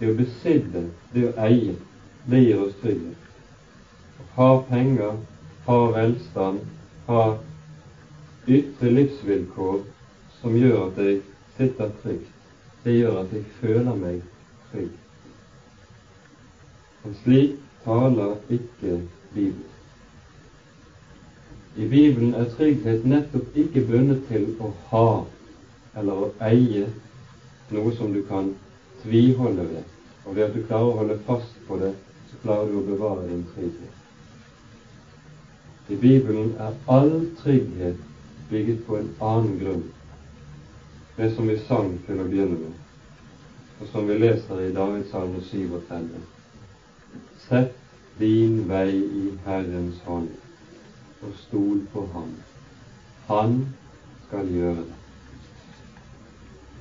det 0.00 0.10
å 0.10 0.16
besitte, 0.18 0.86
det 1.14 1.28
å 1.30 1.34
eie. 1.46 1.74
Det 2.26 2.40
gir 2.40 2.62
oss 2.64 2.76
trygghet. 2.80 3.26
Å 4.20 4.24
ha 4.36 4.48
penger, 4.68 5.18
ha 5.66 5.78
velstand, 5.92 6.62
ha 7.06 7.24
ytre 8.46 8.90
livsvilkår 8.90 9.82
som 10.40 10.56
gjør 10.56 10.86
at 10.86 11.02
jeg 11.04 11.18
sitter 11.56 11.92
trygt, 12.02 12.32
det 12.84 12.96
gjør 12.98 13.20
at 13.22 13.32
jeg 13.32 13.44
føler 13.60 14.00
meg 14.00 14.24
trygg. 14.70 14.90
Og 17.04 17.14
slik 17.22 17.54
taler 17.84 18.34
ikke 18.48 18.98
Bibelen. 19.34 19.70
I 21.76 21.84
Bibelen 21.90 22.34
er 22.38 22.50
trygghet 22.56 23.04
nettopp 23.04 23.56
ikke 23.58 23.82
bundet 23.84 24.26
til 24.28 24.50
å 24.62 24.70
ha 24.90 25.06
eller 25.96 26.24
å 26.24 26.30
eie 26.48 26.86
noe 27.74 27.94
som 27.96 28.12
du 28.12 28.22
kan 28.28 28.52
tviholde 29.02 29.66
ved. 29.70 29.90
Og 30.24 30.36
ved 30.36 30.46
at 30.46 30.54
du 30.54 30.62
klarer 30.66 30.90
å 30.90 30.98
holde 31.00 31.18
fast 31.26 31.58
på 31.68 31.78
det, 31.82 31.92
så 32.30 32.40
klarer 32.42 32.70
du 32.70 32.78
å 32.80 32.86
bevare 32.86 33.26
din 33.28 33.44
trygghet. 33.54 34.00
I 35.88 35.98
Bibelen 36.00 36.54
er 36.64 36.78
all 36.88 37.12
trygghet 37.42 38.00
bygget 38.48 38.86
på 38.86 38.96
en 39.00 39.12
annen 39.20 39.58
grunn, 39.60 39.84
det 41.16 41.28
som 41.34 41.48
vi 41.48 41.58
sang 41.68 41.92
til 42.06 42.20
å 42.20 42.30
begynne 42.30 42.56
med 42.62 42.80
og 43.80 43.86
som 43.92 44.08
vi 44.08 44.18
leser 44.18 44.60
i 44.60 44.72
Davids 44.72 45.10
salme 45.10 45.40
37. 45.42 46.20
Sett 47.48 47.74
din 48.18 48.62
vei 48.68 48.90
i 48.96 49.24
Herrens 49.44 50.00
hånd, 50.06 50.30
og 51.22 51.32
stol 51.42 51.82
på 51.92 52.06
Ham. 52.14 52.34
Han 53.28 53.56
skal 54.26 54.52
gjøre 54.54 54.84
det. 54.84 55.03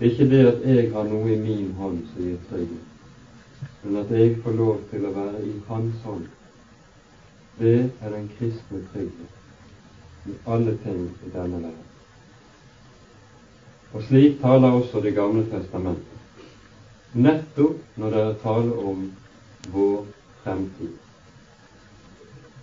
Det 0.04 0.10
er 0.10 0.14
ikke 0.14 0.36
det 0.36 0.48
at 0.48 0.64
jeg 0.68 0.88
har 0.92 1.06
noe 1.08 1.30
i 1.32 1.36
min 1.40 1.68
hånd 1.80 2.00
som 2.12 2.24
gir 2.26 2.40
trygghet, 2.50 3.68
men 3.84 4.00
at 4.02 4.10
jeg 4.12 4.34
får 4.44 4.56
lov 4.58 4.82
til 4.90 5.06
å 5.08 5.12
være 5.16 5.44
i 5.48 5.52
Hans 5.70 6.02
hånd. 6.04 6.26
Det 7.56 7.76
er 7.88 8.12
den 8.12 8.26
kristne 8.34 8.82
trygghet 8.92 10.28
i 10.28 10.36
alle 10.44 10.74
ting 10.84 11.06
i 11.08 11.32
denne 11.32 11.62
verden. 11.62 11.88
Og 13.94 14.04
slik 14.10 14.42
taler 14.42 14.76
også 14.82 15.00
Det 15.06 15.14
gamle 15.16 15.46
testamentet, 15.54 16.20
nettopp 17.14 17.96
når 17.96 18.12
det 18.18 18.26
er 18.26 18.36
tale 18.44 18.76
om 18.92 19.08
vår 19.72 20.04
fremtid. 20.44 20.92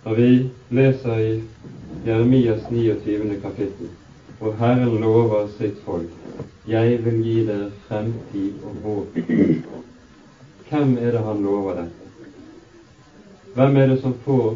Når 0.05 0.21
vi 0.21 0.29
leser 0.69 1.25
i 1.25 1.33
Jeremias 2.05 2.69
29. 2.69 3.41
kapittel, 3.41 3.89
hvor 4.41 4.55
Herren 4.57 4.95
lover 5.01 5.47
sitt 5.57 5.83
folk 5.85 6.09
jeg 6.65 6.97
vil 7.03 7.19
gi 7.25 7.43
dere 7.45 7.67
fremtid 7.87 8.63
og 8.65 8.75
håp. 8.83 9.15
Hvem 10.69 10.97
er 10.97 11.11
det 11.11 11.21
han 11.25 11.43
lover 11.43 11.75
dette? 11.75 12.09
Hvem 13.53 13.77
er 13.77 13.85
det 13.91 13.97
som 14.01 14.13
får 14.25 14.55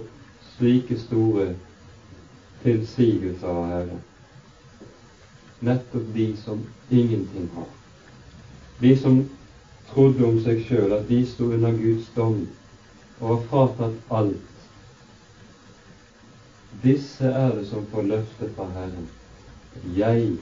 slike 0.55 0.97
store 1.03 1.45
tilsigelser 2.63 3.47
av 3.47 3.65
Herren? 3.71 3.99
Nettopp 5.61 6.07
de 6.15 6.27
som 6.43 6.63
ingenting 6.89 7.49
har. 7.53 7.69
De 8.81 8.93
som 9.01 9.19
trodde 9.91 10.25
om 10.25 10.39
seg 10.45 10.65
sjøl 10.65 10.97
at 10.97 11.05
de 11.09 11.19
sto 11.29 11.51
under 11.57 11.77
Guds 11.77 12.09
dom 12.15 12.41
og 13.19 13.27
var 13.27 13.45
fratatt 13.51 14.17
alt. 14.21 14.49
Disse 16.81 17.29
er 17.29 17.53
det 17.59 17.67
som 17.69 17.85
får 17.91 18.09
løftet 18.13 18.57
fra 18.57 18.69
Herren. 18.79 19.05
Jeg 19.97 20.37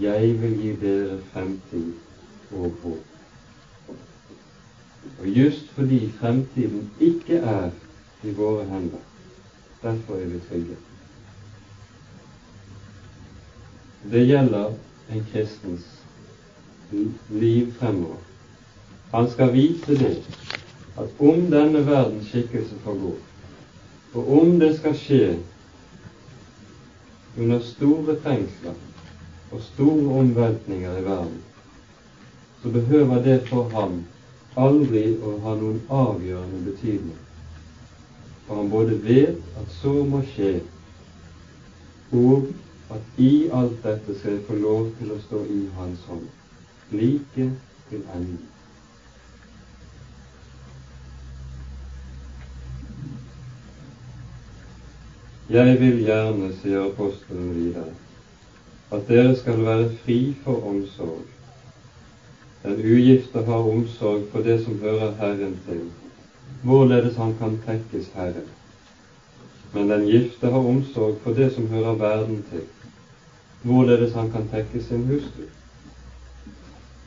jeg 0.00 0.42
vil 0.42 0.54
gi 0.56 0.76
dere 0.80 1.18
fremtid 1.32 1.92
og 2.50 2.72
håp. 2.82 2.96
Og 5.20 5.26
just 5.28 5.68
fordi 5.70 6.12
fremtiden 6.20 6.90
ikke 7.00 7.36
er 7.36 7.70
i 8.24 8.32
våre 8.32 8.64
hender, 8.64 9.02
derfor 9.82 10.14
er 10.14 10.26
vi 10.26 10.40
trygge. 10.48 10.76
Det 14.10 14.26
gjelder 14.26 14.72
en 15.12 15.26
kristens 15.32 15.84
liv 17.30 17.72
fremover. 17.72 18.16
Han 19.14 19.30
skal 19.30 19.52
vite 19.52 19.98
det, 19.98 20.16
at 20.98 21.08
om 21.18 21.40
denne 21.50 21.86
verdens 21.86 22.26
skikkelse 22.26 22.74
forgår, 22.84 23.16
og 24.14 24.40
om 24.40 24.60
det 24.60 24.76
skal 24.78 24.96
skje 24.96 25.38
under 27.38 27.60
store 27.60 28.16
trengsler 28.24 28.74
og 29.52 29.60
store 29.62 30.20
omveltninger 30.20 30.98
i 30.98 31.04
verden, 31.04 31.40
så 32.62 32.68
behøver 32.70 33.22
det 33.22 33.38
for 33.48 33.68
ham 33.74 34.04
aldri 34.56 35.04
å 35.24 35.32
ha 35.44 35.54
noen 35.56 35.80
avgjørende 35.88 36.60
betydning. 36.66 37.18
For 38.46 38.60
han 38.60 38.70
både 38.70 38.98
vet 39.04 39.58
at 39.62 39.74
så 39.80 39.94
må 40.12 40.22
skje, 40.34 40.52
og 42.12 42.52
at 42.92 43.20
i 43.24 43.48
alt 43.48 43.80
dette 43.84 44.18
skal 44.18 44.36
jeg 44.36 44.46
få 44.48 44.60
lov 44.60 44.88
til 45.00 45.14
å 45.14 45.20
stå 45.26 45.44
i 45.48 45.60
Hans 45.78 46.08
hånd, 46.08 46.26
like 46.92 47.52
til 47.88 48.02
enden. 48.12 48.51
Jeg 55.52 55.80
vil 55.80 55.98
gjerne, 56.00 56.46
sier 56.62 56.86
apostelen 56.86 57.50
videre, 57.52 57.90
at 58.88 59.08
dere 59.08 59.34
skal 59.36 59.58
være 59.66 59.88
fri 60.04 60.14
for 60.44 60.62
omsorg. 60.70 61.26
Den 62.62 62.78
ugifte 62.80 63.42
har 63.44 63.66
omsorg 63.72 64.22
for 64.32 64.46
det 64.46 64.54
som 64.64 64.78
hører 64.80 65.10
Herren 65.18 65.58
til, 65.66 65.82
hvorledes 66.62 67.18
han 67.20 67.34
kan 67.40 67.58
tekkes 67.66 68.08
Herren. 68.14 68.48
Men 69.74 69.90
den 69.90 70.06
gifte 70.08 70.48
har 70.54 70.70
omsorg 70.72 71.18
for 71.24 71.36
det 71.36 71.50
som 71.52 71.66
hører 71.74 72.00
verden 72.00 72.40
til, 72.48 72.64
hvorledes 73.62 74.16
han 74.16 74.30
kan 74.32 74.48
tekke 74.54 74.80
sin 74.86 75.04
hustru. 75.10 75.44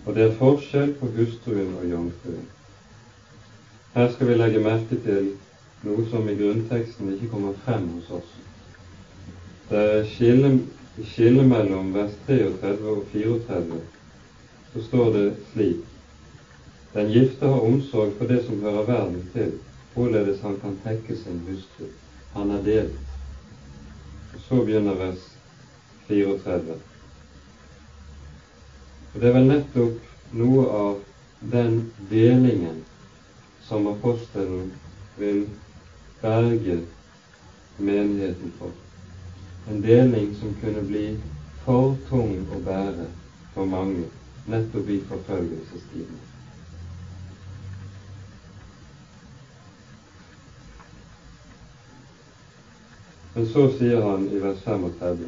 Og 0.05 0.13
det 0.13 0.27
er 0.27 0.38
forskjell 0.38 0.93
på 0.99 1.10
hustruen 1.17 1.73
og 1.79 1.89
jomfruen. 1.89 2.45
Her 3.95 4.13
skal 4.13 4.29
vi 4.29 4.38
legge 4.38 4.62
merke 4.62 5.01
til 5.08 5.31
noe 5.86 6.06
som 6.10 6.30
i 6.30 6.38
grunnteksten 6.38 7.13
ikke 7.13 7.32
kommer 7.34 7.58
frem 7.65 7.89
hos 7.98 8.13
oss. 8.19 8.32
Det 9.69 9.84
er 9.98 10.08
skille 10.10 10.56
i 10.98 11.50
mellom 11.50 11.93
vers 11.93 12.15
33 12.28 12.95
og 12.95 13.06
34 13.13 13.84
så 14.76 14.82
står 14.82 15.13
det 15.13 15.34
slik 15.54 15.78
Den 16.93 17.12
gifte 17.12 17.48
har 17.48 17.62
omsorg 17.62 18.12
for 18.17 18.28
det 18.28 18.41
som 18.45 18.62
hører 18.63 18.86
verden 18.88 19.21
til, 19.34 19.52
hvorledes 19.93 20.41
han 20.41 20.56
kan 20.62 20.78
tekke 20.84 21.15
sin 21.15 21.41
hustru. 21.48 21.88
Han 22.34 22.52
er 22.52 22.62
delt. 22.63 23.00
Og 24.34 24.39
så 24.48 24.60
begynner 24.63 24.95
vers 25.00 25.26
34. 26.08 26.78
Og 29.13 29.19
Det 29.21 29.28
er 29.28 29.36
vel 29.36 29.48
nettopp 29.48 30.36
noe 30.39 30.65
av 30.71 30.95
den 31.52 31.82
delingen 32.10 32.84
som 33.67 33.88
apostelen 33.91 34.71
vil 35.19 35.45
berge 36.25 36.81
menigheten 37.77 38.51
for 38.59 38.71
en 39.67 39.81
deling 39.81 40.35
som 40.39 40.53
kunne 40.61 40.83
bli 40.89 41.07
for 41.65 41.95
tung 42.09 42.38
å 42.53 42.61
bære 42.65 43.09
for 43.53 43.65
mange 43.69 44.05
nettopp 44.49 44.89
i 44.89 44.97
forfølgelsestiden. 45.09 46.19
Men 53.35 53.47
så 53.53 53.65
sier 53.77 54.05
han 54.05 54.29
i 54.31 54.39
vers 54.41 54.61
35.: 54.65 55.25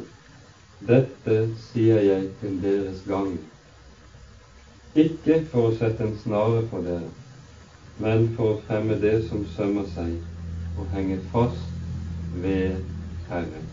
Dette 0.90 1.36
sier 1.66 2.00
jeg 2.06 2.30
til 2.40 2.62
deres 2.62 3.02
gang, 3.06 3.34
ikke 4.94 5.42
for 5.50 5.68
å 5.68 5.76
sette 5.78 6.06
en 6.06 6.16
snare 6.22 6.62
for 6.70 6.86
dere, 6.86 7.10
men 7.98 8.30
for 8.36 8.54
å 8.54 8.60
fremme 8.66 8.96
det 9.02 9.18
som 9.28 9.44
sømmer 9.56 9.86
seg, 9.94 10.16
og 10.78 10.86
henge 10.92 11.18
fast 11.32 11.70
ved 12.34 12.76
Herren. 13.28 13.68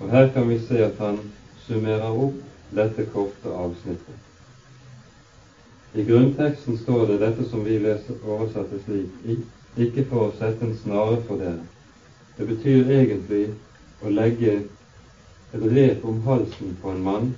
Og 0.00 0.10
Her 0.10 0.32
kan 0.32 0.48
vi 0.48 0.58
se 0.58 0.84
at 0.84 0.98
han 0.98 1.18
summerer 1.66 2.10
opp 2.10 2.34
dette 2.76 3.04
korte 3.12 3.52
avsnittet. 3.52 4.14
I 5.94 6.04
grunnteksten 6.04 6.76
står 6.76 7.06
det 7.06 7.20
dette 7.20 7.44
som 7.50 7.64
vi 7.64 7.78
leser 7.78 8.24
oversatte 8.24 8.80
slik 8.84 9.38
ikke 9.76 10.04
for 10.10 10.28
å 10.28 10.34
sette 10.38 10.66
en 10.66 10.76
snare 10.82 11.20
for 11.26 11.40
dere. 11.40 11.64
Det 12.38 12.46
betyr 12.46 12.90
egentlig 12.98 13.44
å 14.04 14.12
legge 14.12 14.54
et 15.54 15.64
rep 15.72 16.04
om 16.04 16.20
halsen 16.26 16.76
på 16.82 16.92
en 16.92 17.04
mann, 17.04 17.30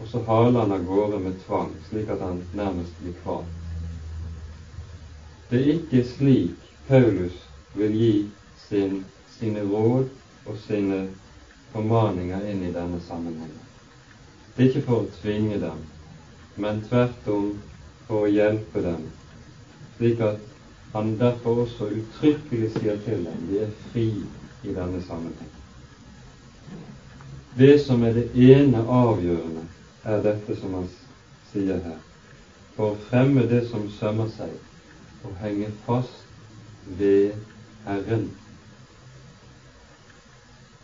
og 0.00 0.10
så 0.10 0.20
haler 0.26 0.60
han 0.60 0.74
av 0.76 0.84
gårde 0.86 1.20
med 1.22 1.40
tvang, 1.46 1.72
slik 1.88 2.10
at 2.12 2.20
han 2.20 2.42
nærmest 2.52 3.00
blir 3.00 3.16
kvalt. 3.22 3.50
Det 5.50 5.60
er 5.60 5.72
ikke 5.78 6.04
slik 6.08 6.70
Paulus 6.88 7.43
vil 7.74 7.94
gi 7.98 8.14
sin, 8.68 9.04
sine 9.38 9.62
råd 9.62 10.08
og 10.46 10.58
sine 10.66 11.00
formaninger 11.72 12.46
inn 12.52 12.62
i 12.62 12.72
denne 12.74 13.00
sammenhengen. 13.08 13.60
Det 14.56 14.64
er 14.64 14.68
ikke 14.70 14.86
for 14.86 15.02
å 15.02 15.12
tvinge 15.20 15.58
dem, 15.62 15.80
men 16.56 16.82
tvert 16.88 17.28
om 17.34 17.48
for 18.06 18.26
å 18.26 18.30
hjelpe 18.30 18.82
dem, 18.84 19.08
slik 19.96 20.22
at 20.22 20.42
han 20.94 21.16
derfor 21.18 21.64
også 21.64 21.88
uttrykkelig 21.90 22.70
sier 22.76 23.00
til 23.02 23.24
dem 23.26 23.46
de 23.48 23.64
er 23.64 23.72
fri 23.90 24.06
i 24.62 24.74
denne 24.74 25.00
sammenheng. 25.08 25.50
Det 27.58 27.74
som 27.82 28.02
er 28.06 28.14
det 28.14 28.28
ene 28.34 28.82
avgjørende, 28.90 29.64
er 30.04 30.22
dette 30.22 30.54
som 30.60 30.76
han 30.78 30.86
sier 31.50 31.80
her. 31.82 31.98
For 32.76 32.92
å 32.92 33.02
fremme 33.08 33.44
det 33.50 33.64
som 33.70 33.88
sømmer 33.98 34.30
seg, 34.34 34.54
og 35.24 35.34
henge 35.42 35.70
fast 35.86 36.24
ved 36.98 37.34
Herren. 37.84 38.30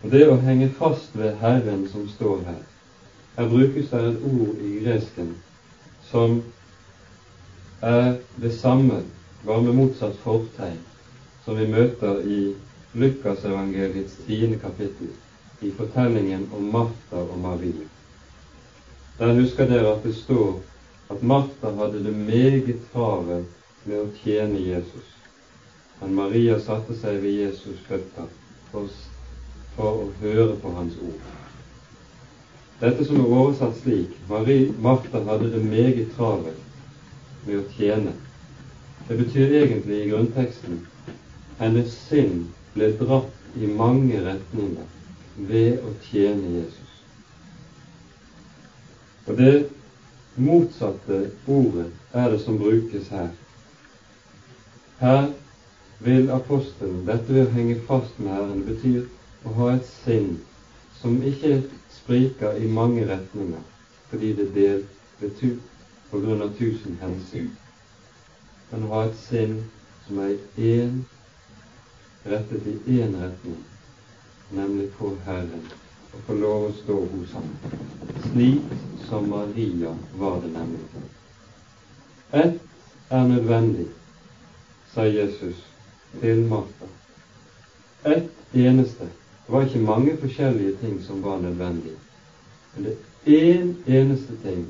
Og 0.03 0.11
det 0.11 0.27
å 0.29 0.39
henge 0.41 0.71
fast 0.79 1.17
ved 1.17 1.37
Herren 1.43 1.85
som 1.93 2.09
står 2.09 2.43
her, 2.47 2.63
her 3.37 3.49
brukes 3.49 3.93
det 3.93 4.01
et 4.11 4.25
ord 4.31 4.63
i 4.65 4.73
gresken 4.81 5.35
som 6.11 6.41
er 7.81 8.17
det 8.41 8.53
samme, 8.57 9.03
bare 9.45 9.63
med 9.63 9.77
motsatt 9.77 10.17
fortegn, 10.25 10.81
som 11.45 11.57
vi 11.57 11.69
møter 11.71 12.21
i 12.25 12.41
Lukasevangeliets 12.93 14.19
tiende 14.27 14.59
kapittel, 14.61 15.13
i 15.61 15.71
fortellingen 15.77 16.49
om 16.57 16.67
Martha 16.73 17.23
og 17.23 17.39
Marie. 17.39 17.87
Der 19.21 19.37
husker 19.37 19.69
dere 19.69 19.95
at 19.95 20.05
det 20.05 20.17
står 20.17 20.59
at 21.13 21.23
Martha 21.23 21.73
hadde 21.77 22.05
det 22.05 22.17
meget 22.17 22.85
travelt 22.93 23.85
med 23.85 24.01
å 24.01 24.11
tjene 24.23 24.61
Jesus, 24.61 25.20
men 26.01 26.15
Maria 26.17 26.59
satte 26.61 26.97
seg 26.97 27.21
ved 27.23 27.37
Jesus' 27.43 27.87
føtter 27.89 28.29
for 28.73 28.89
for 29.81 30.03
å 30.05 30.09
høre 30.21 30.57
på 30.61 30.73
Hans 30.75 30.97
ord. 31.01 31.29
Dette 32.81 33.05
som 33.05 33.21
er 33.21 33.33
oversatt 33.37 33.77
slik 33.83 34.17
Marie, 34.29 34.71
Martha 34.81 35.23
hadde 35.27 35.51
det 35.53 35.63
meget 35.65 36.15
travelt 36.17 37.47
med 37.47 37.61
å 37.61 37.67
tjene. 37.77 38.15
Det 39.09 39.17
betyr 39.19 39.55
egentlig 39.63 40.03
i 40.03 40.09
grunnteksten 40.11 40.81
hennes 41.61 41.97
sinn 42.09 42.47
ble 42.75 42.91
dratt 43.01 43.57
i 43.59 43.69
mange 43.81 44.21
retninger 44.25 45.47
ved 45.51 45.85
å 45.85 45.93
tjene 46.07 46.55
Jesus. 46.59 46.97
Og 49.29 49.37
det 49.41 49.55
motsatte 50.41 51.21
ordet 51.51 51.91
er 52.17 52.33
det 52.33 52.41
som 52.45 52.59
brukes 52.61 53.11
her. 53.13 53.29
Her 55.01 55.29
vil 56.01 56.31
apostelen, 56.33 57.05
dette 57.07 57.35
ved 57.35 57.47
å 57.47 57.55
henge 57.55 57.81
fast 57.89 58.17
med 58.19 58.33
Herren, 58.33 58.63
betyr 58.65 59.03
å 59.45 59.53
ha 59.59 59.75
et 59.75 59.89
sinn 59.89 60.39
som 61.01 61.21
ikke 61.25 61.59
spriker 61.93 62.57
i 62.57 62.69
mange 62.69 63.05
retninger 63.09 63.61
fordi 64.11 64.33
det 64.39 64.47
er 64.49 64.55
delt 64.55 65.21
ved 65.21 65.35
tu, 65.39 65.51
på 66.11 66.19
grunn 66.19 66.43
av 66.43 66.57
tusen 66.59 66.97
hensyn, 66.99 67.53
men 68.71 68.87
å 68.89 68.95
ha 68.95 69.03
et 69.07 69.21
sinn 69.21 69.53
som 70.07 70.19
er 70.25 70.33
én, 70.59 70.97
rettet 72.27 72.67
i 72.67 72.75
én 72.97 73.15
retning, 73.21 73.61
nemlig 74.51 74.89
på 74.99 75.13
Herren, 75.29 75.63
og 76.11 76.27
få 76.27 76.39
lov 76.41 76.67
å 76.67 76.75
stå 76.81 76.99
hos 77.13 77.37
ham. 77.39 77.53
Slik 78.27 78.75
som 79.07 79.31
Maria 79.31 79.95
var 80.19 80.41
det 80.43 80.51
nemlig. 80.57 81.07
Ett 82.43 83.13
er 83.15 83.31
nødvendig, 83.31 83.87
sa 84.91 85.07
Jesus 85.07 85.70
til 86.21 86.45
Martha. 86.49 86.87
Ett 88.05 88.55
eneste. 88.55 89.05
Det 89.47 89.53
var 89.53 89.63
ikke 89.67 89.79
mange 89.79 90.17
forskjellige 90.17 90.77
ting 90.81 91.03
som 91.03 91.23
var 91.23 91.39
nødvendige. 91.41 91.97
Men 92.75 92.85
det 92.85 92.97
er 93.27 93.55
én 93.55 93.75
eneste 93.87 94.37
ting. 94.43 94.67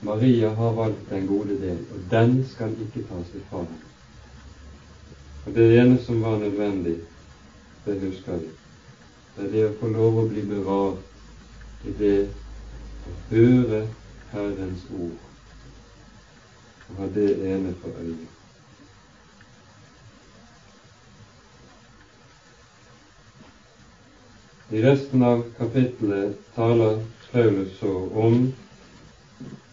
Maria 0.00 0.48
har 0.54 0.72
valgt 0.72 1.10
den 1.10 1.26
gode 1.26 1.60
del, 1.60 1.78
og 1.90 2.10
den 2.10 2.46
skal 2.48 2.70
ikke 2.70 3.08
tas 3.08 3.34
ifra 3.34 3.58
henne. 3.58 3.78
Og 5.46 5.54
det 5.54 5.80
ene 5.80 5.98
som 5.98 6.22
var 6.22 6.38
nødvendig, 6.38 6.96
det 7.84 8.00
husker 8.00 8.36
vi. 8.36 8.50
Det 9.36 9.44
er 9.44 9.50
det 9.50 9.64
å 9.68 9.76
få 9.80 9.88
lov 9.88 10.18
å 10.18 10.26
bli 10.28 10.42
bevart 10.42 11.86
i 11.86 11.94
det 11.98 12.16
å 13.06 13.14
høre 13.30 13.86
Herrens 14.32 14.84
ord 14.92 15.16
og 16.88 17.00
ha 17.02 17.06
det 17.14 17.30
ene 17.52 17.74
for 17.82 18.00
øyet. 18.02 18.37
I 24.70 24.82
resten 24.82 25.22
av 25.22 25.42
kapittelet 25.58 26.54
taler 26.54 26.98
Paulus 27.32 27.78
så 27.78 28.08
om 28.14 28.52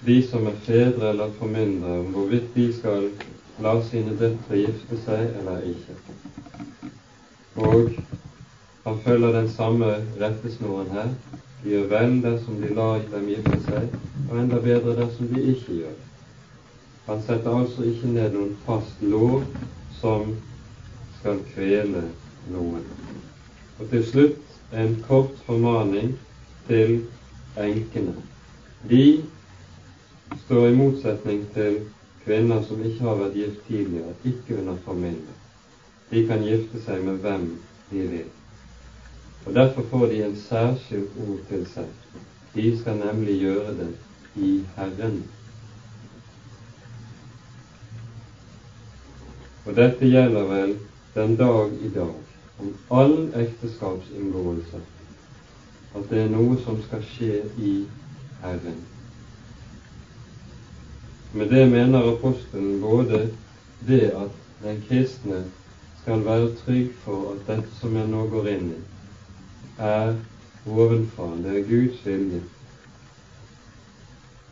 de 0.05 0.21
som 0.23 0.45
er 0.47 0.61
fedre 0.63 1.09
eller 1.09 1.33
formyndere, 1.39 1.99
om 1.99 2.13
hvorvidt 2.13 2.53
de 2.55 2.67
skal 2.77 3.09
la 3.65 3.73
sine 3.83 4.13
døtre 4.15 4.61
gifte 4.61 4.99
seg 5.03 5.33
eller 5.41 5.65
ikke. 5.67 5.95
Og 7.65 7.91
han 8.85 9.01
følger 9.03 9.35
den 9.35 9.49
samme 9.57 9.91
rettesnoren 10.21 10.95
her. 10.95 11.11
De 11.63 11.73
gjør 11.73 11.91
vel 11.91 12.15
dersom 12.23 12.63
de 12.63 12.71
lar 12.79 13.03
dem 13.11 13.27
gifte 13.33 13.59
seg, 13.67 13.99
og 14.29 14.39
enda 14.45 14.63
bedre 14.63 14.95
dersom 15.01 15.27
de 15.33 15.43
ikke 15.57 15.79
gjør 15.81 15.99
det. 15.99 16.09
Han 17.09 17.21
setter 17.27 17.59
altså 17.59 17.83
ikke 17.91 18.15
ned 18.15 18.31
noen 18.39 18.55
fast 18.63 19.03
lov 19.03 19.43
som 19.99 20.31
skal 21.19 21.43
kvele 21.51 22.07
noen. 22.47 22.87
Og 23.75 23.89
til 23.91 24.07
slutt 24.07 24.44
en 24.75 25.03
kort 25.07 25.37
formaning 25.45 26.15
til 26.67 27.05
enkene. 27.57 28.15
De 28.89 29.23
står 30.45 30.67
i 30.67 30.75
motsetning 30.75 31.45
til 31.53 31.79
kvinner 32.25 32.63
som 32.67 32.81
ikke 32.83 33.05
har 33.05 33.19
vært 33.21 33.37
gift 33.37 33.61
tidligere, 33.67 34.15
ikke 34.25 34.57
under 34.59 34.81
formynder. 34.85 35.37
De 36.11 36.25
kan 36.27 36.43
gifte 36.43 36.81
seg 36.85 37.05
med 37.05 37.21
hvem 37.23 37.47
de 37.91 38.07
vil. 38.09 38.27
Og 39.45 39.53
Derfor 39.53 39.87
får 39.89 40.05
de 40.11 40.23
en 40.25 40.35
særskilt 40.35 41.17
ord 41.27 41.39
til 41.49 41.65
seg. 41.69 41.89
De 42.55 42.67
skal 42.79 42.97
nemlig 42.97 43.39
gjøre 43.39 43.77
det 43.79 43.89
i 44.35 44.51
Herren. 44.75 45.23
Og 49.65 49.75
dette 49.75 50.09
gjelder 50.09 50.49
vel 50.49 50.77
den 51.15 51.35
dag 51.39 51.73
i 51.81 51.89
dag 51.95 52.24
om 52.59 52.73
all 52.89 53.15
ekteskapsinngåelse 53.35 54.81
at 55.95 56.09
det 56.09 56.21
er 56.25 56.31
noe 56.31 56.57
som 56.63 56.79
skal 56.83 57.03
skje 57.07 57.41
i 57.57 57.73
Herren. 58.41 58.81
Med 61.35 61.51
det 61.51 61.65
mener 61.71 62.09
apostelen 62.13 62.81
både 62.81 63.29
det 63.87 64.09
at 64.15 64.35
den 64.63 64.81
kristne 64.87 65.43
skal 66.01 66.25
være 66.25 66.51
trygg 66.65 66.91
for 67.03 67.31
at 67.33 67.47
dette 67.47 67.79
som 67.79 67.95
jeg 67.95 68.07
nå 68.11 68.25
går 68.31 68.49
inn 68.51 68.67
i, 68.75 68.81
er 69.79 70.13
ovenfra, 70.65 71.31
det 71.43 71.57
er 71.59 71.67
Guds 71.69 72.03
vilje. 72.05 72.41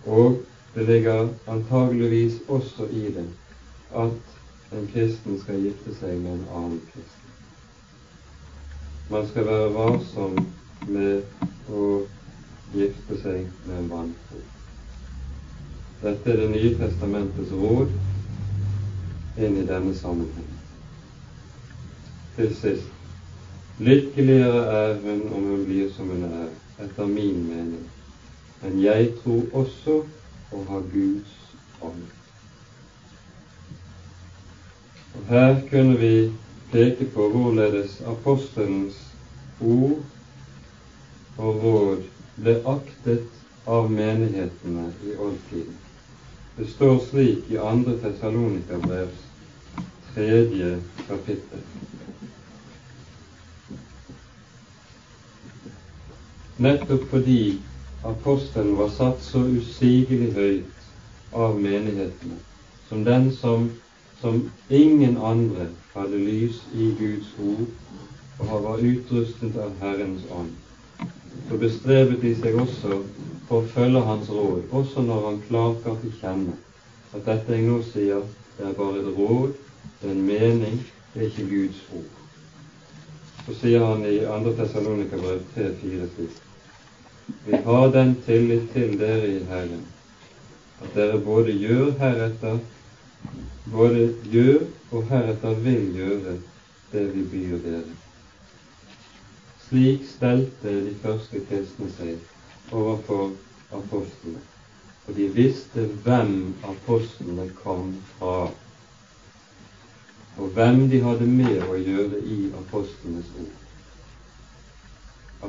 Og 0.06 0.40
det 0.76 0.88
ligger 0.88 1.28
antageligvis 1.48 2.40
også 2.48 2.88
i 2.92 3.06
det 3.16 3.28
at 3.96 4.74
en 4.74 4.88
kristen 4.94 5.40
skal 5.40 5.62
gifte 5.62 5.96
seg 6.00 6.18
med 6.18 6.40
en 6.40 6.48
annen 6.56 6.82
kristen. 6.92 7.23
Man 9.10 9.28
skal 9.28 9.46
være 9.46 9.74
varsom 9.74 10.38
med 10.88 11.22
å 11.70 11.88
gifte 12.74 13.18
seg 13.20 13.46
med 13.68 13.78
en 13.78 13.90
vantro. 13.92 14.40
Dette 16.04 16.32
er 16.32 16.42
Det 16.42 16.50
nye 16.52 16.72
testamentets 16.80 17.52
råd 17.52 17.92
inn 19.38 19.58
i 19.60 19.66
denne 19.68 19.94
sammenheng. 19.96 20.50
Til 22.36 22.56
sist 22.56 23.80
lykkeligere 23.80 24.64
er 24.80 25.00
hun 25.04 25.22
om 25.34 25.48
hun 25.52 25.66
blir 25.68 25.90
som 25.96 26.10
hun 26.10 26.24
er, 26.28 26.50
etter 26.84 27.06
min 27.06 27.44
mening. 27.48 27.86
Men 28.62 28.80
jeg 28.82 29.12
tror 29.24 29.44
også 29.64 30.00
å 30.54 30.62
ha 30.70 30.80
Guds 30.94 31.36
ånd. 31.82 32.06
Og 35.14 35.28
her 35.30 35.60
kunne 35.70 35.98
vi 36.00 36.16
peke 36.74 37.06
på 37.14 37.28
hvorledes 37.30 38.00
apostelens 38.10 38.98
ord 39.62 40.00
og 41.38 41.60
råd 41.64 42.00
ble 42.42 42.56
aktet 42.72 43.44
av 43.70 43.92
menighetene 43.94 44.88
i 45.06 45.14
oldtiden. 45.22 45.76
Det 46.58 46.66
står 46.72 46.98
slik 47.10 47.52
i 47.54 47.60
2. 47.62 47.94
Tessalonikerbrevs 48.02 49.22
tredje 50.16 50.72
kapittel. 51.08 51.62
Nettopp 56.58 57.06
fordi 57.14 57.40
apostelen 58.06 58.76
var 58.82 58.90
satt 58.98 59.22
så 59.26 59.46
usigelig 59.46 60.34
høyt 60.34 60.90
av 61.34 61.58
menighetene, 61.62 62.42
som 62.90 63.06
den 63.06 63.32
som 63.38 63.70
som 64.24 64.44
ingen 64.72 65.18
andre 65.20 65.68
hadde 65.94 66.26
lys 66.26 66.64
i 66.74 66.94
Guds 67.00 67.34
ord 67.44 67.68
og 68.40 68.46
han 68.50 68.64
var 68.64 68.84
utrustet 68.84 69.58
av 69.60 69.74
Herrens 69.82 70.24
ånd. 70.32 70.54
Så 71.50 71.58
bestrebet 71.60 72.22
de 72.24 72.34
seg 72.40 72.58
også 72.60 73.00
på 73.48 73.60
å 73.60 73.68
følge 73.74 74.02
hans 74.08 74.30
råd, 74.32 74.64
også 74.72 75.04
når 75.06 75.28
han 75.28 75.42
klart 75.48 75.84
ga 75.86 75.96
til 76.02 76.16
kjenne 76.22 76.56
at 77.14 77.28
dette 77.28 77.54
jeg 77.54 77.68
nå 77.68 77.78
sier, 77.86 78.24
det 78.58 78.66
er 78.66 78.78
bare 78.78 79.04
et 79.04 79.12
råd, 79.18 79.52
det 80.02 80.08
er 80.08 80.14
en 80.16 80.26
mening, 80.26 80.80
det 81.14 81.22
er 81.22 81.28
ikke 81.28 81.50
Guds 81.52 81.82
ord. 81.94 82.08
Så 83.46 83.58
sier 83.60 83.84
han 83.86 84.06
i 84.08 84.16
2. 84.26 84.54
Tessalonika-brev 84.58 85.44
3-4 85.54 86.08
slik 86.16 86.40
Vi 87.46 87.60
har 87.68 87.92
den 87.94 88.16
tillit 88.26 88.72
til 88.74 88.96
dere 89.00 89.30
i 89.30 89.44
Herren, 89.52 89.84
at 90.82 90.96
dere 90.98 91.20
både 91.22 91.54
gjør 91.54 91.94
heretter 92.00 92.58
både 93.72 94.16
gjør 94.32 94.66
og 94.92 95.06
heretter 95.10 95.60
vil 95.66 95.86
gjøre 95.98 96.34
det 96.94 97.04
vi 97.16 97.24
byr 97.32 97.62
dere. 97.66 97.96
Slik 99.68 100.04
stelte 100.10 100.74
de 100.88 100.96
første 101.04 101.42
kristne 101.50 101.90
seg 101.98 102.74
overfor 102.74 103.32
apostlene, 103.74 104.44
og 105.08 105.16
de 105.18 105.28
visste 105.38 105.88
hvem 106.06 106.54
apostlene 106.70 107.48
kom 107.64 107.96
fra, 108.18 108.52
og 110.38 110.54
hvem 110.58 110.88
de 110.90 111.02
hadde 111.02 111.28
med 111.30 111.62
å 111.66 111.78
gjøre 111.78 112.22
i 112.22 112.40
apostlenes 112.62 113.34
ord. 113.42 113.60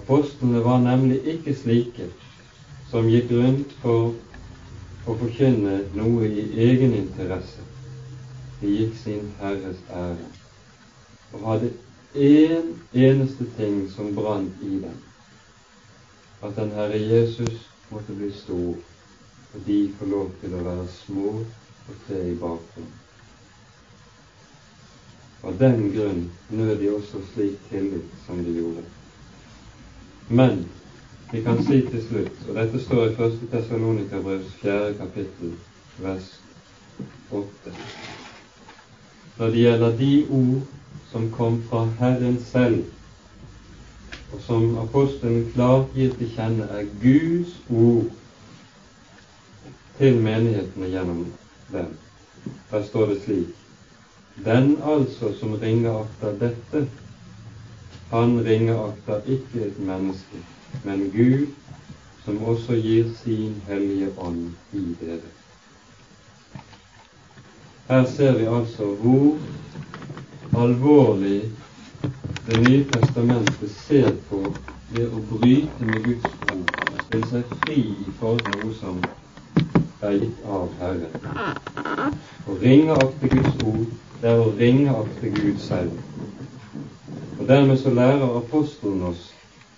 Apostlene 0.00 0.64
var 0.64 0.80
nemlig 0.84 1.20
ikke 1.36 1.54
slike 1.60 2.08
som 2.90 3.08
gikk 3.10 3.30
rundt 3.36 3.76
for 3.82 4.14
å 5.04 5.14
forkynne 5.20 5.78
noe 5.98 6.28
i 6.28 6.44
egen 6.66 6.94
interesse 6.96 7.64
De 8.60 8.70
gikk 8.70 8.94
sin 8.96 9.26
Herres 9.40 9.80
ære, 9.92 10.28
og 11.34 11.42
hadde 11.48 11.70
én 12.14 12.70
en 12.94 13.04
eneste 13.04 13.44
ting 13.58 13.82
som 13.90 14.14
brant 14.16 14.62
i 14.62 14.78
dem, 14.84 14.96
at 16.40 16.56
den 16.56 16.70
Herre 16.76 17.00
Jesus 17.00 17.66
måtte 17.90 18.14
bli 18.16 18.30
stor, 18.32 18.76
og 19.54 19.66
de 19.66 19.78
får 19.98 20.12
lov 20.12 20.30
til 20.40 20.54
å 20.54 20.62
være 20.68 20.86
små 20.94 21.32
og 21.34 21.98
tre 22.06 22.20
i 22.30 22.36
bakgrunnen. 22.40 23.00
Av 25.44 25.58
den 25.60 25.90
grunn 25.92 26.22
nød 26.56 26.78
de 26.80 26.94
også 26.94 27.20
slik 27.34 27.58
tillit 27.68 28.14
som 28.24 28.40
de 28.46 28.54
gjorde. 28.56 28.84
Men 30.28 30.64
vi 31.34 31.42
kan 31.42 31.64
si 31.64 31.80
til 31.90 32.02
slutt, 32.08 32.42
og 32.48 32.54
dette 32.54 32.78
står 32.78 33.08
i 33.08 33.14
1. 33.26 33.32
Tessalonikabrevs 33.50 34.52
4. 34.60 34.92
kapittel, 34.94 35.56
vers 35.98 36.28
8 37.34 37.72
Når 39.38 39.50
det 39.50 39.64
gjelder 39.64 39.96
de 39.98 40.10
ord 40.30 40.60
som 41.10 41.26
kom 41.34 41.58
fra 41.70 41.88
Herren 41.98 42.38
selv, 42.44 42.84
og 44.32 44.46
som 44.46 44.78
apostelen 44.78 45.50
klart 45.56 45.90
gir 45.98 46.14
til 46.20 46.30
kjenne 46.36 46.70
er 46.70 46.86
Guds 47.02 47.58
ord 47.70 48.14
til 49.98 50.22
menighetene 50.22 50.94
gjennom 50.94 51.26
dem. 51.74 51.92
Der 52.70 52.86
står 52.86 53.06
det 53.10 53.20
slik 53.26 54.44
Den 54.44 54.76
altså 54.82 55.34
som 55.40 55.58
ringer 55.58 55.98
akter 56.06 56.38
dette, 56.46 56.86
han 58.10 58.38
ringer 58.46 58.86
akter 58.86 59.26
ikke 59.26 59.66
et 59.66 59.78
menneske, 59.78 60.46
men 60.84 61.10
Gud, 61.14 61.46
som 62.24 62.44
også 62.44 62.72
gir 62.72 63.10
sin 63.24 63.54
hellige 63.68 64.08
ånd 64.18 64.46
i 64.72 64.84
dere. 65.00 65.32
Her 67.88 68.06
ser 68.06 68.38
vi 68.38 68.44
altså 68.44 68.94
hvor 69.02 69.38
alvorlig 70.56 71.42
Det 72.46 72.60
nye 72.62 72.84
testamentet 72.84 73.70
ser 73.70 74.10
på 74.30 74.38
det 74.94 75.06
å 75.08 75.20
bryte 75.30 75.84
med 75.84 76.04
Guds 76.04 76.26
ord, 76.52 76.66
og 76.92 76.98
stille 77.06 77.28
seg 77.30 77.54
fri 77.62 77.76
i 77.80 78.12
forhold 78.18 78.42
til 78.44 78.52
noe 78.52 78.74
som 78.80 78.98
er 80.04 80.18
gitt 80.18 80.42
av 80.44 80.74
Herren. 80.80 81.14
Å 82.44 82.58
ringe 82.60 82.92
ringeakte 82.92 83.30
Guds 83.32 83.62
ord, 83.64 83.86
det 84.20 84.28
er 84.28 84.42
å 84.42 84.50
ringe 84.50 84.92
ringeakte 84.92 85.32
Gud 85.38 85.64
selv. 85.64 85.96
Og 87.38 87.48
Dermed 87.48 87.80
så 87.80 87.94
lærer 87.96 88.36
apostelen 88.42 89.02
oss 89.08 89.24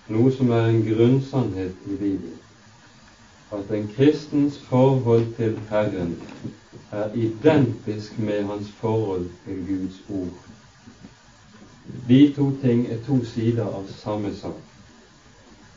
noe 0.08 0.32
som 0.32 0.50
er 0.50 0.68
en 0.70 0.82
grunnsannhet 0.86 1.86
i 1.86 1.96
Bibelen. 1.96 2.40
At 3.52 3.70
en 3.74 3.88
kristens 3.96 4.58
forhold 4.58 5.26
til 5.36 5.58
Herren 5.70 6.16
er 6.92 7.14
identisk 7.14 8.18
med 8.18 8.44
hans 8.44 8.70
forhold 8.80 9.28
til 9.44 9.66
Guds 9.66 10.00
ord. 10.08 10.34
De 12.08 12.32
to 12.36 12.50
ting 12.62 12.86
er 12.86 12.98
to 13.06 13.24
sider 13.24 13.66
av 13.66 13.86
samme 13.88 14.34
sak. 14.34 14.58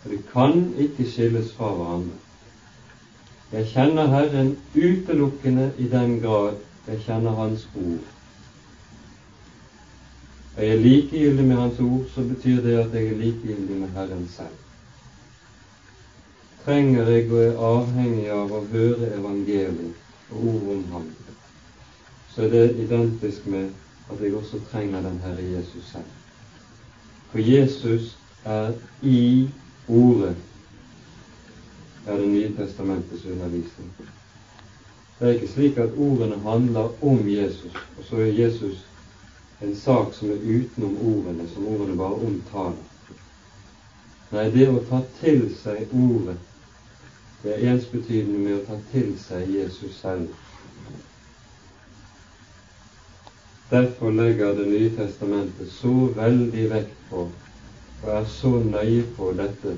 Og 0.04 0.10
det 0.12 0.20
kan 0.34 0.74
ikke 0.78 1.12
skilles 1.12 1.54
fra 1.54 1.74
hverandre. 1.76 2.18
Jeg 3.52 3.66
kjenner 3.66 4.08
Herren 4.08 4.58
utelukkende 4.76 5.72
i 5.78 5.88
den 5.90 6.20
grad 6.22 6.54
jeg 6.88 7.00
kjenner 7.06 7.32
Hans 7.32 7.68
ord. 7.76 8.19
Er 10.60 10.66
jeg 10.66 10.80
likegyldig 10.84 11.46
med 11.46 11.56
Hans 11.56 11.80
ord, 11.80 12.02
så 12.14 12.22
betyr 12.28 12.62
det 12.62 12.74
at 12.78 12.94
jeg 12.94 13.06
er 13.08 13.18
likegyldig 13.18 13.76
med 13.80 13.94
Herren 13.96 14.26
selv. 14.28 14.58
Trenger 16.66 17.08
jeg 17.10 17.30
og 17.32 17.44
er 17.44 17.62
avhengig 17.68 18.26
av 18.36 18.52
å 18.52 18.60
høre 18.74 19.08
evangeliet 19.16 20.34
og 20.34 20.50
ord 20.50 20.66
om 20.74 20.82
Ham, 20.92 21.06
så 22.34 22.44
er 22.44 22.52
det 22.52 22.84
identisk 22.84 23.48
med 23.48 23.70
at 24.12 24.20
jeg 24.20 24.36
også 24.36 24.60
trenger 24.72 25.08
den 25.08 25.22
Herre 25.24 25.48
Jesus 25.48 25.94
selv. 25.94 26.12
For 27.32 27.40
Jesus 27.40 28.12
er 28.44 28.76
i 29.02 29.48
Ordet 29.88 30.36
er 32.08 32.18
Det 32.18 32.28
nye 32.28 32.52
testamentets 32.58 33.26
undervisning. 33.26 33.92
Det 35.20 35.28
er 35.28 35.34
ikke 35.40 35.54
slik 35.54 35.78
at 35.78 35.96
ordene 35.98 36.44
handler 36.44 37.04
om 37.04 37.24
Jesus, 37.30 37.74
og 37.98 38.04
så 38.10 38.16
er 38.16 38.36
Jesus 38.44 38.89
en 39.62 39.76
sak 39.76 40.14
som 40.14 40.32
er 40.32 40.36
utenom 40.36 40.98
ordene, 40.98 41.48
som 41.54 41.68
ordene 41.68 41.98
bare 41.98 42.28
omtaler. 42.30 42.86
Nei, 44.32 44.46
det 44.54 44.68
å 44.70 44.84
ta 44.88 45.02
til 45.20 45.48
seg 45.58 45.90
ordet, 45.92 46.38
det 47.42 47.56
er 47.56 47.66
ensbetydende 47.74 48.40
med 48.44 48.56
å 48.60 48.66
ta 48.68 48.78
til 48.92 49.12
seg 49.20 49.50
Jesus 49.56 50.00
selv. 50.02 50.30
Derfor 53.70 54.12
legger 54.12 54.56
Det 54.56 54.66
nye 54.66 54.90
testamentet 54.96 55.70
så 55.70 55.94
veldig 56.16 56.70
vekt 56.72 56.96
på, 57.10 57.28
og 58.02 58.10
er 58.16 58.26
så 58.26 58.56
nøye 58.64 59.04
på 59.18 59.32
dette 59.38 59.76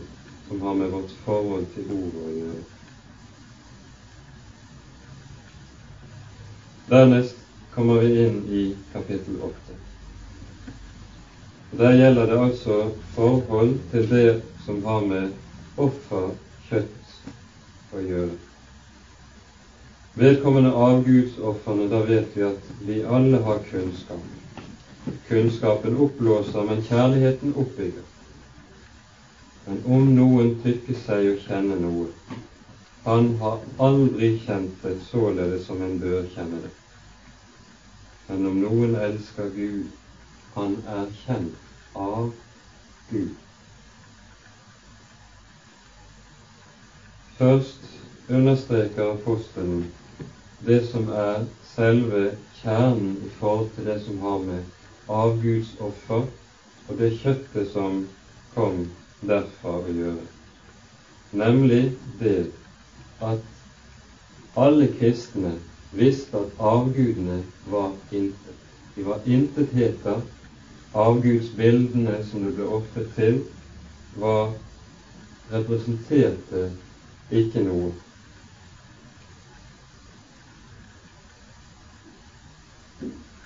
som 0.48 0.62
har 0.62 0.78
med 0.80 0.94
vårt 0.94 1.12
forhold 1.26 1.68
til 1.74 1.92
ordet 1.98 2.24
å 2.28 2.36
gjøre. 2.38 2.64
Dernest 6.92 7.41
kommer 7.76 8.00
vi 8.00 8.26
inn 8.26 8.46
i 8.50 8.76
kapittel 8.94 9.36
8. 9.42 9.52
Der 11.72 11.92
gjelder 11.92 12.28
det 12.28 12.40
altså 12.44 12.90
forhold 13.16 13.78
til 13.92 14.10
det 14.10 14.42
som 14.66 14.84
har 14.86 15.06
med 15.08 15.30
offerkjøtt 15.80 17.94
å 17.96 18.02
gjøre. 18.04 18.36
Vedkommende 20.20 20.74
avgudsofrene, 20.76 21.88
da 21.94 22.02
vet 22.04 22.36
vi 22.36 22.44
at 22.44 22.74
vi 22.84 22.98
alle 23.08 23.40
har 23.46 23.64
kunnskap. 23.70 24.20
Kunnskapen 25.30 25.96
oppblåser, 25.96 26.68
men 26.68 26.84
kjærligheten 26.90 27.56
oppbygger. 27.56 28.04
Men 29.66 29.80
om 29.86 30.12
noen 30.18 30.58
tykker 30.66 31.00
seg 31.06 31.32
å 31.32 31.40
kjenne 31.46 31.80
noe, 31.80 32.12
han 33.08 33.32
har 33.40 33.64
aldri 33.80 34.34
kjent 34.44 34.84
det 34.84 34.98
således 35.08 35.64
som 35.70 35.80
en 35.82 35.96
bør 36.04 36.28
kjenne 36.36 36.60
det. 36.66 36.76
Men 38.30 38.48
om 38.48 38.60
noen 38.64 38.96
elsker 38.96 39.50
Gud, 39.56 39.88
han 40.56 40.78
er 40.88 41.08
kjent 41.24 41.96
av 41.96 42.34
Gud. 43.10 43.32
Først 47.38 47.88
understreker 48.30 49.14
apostelen 49.16 49.88
det 50.66 50.82
som 50.92 51.10
er 51.10 51.46
selve 51.76 52.36
kjernen 52.62 53.16
i 53.26 53.32
forhold 53.40 53.72
til 53.76 53.90
det 53.90 53.98
som 54.06 54.20
har 54.26 54.44
med 54.46 54.62
avgudsoffer 55.22 56.28
og 56.88 57.00
det 57.00 57.10
kjøttet 57.24 57.72
som 57.74 58.04
kom 58.54 58.84
derfra 59.26 59.74
å 59.82 59.96
gjøre, 59.96 60.28
nemlig 61.42 61.82
det 62.20 62.38
at 63.26 64.58
alle 64.60 64.88
kristne 65.00 65.56
visste 65.92 66.38
at 66.38 66.60
avgudene 66.60 67.44
var 67.66 67.92
intet. 68.12 68.60
De 68.96 69.06
var 69.06 69.20
intetheter. 69.26 70.22
Avgudsbildene 70.94 72.18
som 72.32 72.44
det 72.44 72.56
ble 72.56 72.68
ofret 72.68 73.12
til, 73.16 73.38
var 74.20 74.50
representerte 75.52 76.66
ikke 77.32 77.64
noe. 77.64 77.92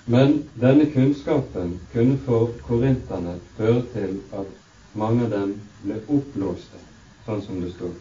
Men 0.06 0.34
denne 0.60 0.88
kunnskapen 0.90 1.78
kunne 1.92 2.18
for 2.26 2.50
korinterne 2.66 3.38
føre 3.56 3.82
til 3.94 4.18
at 4.34 4.50
mange 4.94 5.26
av 5.26 5.32
dem 5.34 5.54
ble 5.82 6.00
oppblåste, 6.06 6.82
sånn 7.26 7.42
som 7.46 7.62
det 7.62 7.72
står. 7.74 7.94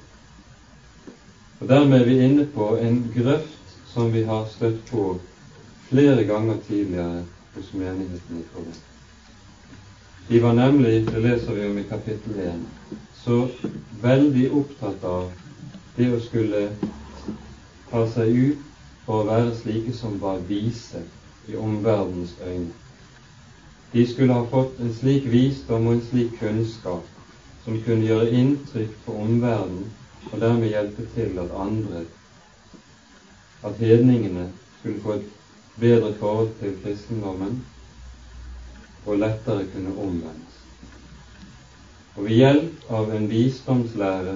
Og 1.60 1.68
Dermed 1.70 2.02
er 2.02 2.10
vi 2.10 2.18
inne 2.22 2.46
på 2.54 2.76
en 2.78 3.00
grøft 3.14 3.55
som 3.96 4.12
vi 4.12 4.24
har 4.24 4.46
støtt 4.46 4.92
på 4.92 5.20
flere 5.90 6.24
ganger 6.24 6.58
tidligere 6.68 7.22
hos 7.56 7.74
menigheten 7.74 8.42
i 8.42 8.48
Korint. 8.54 8.82
De 10.28 10.40
var 10.44 10.54
nemlig, 10.54 11.06
det 11.12 11.22
leser 11.24 11.54
vi 11.54 11.68
om 11.70 11.78
i 11.80 11.84
kapittel 11.84 12.40
1, 12.40 12.66
så 13.24 13.38
veldig 14.02 14.50
opptatt 14.52 15.04
av 15.04 15.30
det 15.96 16.10
å 16.12 16.20
skulle 16.26 16.66
ta 17.92 18.02
seg 18.18 18.36
ut 18.36 18.66
for 19.06 19.22
å 19.22 19.30
være 19.30 19.56
slike 19.62 19.96
som 19.96 20.20
var 20.20 20.44
vise 20.50 21.06
i 21.48 21.56
omverdens 21.56 22.36
øyne. 22.44 22.74
De 23.94 24.04
skulle 24.12 24.36
ha 24.36 24.44
fått 24.52 24.84
en 24.84 24.92
slik 25.00 25.30
visdom 25.32 25.88
og 25.88 25.96
en 25.96 26.06
slik 26.10 26.36
kunnskap 26.42 27.08
som 27.64 27.80
kunne 27.88 28.10
gjøre 28.10 28.44
inntrykk 28.44 29.00
på 29.06 29.16
omverdenen 29.24 29.88
og 30.34 30.40
dermed 30.44 30.74
hjelpe 30.76 31.08
til 31.16 31.40
at 31.40 31.56
andre, 31.56 32.04
at 33.66 33.80
hedningene, 33.82 34.50
skulle 34.80 35.02
få 35.02 35.12
et 35.12 35.30
bedre 35.80 36.14
forhold 36.20 36.50
til 36.60 36.76
kristendommen 36.84 37.66
og 39.06 39.18
lettere 39.18 39.66
kunne 39.74 39.98
omvendes. 39.98 40.60
Og 42.16 42.24
ved 42.24 42.32
hjelp 42.32 42.86
av 42.90 43.10
en 43.16 43.30
visdomslære 43.30 44.36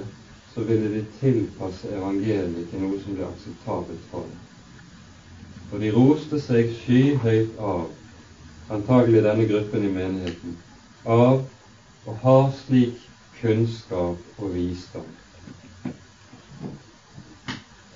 så 0.53 0.63
ville 0.67 0.89
de 0.95 1.05
tilpasse 1.19 1.91
evangeliet 1.95 2.65
til 2.71 2.82
noe 2.82 2.97
som 3.03 3.15
ble 3.15 3.27
akseptabelt 3.30 4.09
for 4.11 4.25
dem. 4.25 4.39
Og 5.71 5.80
de 5.84 5.91
roste 5.93 6.41
seg 6.41 6.73
skyhøyt 6.82 7.61
av 7.61 7.86
antagelig 8.73 9.23
denne 9.23 9.45
gruppen 9.49 9.86
i 9.86 9.93
menigheten, 9.93 10.57
av 11.05 11.45
å 12.05 12.17
ha 12.23 12.38
slik 12.65 12.97
kunnskap 13.39 14.41
og 14.41 14.53
visdom. 14.53 15.07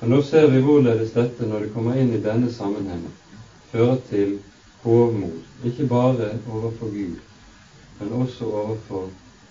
Og 0.04 0.10
Nå 0.10 0.18
ser 0.28 0.50
vi 0.52 0.60
hvorledes 0.60 1.14
dette, 1.16 1.46
når 1.48 1.62
det 1.64 1.70
kommer 1.72 1.96
inn 1.96 2.10
i 2.12 2.18
denne 2.20 2.50
sammenhengen, 2.52 3.12
fører 3.72 4.00
til 4.10 4.34
hovmod, 4.84 5.38
ikke 5.64 5.86
bare 5.88 6.26
overfor 6.52 6.90
Gud, 6.92 7.22
men 8.00 8.16
også 8.18 8.50
overfor 8.50 9.06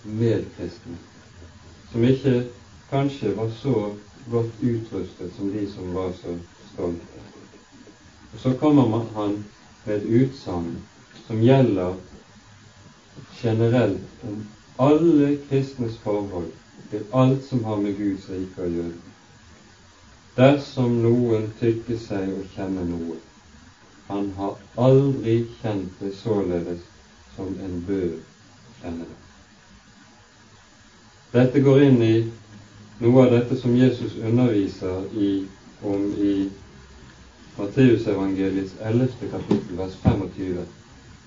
medkristne, 0.05 0.93
som 1.91 2.05
ikke 2.05 2.35
kanskje 2.91 3.31
var 3.39 3.49
så 3.63 3.73
godt 4.29 4.61
utrustet 4.61 5.31
som 5.37 5.49
de 5.55 5.63
som 5.71 5.89
var 5.95 6.11
så 6.19 6.35
stolte. 6.73 7.23
Og 8.33 8.39
Så 8.43 8.53
kommer 8.59 9.07
han 9.15 9.39
med 9.85 9.95
et 9.95 10.05
utsagn 10.21 10.75
som 11.27 11.41
gjelder 11.41 11.95
generelt 13.41 14.21
om 14.29 14.37
alle 14.77 15.31
kristnes 15.49 15.97
forhold 16.03 16.53
til 16.91 17.09
alt 17.13 17.41
som 17.49 17.63
har 17.63 17.81
med 17.81 17.97
Guds 17.97 18.29
rike 18.29 18.61
å 18.61 18.69
gjøre. 18.69 19.12
Dersom 20.37 20.95
noen 21.03 21.51
tykker 21.59 21.97
seg 22.01 22.29
å 22.33 22.39
kjenne 22.55 22.87
noe, 22.87 23.19
han 24.07 24.31
har 24.37 24.55
aldri 24.81 25.35
kjent 25.59 25.99
det 25.99 26.09
således 26.17 26.81
som 27.35 27.51
en 27.65 27.75
bør 27.87 28.15
kjenne 28.79 29.05
det. 29.09 29.19
Dette 31.35 31.61
går 31.65 31.83
inn 31.85 32.01
i 32.01 32.15
noe 33.03 33.27
av 33.27 33.31
dette 33.35 33.59
som 33.61 33.77
Jesus 33.77 34.17
underviser 34.25 35.05
i, 35.13 35.31
om 35.85 36.09
i 36.17 36.33
Matteusevangeliets 37.57 38.73
11. 38.81 39.07
kapittel, 39.31 39.77
vers 39.77 39.95
25. 40.01 40.65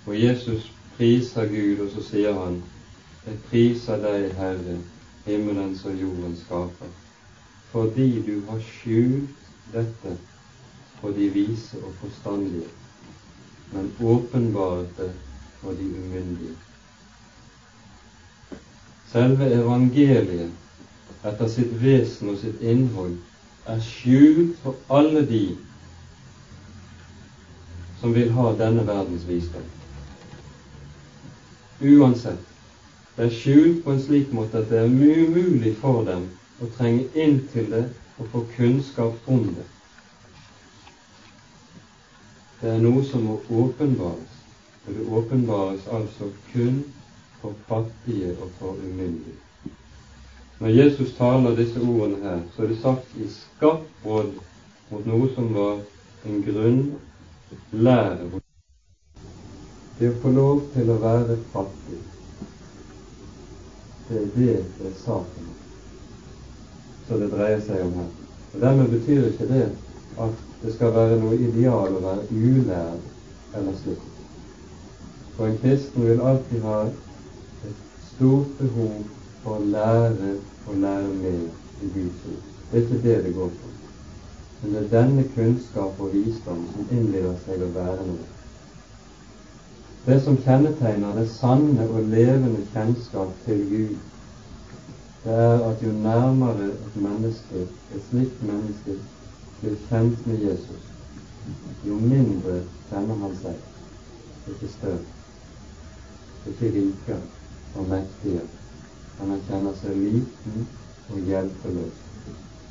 Og 0.07 0.14
Jesus 0.18 0.70
priser 0.96 1.46
Gud, 1.46 1.86
og 1.86 1.90
så 1.94 2.02
sier 2.11 2.34
han, 2.34 2.62
Jeg 3.26 3.38
priser 3.50 4.02
deg, 4.02 4.32
Herre, 4.38 4.80
himmelens 5.26 5.84
og 5.86 5.94
jordens 5.98 6.42
skaper, 6.46 6.90
fordi 7.77 8.22
du 8.27 8.41
har 8.49 8.61
skjult 8.64 9.49
dette 9.72 10.12
for 11.01 11.12
de 11.12 11.27
vise 11.29 11.77
og 11.85 11.93
forstandige, 12.01 12.68
men 13.72 13.91
åpenbart 14.01 14.97
det 14.97 15.11
for 15.61 15.77
de 15.77 15.85
umyndige. 15.85 16.55
Selve 19.12 19.51
evangeliet 19.59 21.27
etter 21.27 21.53
sitt 21.53 21.74
vesen 21.83 22.33
og 22.33 22.39
sitt 22.41 22.64
innhold 22.64 23.18
er 23.68 23.85
skjult 23.85 24.57
for 24.62 24.97
alle 25.01 25.27
de 25.29 25.43
som 28.01 28.16
vil 28.16 28.33
ha 28.39 28.55
denne 28.57 28.87
verdens 28.89 29.29
visdom. 29.29 29.68
Uansett. 31.85 32.41
Det 33.16 33.29
er 33.29 33.39
skjult 33.43 33.85
på 33.85 33.93
en 33.93 34.03
slik 34.09 34.33
måte 34.33 34.64
at 34.64 34.72
det 34.72 34.81
er 34.81 34.89
umulig 34.89 35.77
for 35.85 36.05
dem 36.09 36.24
å 36.61 36.68
trenge 36.76 37.09
inn 37.14 37.40
til 37.52 37.66
det 37.72 37.84
og 38.16 38.28
få 38.32 38.42
kunnskap 38.57 39.28
om 39.28 39.42
det. 39.57 39.64
Det 42.61 42.70
er 42.72 42.78
noe 42.80 43.02
som 43.04 43.26
må 43.28 43.34
åpenbares, 43.52 44.36
og 44.86 44.94
det 44.96 45.09
åpenbares 45.18 45.88
altså 45.92 46.30
kun 46.52 46.78
for 47.42 47.52
fattige 47.68 48.32
og 48.40 48.54
for 48.61 48.80
umyndige. 48.80 49.36
Når 50.61 50.72
Jesus 50.72 51.12
taler 51.18 51.57
disse 51.57 51.80
ordene 51.80 52.22
her, 52.22 52.40
så 52.54 52.62
er 52.64 52.72
det 52.72 52.78
sagt 52.80 53.18
i 53.20 53.28
skarpt 53.28 54.07
råd 54.07 54.32
mot 54.90 55.07
noe 55.07 55.28
som 55.34 55.52
var 55.54 55.82
en 56.24 56.40
grunnlære. 56.46 58.40
Det 59.98 60.09
å 60.09 60.16
få 60.22 60.32
lov 60.32 60.64
til 60.72 60.90
å 60.92 60.98
være 61.04 61.36
fattig, 61.52 62.00
det 64.09 64.22
er 64.22 64.26
det 64.38 64.59
det 64.78 64.90
er 64.94 64.98
saken 65.04 65.65
som 67.09 67.20
det 67.20 67.30
dreier 67.32 67.61
seg 67.66 67.82
om 67.84 67.94
her. 68.00 68.11
Og 68.54 68.61
Dermed 68.61 68.88
betyr 68.94 69.28
ikke 69.30 69.48
det 69.50 69.64
at 70.26 70.44
det 70.62 70.74
skal 70.74 70.94
være 70.94 71.18
noe 71.20 71.38
ideal 71.38 71.96
å 71.96 72.02
være 72.04 72.28
ulærd 72.32 73.57
eller 73.59 73.76
slik. 73.82 74.04
For 75.36 75.46
en 75.46 75.59
kristen 75.62 76.07
vil 76.09 76.22
alltid 76.24 76.64
ha 76.64 76.78
et 77.68 77.82
stort 78.11 78.52
behov 78.61 79.02
for 79.42 79.59
å 79.59 79.70
lære 79.74 80.36
og 80.66 80.78
lære 80.82 81.12
mer 81.20 81.42
i 81.82 81.90
Guds 81.94 82.24
ord. 82.30 82.40
Det 82.70 82.78
er 82.78 82.86
ikke 82.86 83.02
det 83.09 83.18
det 83.24 83.34
går 83.34 83.52
på. 83.61 83.74
Men 84.62 84.72
det 84.72 84.80
er 84.82 84.94
denne 84.94 85.26
kunnskap 85.34 86.00
og 86.00 86.14
visdom 86.14 86.64
som 86.72 86.88
innleder 86.90 87.36
seg 87.44 87.62
å 87.62 87.70
være 87.76 88.09
noe. 88.09 88.32
Det 90.07 90.16
som 90.22 90.38
kjennetegner 90.38 91.18
det 91.18 91.28
sanne 91.34 91.84
og 91.90 92.09
levende 92.11 92.64
kjennskap 92.72 93.32
til 93.44 93.62
Gud, 93.70 93.94
det 95.27 95.35
er 95.35 95.70
at 95.70 95.83
jo 95.83 95.93
nærmere 95.93 96.64
et 96.64 96.97
menneske, 96.97 97.61
et 97.95 98.03
slikt 98.11 98.43
menneske, 98.43 98.93
blir 99.61 99.74
kjent 99.89 100.27
med 100.27 100.39
Jesus, 100.39 100.85
jo 101.87 101.95
mindre 101.95 102.61
kjenner 102.91 103.18
han 103.22 103.35
seg, 103.41 103.57
ikke 104.53 104.68
større, 104.70 105.01
ikke 106.47 106.70
rikere 106.77 107.18
og 107.74 107.89
mektigere. 107.91 108.47
Men 109.18 109.35
han 109.35 109.43
kjenner 109.49 109.74
seg 109.81 109.99
liten 109.99 110.68
og 111.11 111.18
hjelpeløs, 111.33 111.99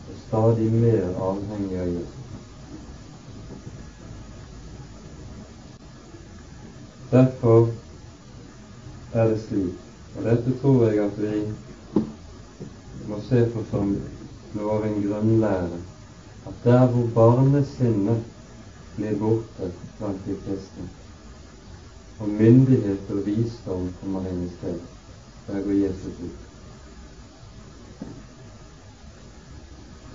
og 0.05 0.15
stadig 0.23 0.71
mer 0.77 1.11
avhengig 1.27 1.83
av 1.83 1.91
Jesus. 1.97 2.23
Derfor 7.11 7.67
er 9.13 9.27
det 9.35 9.43
slik, 9.43 9.87
og 10.15 10.23
dette 10.31 10.59
tror 10.63 10.83
jeg 10.87 11.03
at 11.09 11.19
vi 11.19 11.37
må 13.07 13.19
se 13.29 13.43
på 13.53 13.63
som 13.71 13.91
noe 14.55 14.77
av 14.77 14.85
en 14.87 15.01
grunnlære 15.03 15.81
at 16.45 16.63
der 16.63 16.87
hvor 16.93 17.07
barnesinnet 17.15 18.23
blir 18.95 19.17
borte 19.19 19.71
blant 19.97 20.25
de 20.25 20.35
kristne, 20.45 20.87
og 22.19 22.29
myndighet 22.29 23.09
og 23.09 23.25
visdom 23.25 23.87
kommer 24.01 24.27
inn 24.29 24.43
i 24.45 24.51
stedet, 24.57 24.81
der 25.47 25.61
går 25.61 25.71
Jesus 25.71 26.19
ut. 26.23 26.41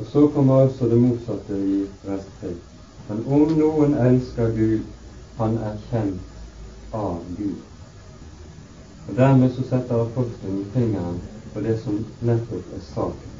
Og 0.00 0.06
så 0.12 0.26
kommer 0.34 0.62
altså 0.62 0.88
det 0.88 1.00
motsatte 1.00 1.58
i 1.58 1.80
vers 2.04 2.24
3. 2.40 2.54
Men 3.08 3.24
om 3.26 3.58
noen 3.58 3.94
elsker 3.94 4.54
Gud, 4.56 4.86
han 5.36 5.58
er 5.58 5.76
kjent 5.90 6.94
av 6.94 7.18
Gud. 7.36 7.58
Og 9.08 9.16
Dermed 9.16 9.52
så 9.56 9.66
setter 9.68 10.06
apostelen 10.06 10.64
fingeren 10.72 11.20
på 11.52 11.60
det 11.60 11.78
som 11.82 12.04
nettopp 12.20 12.74
er 12.76 12.84
saken. 12.94 13.30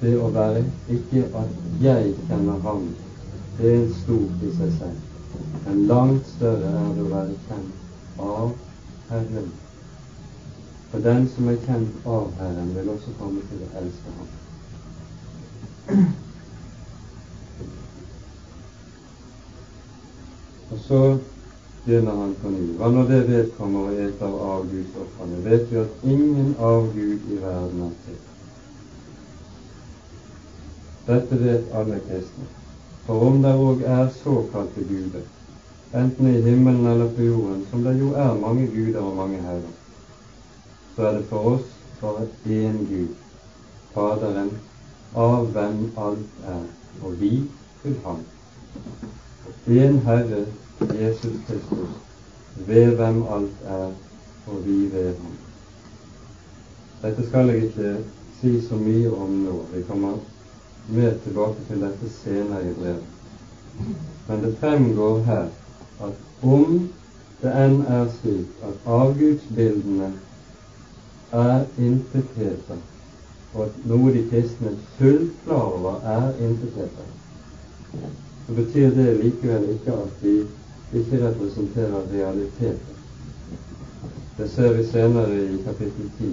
Det 0.00 0.12
å 0.20 0.28
være 0.34 0.62
ikke 0.92 1.24
at 1.40 1.50
jeg 1.82 2.14
kjenner 2.28 2.58
ham, 2.66 2.88
det 3.58 3.72
er 3.72 3.90
stort 4.02 4.42
i 4.44 4.52
seg 4.58 4.72
selv. 4.78 5.10
Men 5.64 5.86
langt 5.90 6.26
større 6.36 6.70
er 6.70 6.90
det 6.94 7.04
å 7.04 7.12
være 7.12 7.38
kjent 7.48 8.20
av 8.22 8.54
Herren. 9.08 9.52
For 10.90 11.02
den 11.02 11.28
som 11.34 11.48
er 11.50 11.62
kjent 11.66 12.06
av 12.06 12.28
Herren, 12.38 12.74
vil 12.76 12.90
også 12.92 13.14
komme 13.18 13.40
til 13.50 13.64
å 13.64 13.70
elske 13.80 14.08
ham. 14.18 14.28
Og 20.70 20.78
så 20.86 21.00
begynner 21.84 22.12
han 22.12 22.34
på 22.40 22.50
ny. 22.50 22.66
Hva 22.78 22.88
når 22.92 23.08
det 23.10 23.20
vedkommer 23.28 23.88
å 23.88 23.96
ete 24.06 24.28
av 24.28 24.36
avgudsofrene, 24.54 25.40
vet 25.44 25.66
vi 25.70 25.80
at 25.82 26.04
ingen 26.08 26.54
avgud 26.58 27.28
i 27.30 27.40
verden 27.42 27.86
er 27.88 27.94
til. 28.06 28.20
Dette 31.04 31.40
vet 31.44 31.74
alle 31.76 32.00
kristne. 32.08 32.48
For 33.04 33.26
om 33.26 33.42
det 33.44 33.52
òg 33.60 33.82
er 33.84 34.06
såkalte 34.16 34.86
guder, 34.88 35.26
enten 35.92 36.30
i 36.30 36.40
himmelen 36.40 36.86
eller 36.88 37.10
på 37.12 37.26
jorden, 37.26 37.66
som 37.70 37.84
det 37.84 37.98
jo 38.00 38.14
er 38.16 38.40
mange 38.40 38.64
guder 38.72 39.02
og 39.04 39.18
mange 39.18 39.42
herrer, 39.44 39.74
så 40.96 41.10
er 41.10 41.18
det 41.18 41.26
for 41.28 41.50
oss 41.52 41.68
bare 42.00 42.24
én 42.48 42.80
Gud, 42.88 43.12
Faderen, 43.94 44.50
av 45.14 45.52
hvem 45.52 45.84
alt 46.00 46.40
er, 46.50 46.64
og 47.02 47.20
vi 47.20 47.44
til 47.82 47.94
Ham. 48.04 48.24
Én 49.68 50.00
Herre 50.06 50.46
Jesus 50.80 51.32
Kristus, 51.46 51.88
ved 52.66 52.94
hvem 52.96 53.22
alt 53.22 53.56
er, 53.66 53.90
og 54.46 54.66
vi 54.66 54.92
ved 54.92 55.14
ham. 55.16 55.36
Dette 57.02 57.26
skal 57.26 57.48
jeg 57.48 57.64
ikke 57.64 57.96
si 58.40 58.60
så 58.68 58.76
mye 58.76 59.10
om 59.12 59.28
nå. 59.28 59.58
Vi 59.74 59.82
kommer 59.88 60.18
mer 60.88 61.12
tilbake 61.24 61.66
til 61.68 61.80
dette 61.80 62.10
senere 62.10 62.70
i 62.70 62.74
brevet. 62.78 63.02
Men 64.28 64.44
det 64.44 64.56
fremgår 64.60 65.18
her 65.22 65.46
at 66.00 66.42
om 66.42 66.88
det 67.42 67.52
enn 67.60 67.80
er 67.92 68.06
slik 68.18 68.64
at 68.64 68.86
avgudsbildene 68.88 70.12
er 71.32 71.64
intetheter, 71.78 72.80
og 73.54 73.66
at 73.66 73.80
noe 73.90 74.12
de 74.14 74.22
kristne 74.30 74.72
fullt 74.98 75.32
klar 75.44 75.66
over 75.78 76.00
er 76.14 76.30
intetheter, 76.40 77.10
så 78.46 78.54
betyr 78.54 78.94
det 78.94 79.16
likevel 79.20 79.68
ikke 79.74 79.92
at 79.92 80.22
de 80.22 80.34
ikke 80.94 81.20
representerer 81.28 82.10
realiteter. 82.12 82.94
Det 84.36 84.50
ser 84.50 84.72
vi 84.72 84.84
senere 84.86 85.42
i 85.44 85.62
kapittel 85.64 86.10
10, 86.18 86.30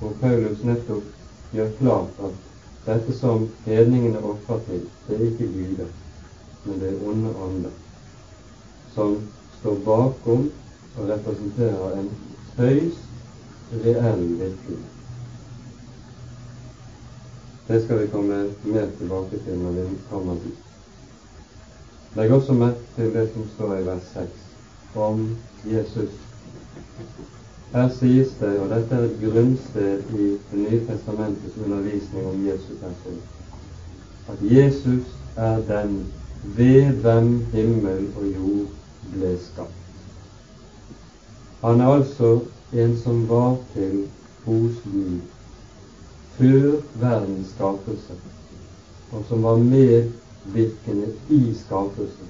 hvor 0.00 0.12
Paulus 0.20 0.62
nettopp 0.64 1.04
gjør 1.54 1.70
klart 1.80 2.22
at 2.28 2.38
dette 2.86 3.14
som 3.18 3.48
hedningene 3.64 4.22
ofrer 4.24 4.60
til, 4.68 4.84
det 5.06 5.16
er 5.16 5.26
ikke 5.30 5.50
guder, 5.54 5.90
men 6.64 6.80
det 6.80 6.88
er 6.92 7.08
onde 7.10 7.34
ånder. 7.36 7.76
som 8.94 9.18
står 9.60 9.74
bakom 9.84 10.50
og 10.96 11.08
representerer 11.08 11.98
en 12.00 12.08
høyst 12.56 13.74
reell 13.84 14.24
virkning. 14.40 14.80
Det 17.68 17.82
skal 17.84 18.00
vi 18.00 18.06
komme 18.06 18.38
mer 18.64 18.88
tilbake 18.98 19.38
til 19.44 19.58
når 19.62 19.76
vi 19.76 19.86
kommer 20.10 20.34
dit. 20.44 20.67
Legg 22.18 22.32
også 22.32 22.52
merke 22.52 22.80
til 22.96 23.12
det 23.14 23.28
som 23.30 23.44
står 23.54 23.76
i 23.76 23.84
vers 23.86 24.06
6 24.12 24.96
om 24.98 25.20
Jesus. 25.64 26.16
Her 27.72 27.88
sies 27.94 28.32
det, 28.40 28.50
og 28.58 28.72
dette 28.72 28.96
er 28.96 29.04
et 29.06 29.20
grunnsted 29.22 30.10
i 30.18 30.26
Det 30.50 30.58
nye 30.58 30.80
testamentets 30.88 31.60
undervisning 31.66 32.26
om 32.26 32.42
Jesus 32.46 32.82
person, 32.82 33.22
at 34.28 34.42
Jesus 34.42 35.14
er 35.36 35.62
den 35.70 36.12
ved 36.42 36.82
hvem 37.04 37.44
himmel 37.52 38.10
og 38.16 38.26
jord 38.34 38.66
ble 39.14 39.34
skapt. 39.38 40.04
Han 41.62 41.80
er 41.80 41.94
altså 42.00 42.40
en 42.72 42.98
som 42.98 43.28
var 43.28 43.56
til 43.74 44.06
hos 44.44 44.82
Gud 44.84 45.18
før 46.38 46.80
verdens 46.94 47.54
skapelse, 47.54 48.22
og 49.12 49.24
som 49.28 49.42
var 49.42 49.56
med 49.56 50.10
virkende 50.54 51.12
i 51.28 51.54
skapelsen. 51.54 52.28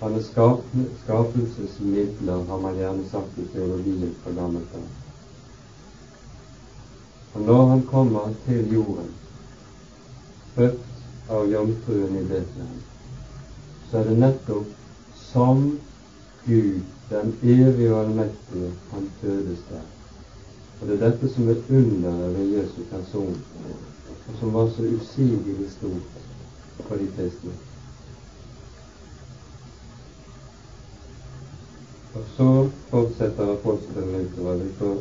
Han 0.00 0.14
er 0.14 0.22
skapelsesmidler, 1.02 2.44
har 2.44 2.60
man 2.62 2.76
gjerne 2.78 3.08
sagt 3.10 3.38
i 3.38 3.46
teologien 3.52 4.14
fra 4.22 4.34
gammelt 4.36 4.74
av. 4.78 4.84
Og 7.34 7.40
når 7.46 7.66
han 7.72 7.82
kommer 7.86 8.30
til 8.46 8.72
jorden, 8.74 9.10
født 10.54 11.30
av 11.30 11.50
jomfruen 11.50 12.16
i 12.18 12.22
Betlehem, 12.30 12.78
så 13.90 13.98
er 13.98 14.08
det 14.08 14.18
nettopp 14.22 14.70
som 15.18 15.66
Gud, 16.46 16.80
den 17.10 17.34
evige 17.42 17.92
og 17.94 18.04
allmektige, 18.04 18.70
han 18.92 19.10
fødes 19.20 19.60
der. 19.70 19.84
Og 20.80 20.86
det 20.88 20.94
er 20.96 21.04
dette 21.08 21.34
som 21.34 21.48
er 21.50 21.62
underet 21.70 22.38
ved 22.38 22.54
Jesu 22.54 22.80
person, 22.90 23.36
og 24.28 24.40
som 24.40 24.54
var 24.54 24.70
så 24.76 24.82
usigelig 24.94 25.70
stort 25.74 26.27
for 26.86 26.96
de 26.96 27.08
kristne. 27.16 27.52
Og 32.14 32.24
så 32.36 32.48
fortsetter 32.90 33.52
apostelen. 33.52 34.30
Vi, 34.36 34.72
får, 34.78 34.96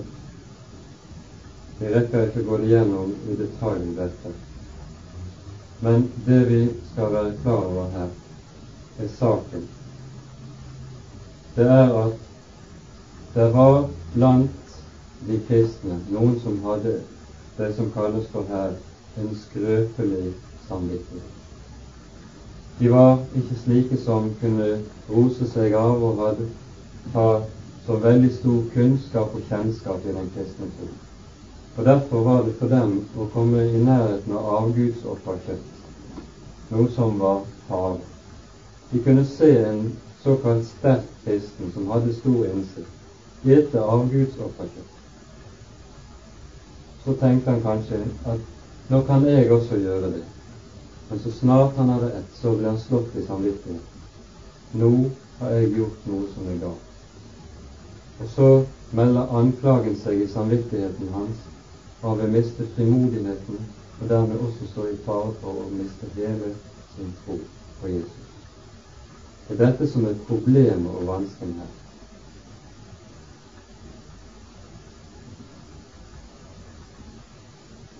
vi 1.80 1.94
rekker 1.94 2.28
ikke 2.28 2.44
å 2.44 2.50
gå 2.52 2.60
igjennom 2.66 3.16
i 3.30 3.38
detalj 3.40 3.90
dette. 3.98 4.34
Men 5.86 6.08
det 6.26 6.40
vi 6.50 6.62
skal 6.92 7.14
være 7.14 7.36
klar 7.42 7.66
over 7.72 7.92
her, 7.94 8.14
er 9.00 9.12
saken. 9.20 9.68
Det 11.56 11.66
er 11.66 11.94
at 12.02 12.24
det 13.34 13.48
var 13.54 13.88
blant 14.14 14.78
de 15.28 15.40
kristne 15.48 16.00
noen 16.10 16.38
som 16.42 16.60
hadde 16.66 17.00
det 17.58 17.72
som 17.78 17.90
kalles 17.94 18.30
for 18.34 18.46
her 18.50 18.78
en 19.18 19.34
skrøpelig 19.46 20.34
samvittighet. 20.68 21.37
De 22.80 22.90
var 22.90 23.20
ikke 23.36 23.56
slike 23.64 23.98
som 23.98 24.30
kunne 24.42 24.68
rose 25.10 25.48
seg 25.50 25.74
av 25.74 26.04
og 26.04 26.20
ha 27.14 27.28
så 27.88 27.96
veldig 28.04 28.30
stor 28.36 28.60
kunnskap 28.74 29.34
og 29.34 29.48
kjennskap 29.50 30.06
i 30.06 30.14
den 30.14 30.30
kristne 30.36 30.68
tro. 30.78 30.90
Og 31.78 31.86
Derfor 31.86 32.24
var 32.24 32.44
det 32.46 32.54
for 32.60 32.70
dem 32.70 32.94
å 33.18 33.26
komme 33.34 33.64
i 33.66 33.82
nærheten 33.82 34.36
av 34.38 34.50
avgudsofferkjøtt, 34.60 35.82
noe 36.70 36.92
som 36.94 37.18
var 37.22 37.42
farlig. 37.68 38.06
De 38.92 39.02
kunne 39.06 39.26
se 39.26 39.52
en 39.64 39.82
såkalt 40.24 40.66
sterk 40.70 41.10
kristen 41.26 41.74
som 41.74 41.90
hadde 41.94 42.14
stor 42.20 42.46
innsikt, 42.46 42.94
ete 43.46 43.82
avgudsofferkjøtt. 43.98 44.96
Så 47.06 47.14
tenkte 47.22 47.56
han 47.56 47.66
kanskje 47.66 48.04
at 48.34 48.90
nå 48.92 49.02
kan 49.08 49.26
jeg 49.26 49.52
også 49.52 49.80
gjøre 49.82 50.12
det. 50.18 50.26
Men 51.10 51.20
så 51.20 51.32
snart 51.32 51.76
han 51.76 51.90
hadde 51.90 52.12
ett, 52.12 52.36
så 52.42 52.56
ble 52.56 52.68
han 52.68 52.80
slått 52.80 53.16
i 53.16 53.26
samvittigheten. 53.26 53.80
Nå 54.72 54.92
har 55.40 55.54
jeg 55.56 55.78
gjort 55.78 56.08
noe 56.12 56.28
som 56.34 56.50
er 56.52 56.60
galt. 56.60 56.84
Og 58.20 58.30
så 58.34 58.50
melder 58.98 59.32
anklagen 59.40 59.96
seg 60.02 60.24
i 60.24 60.30
samvittigheten 60.32 61.14
hans, 61.14 61.46
og 62.02 62.10
han 62.10 62.22
vil 62.24 62.36
miste 62.36 62.68
frimodigheten, 62.76 63.64
og 64.02 64.10
dermed 64.10 64.44
også 64.50 64.70
stå 64.72 64.88
i 64.92 65.00
fare 65.06 65.32
for 65.42 65.64
å 65.64 65.72
miste 65.72 66.12
hele 66.18 66.54
sin 66.96 67.16
tro 67.24 67.40
på 67.82 67.94
Jesus. 67.94 68.24
Det 69.48 69.56
er 69.56 69.64
dette 69.64 69.88
som 69.88 70.06
er 70.06 70.24
problemet 70.28 70.92
og 70.92 71.08
vansken 71.08 71.56
her. 71.62 71.76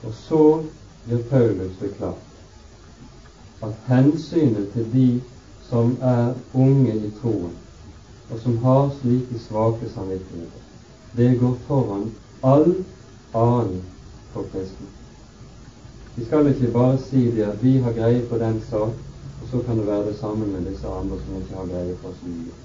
Og 0.04 0.14
så 0.28 0.42
blir 1.06 1.30
Paulus 1.30 1.80
det 1.80 1.96
klart 1.96 2.37
at 3.64 3.74
hensynet 3.88 4.70
til 4.74 4.94
de 4.94 5.22
som 5.70 5.98
er 6.02 6.34
unge 6.54 6.96
i 6.96 7.12
troen, 7.22 7.56
og 8.32 8.40
som 8.40 8.58
har 8.58 8.90
slike 9.02 9.40
svake 9.40 9.90
samvittigheter, 9.94 10.64
det 11.18 11.40
går 11.40 11.58
foran 11.68 12.12
all 12.44 12.76
annen 13.34 13.82
for 14.34 14.46
kristne. 14.52 14.88
Vi 16.16 16.26
skal 16.26 16.48
ikke 16.48 16.72
bare 16.74 16.98
si 16.98 17.32
det 17.32 17.44
at 17.44 17.64
vi 17.64 17.78
har 17.78 17.94
greie 17.94 18.22
på 18.30 18.38
den 18.38 18.62
sak, 18.70 18.94
og 19.42 19.50
så 19.52 19.60
kan 19.66 19.78
det 19.78 19.88
være 19.88 20.08
det 20.08 20.20
samme 20.20 20.48
med 20.48 20.66
disse 20.72 20.88
andre 20.88 21.18
som 21.26 21.36
ikke 21.42 21.56
har 21.56 21.66
greie 21.66 21.96
på 22.02 22.14
så 22.20 22.30
mye. 22.30 22.56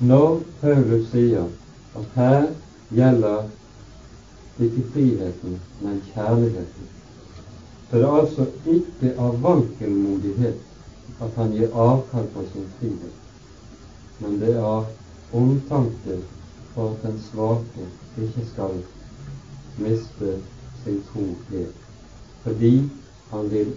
Når 0.00 0.40
Paulus 0.60 1.10
sier 1.10 1.44
at 1.96 2.06
her 2.14 2.46
gjelder 2.94 3.42
ikke 4.60 4.84
friheten, 4.92 5.60
men 5.80 6.02
kjærligheten, 6.14 6.88
så 7.90 7.96
det 7.96 8.04
er 8.04 8.20
altså 8.20 8.46
ikke 8.66 9.14
av 9.18 9.40
vankelmodighet 9.42 11.20
at 11.20 11.34
han 11.36 11.52
gir 11.52 11.72
avkall 11.74 12.28
på 12.34 12.44
sin 12.52 12.68
frihet, 12.78 13.16
men 14.20 14.38
det 14.40 14.52
er 14.54 14.62
av 14.62 14.86
omtanke 15.34 16.20
for 16.74 16.92
at 16.92 17.02
den 17.02 17.18
svake 17.24 17.88
ikke 18.22 18.46
skal 18.52 18.78
miste 19.82 20.36
sin 20.84 21.02
tro 21.10 21.26
helt, 21.50 21.82
fordi 22.44 22.74
han 23.30 23.50
vil 23.50 23.74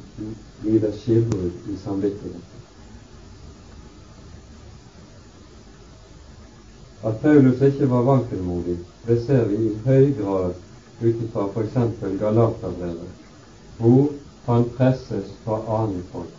lide 0.63 0.93
skipbrudd 0.97 1.73
i 1.73 1.77
samvittigheten. 1.83 2.49
At 7.03 7.19
Paulus 7.21 7.61
ikke 7.61 7.89
var 7.89 8.05
vankelmodig, 8.07 8.77
det 9.07 9.19
ser 9.25 9.45
vi 9.49 9.55
i 9.55 9.73
høy 9.85 10.13
grad 10.21 10.53
ut 11.01 11.25
ifra 11.25 11.49
f.eks. 11.49 11.75
Galaterbrevet, 12.19 13.22
hvor 13.77 14.09
han 14.45 14.65
presses 14.77 15.33
fra 15.43 15.83
annet 15.83 16.03
folk. 16.11 16.33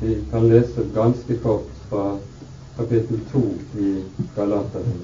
Vi 0.00 0.16
kan 0.30 0.48
lese 0.48 0.88
ganske 0.94 1.38
kort 1.42 1.70
fra 1.88 2.18
kapittel 2.76 3.20
2 3.32 3.42
i 3.78 4.02
Galaterne. 4.36 4.96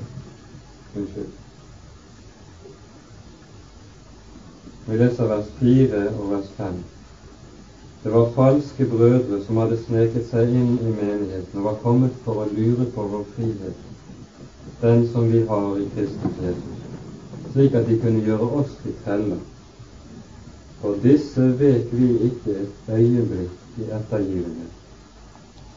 Unnskyld. 0.96 1.30
Vi 4.86 4.96
leser 4.96 5.26
vers 5.26 5.46
4 5.60 6.08
og 6.18 6.30
vers 6.30 6.50
5. 6.56 6.74
Det 8.04 8.12
var 8.12 8.32
falske 8.34 8.86
brødre 8.86 9.44
som 9.44 9.56
hadde 9.62 9.78
sneket 9.84 10.26
seg 10.26 10.50
inn 10.50 10.72
i 10.74 10.90
menigheten 10.90 11.60
og 11.60 11.68
var 11.68 11.76
kommet 11.84 12.16
for 12.24 12.42
å 12.42 12.48
lure 12.50 12.88
på 12.94 13.04
vår 13.12 13.22
frihet, 13.36 13.84
den 14.80 15.04
som 15.12 15.28
vi 15.30 15.44
har 15.46 15.76
i 15.78 15.86
Kristus 15.94 16.40
Jesus, 16.42 16.80
slik 17.52 17.78
at 17.78 17.86
de 17.86 18.00
kunne 18.02 18.24
gjøre 18.26 18.48
oss 18.58 18.74
til 18.82 18.96
treller 19.04 19.38
for 20.82 20.96
disse 21.02 21.40
vek 21.58 21.92
vi 21.94 22.06
ikke 22.26 22.50
et 22.50 22.88
øyeblikk 22.90 23.50
i 23.78 23.82
ettergivende, 23.82 24.66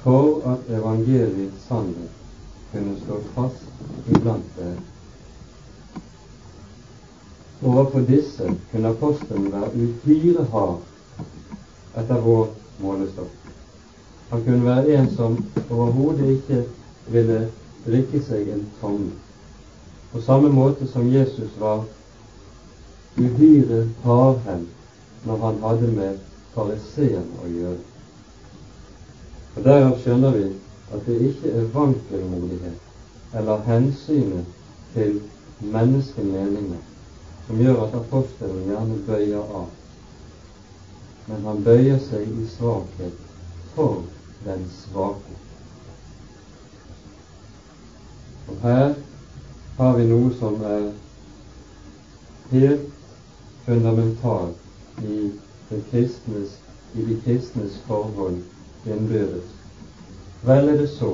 for 0.01 0.41
at 0.49 0.77
evangeliets 0.77 1.67
sannhet 1.67 2.09
kunne 2.71 2.95
stå 3.03 3.19
fast 3.35 4.09
iblant 4.09 4.45
dere. 4.57 4.77
Overfor 7.63 7.99
disse 7.99 8.55
kunne 8.71 8.87
apostelen 8.87 9.51
være 9.51 9.69
uhyre 9.75 10.45
hard 10.51 10.81
etter 11.97 12.21
vår 12.21 12.49
målestokk. 12.79 13.51
Han 14.29 14.43
kunne 14.43 14.65
være 14.65 14.97
en 14.97 15.11
som 15.15 15.37
overhodet 15.69 16.29
ikke 16.29 16.63
ville 17.07 17.51
drikke 17.85 18.23
seg 18.25 18.49
en 18.49 18.65
tomme. 18.81 19.11
På 20.11 20.21
samme 20.21 20.49
måte 20.49 20.87
som 20.87 21.13
Jesus 21.13 21.53
var 21.59 21.85
uhyre 23.17 23.85
hardhendt 24.03 24.73
når 25.25 25.37
han 25.45 25.61
hadde 25.63 25.91
med 25.91 26.17
fariseerne 26.55 27.43
å 27.43 27.51
gjøre. 27.51 27.83
Og 29.55 29.63
Derav 29.65 29.95
skjønner 30.03 30.35
vi 30.35 30.49
at 30.93 31.07
det 31.07 31.15
ikke 31.29 31.53
er 31.59 31.71
vankelmodighet 31.73 33.37
eller 33.39 33.63
hensynet 33.67 34.51
til 34.93 35.17
menneskemeninger 35.59 36.83
som 37.47 37.61
gjør 37.61 37.81
at 37.85 37.95
apostelen 37.99 38.69
gjerne 38.69 38.99
bøyer 39.07 39.55
av, 39.61 39.69
men 41.27 41.47
han 41.49 41.63
bøyer 41.65 41.99
seg 42.07 42.25
i 42.25 42.45
svakhet 42.55 43.23
for 43.75 44.03
den 44.45 44.65
svake. 44.73 45.39
Og 48.45 48.61
her 48.61 48.93
har 49.77 49.97
vi 49.97 50.05
noe 50.09 50.33
som 50.39 50.61
er 50.63 50.91
helt 52.51 52.91
fundamentalt 53.65 54.64
i, 55.03 55.31
kristnes, 55.91 56.59
i 56.93 57.01
de 57.01 57.21
kristnes 57.25 57.79
forhold 57.87 58.37
innbyrdes. 58.85 59.49
Vel 60.45 60.69
er 60.69 60.77
det 60.77 60.89
så 60.89 61.11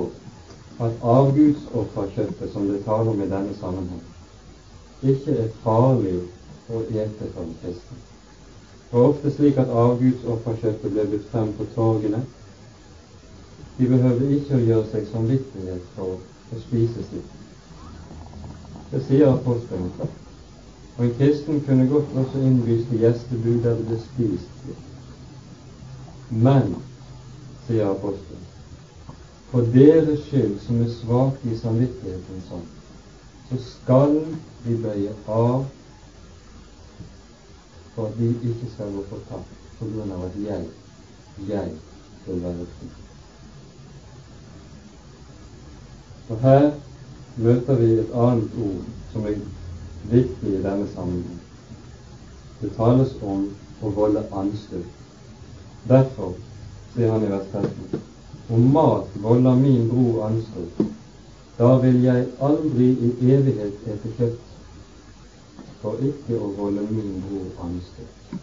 at 0.80 0.92
avgudsofferkjøttet 1.02 2.52
som 2.52 2.68
det 2.68 2.84
taler 2.84 3.10
om 3.10 3.22
i 3.22 3.28
denne 3.30 3.54
sammenheng, 3.60 4.02
ikke 5.02 5.36
er 5.44 5.50
farlig 5.64 6.18
å 6.70 6.82
ete 6.90 7.28
for 7.34 7.42
en 7.42 7.54
kristen. 7.62 8.00
Det 8.90 8.98
var 8.98 9.08
ofte 9.08 9.30
slik 9.32 9.58
at 9.58 9.70
avgudsofferkjøttet 9.82 10.92
ble 10.92 11.04
budt 11.14 11.28
frem 11.32 11.52
på 11.58 11.68
torgene. 11.74 12.24
De 13.78 13.88
behøvde 13.88 14.34
ikke 14.36 14.58
å 14.58 14.66
gjøre 14.66 14.88
seg 14.92 15.06
samvittighet 15.12 15.94
for 15.96 16.18
å 16.52 16.64
spise 16.66 17.06
slikt. 17.08 17.38
Det 18.92 19.00
sier 19.06 19.32
apostelen 19.32 19.88
klart. 19.96 20.21
Og 20.98 21.04
en 21.04 21.14
kristen 21.18 21.60
kunne 21.66 21.88
godt 21.88 22.16
også 22.16 22.38
innbys 22.38 22.86
til 22.88 22.98
gjestebud 22.98 23.62
der 23.62 23.76
det 23.76 23.86
ble 23.86 23.98
spist. 24.00 24.72
Men, 26.30 26.74
sier 27.66 27.90
apostelen, 27.90 28.48
for 29.52 29.68
deres 29.74 30.24
skyld 30.26 30.58
som 30.64 30.80
er 30.80 30.92
svake 30.92 31.52
i 31.52 31.58
samvittigheten 31.60 32.44
sånn, 32.48 32.64
så 33.50 33.58
skal 33.64 34.18
vi 34.64 34.76
bøye 34.80 35.12
av 35.28 35.66
for 37.94 38.08
at 38.08 38.16
vi 38.20 38.30
ikke 38.32 38.70
skal 38.74 38.92
gå 38.94 39.04
fortapt 39.10 39.58
på 39.78 39.88
grunn 39.92 40.12
av 40.16 40.24
at 40.28 40.38
jeg, 40.40 40.68
jeg 41.48 41.74
vil 42.26 42.44
være 42.44 42.68
fri. 42.76 42.88
Og 46.30 46.38
her 46.46 46.70
møter 47.36 47.80
vi 47.82 47.90
et 48.00 48.14
annet 48.14 48.56
ord 48.64 48.86
som 49.12 49.26
er 49.28 49.36
viktig 50.10 50.54
i 50.54 50.62
denne 50.62 50.86
sammenheng. 50.94 51.40
Det 52.60 52.70
tales 52.76 53.14
om 53.22 53.48
å 53.82 53.90
volde 53.96 54.22
anstøt. 54.30 54.86
Derfor, 55.88 56.34
sier 56.94 57.10
han 57.10 57.24
i 57.26 57.30
vers 57.32 57.48
13, 57.52 58.02
om 58.54 58.68
mat 58.74 59.16
volder 59.24 59.58
min 59.58 59.88
bror 59.90 60.26
anstøt, 60.28 60.82
da 61.58 61.74
vil 61.82 62.00
jeg 62.04 62.28
aldri 62.42 62.88
i 62.92 63.12
evighet 63.34 63.88
ete 63.90 64.14
kjøtt, 64.18 64.40
for 65.82 65.98
ikke 66.06 66.38
å 66.38 66.52
volde 66.58 66.86
min 66.90 67.16
bror 67.24 67.66
anstøt. 67.66 68.38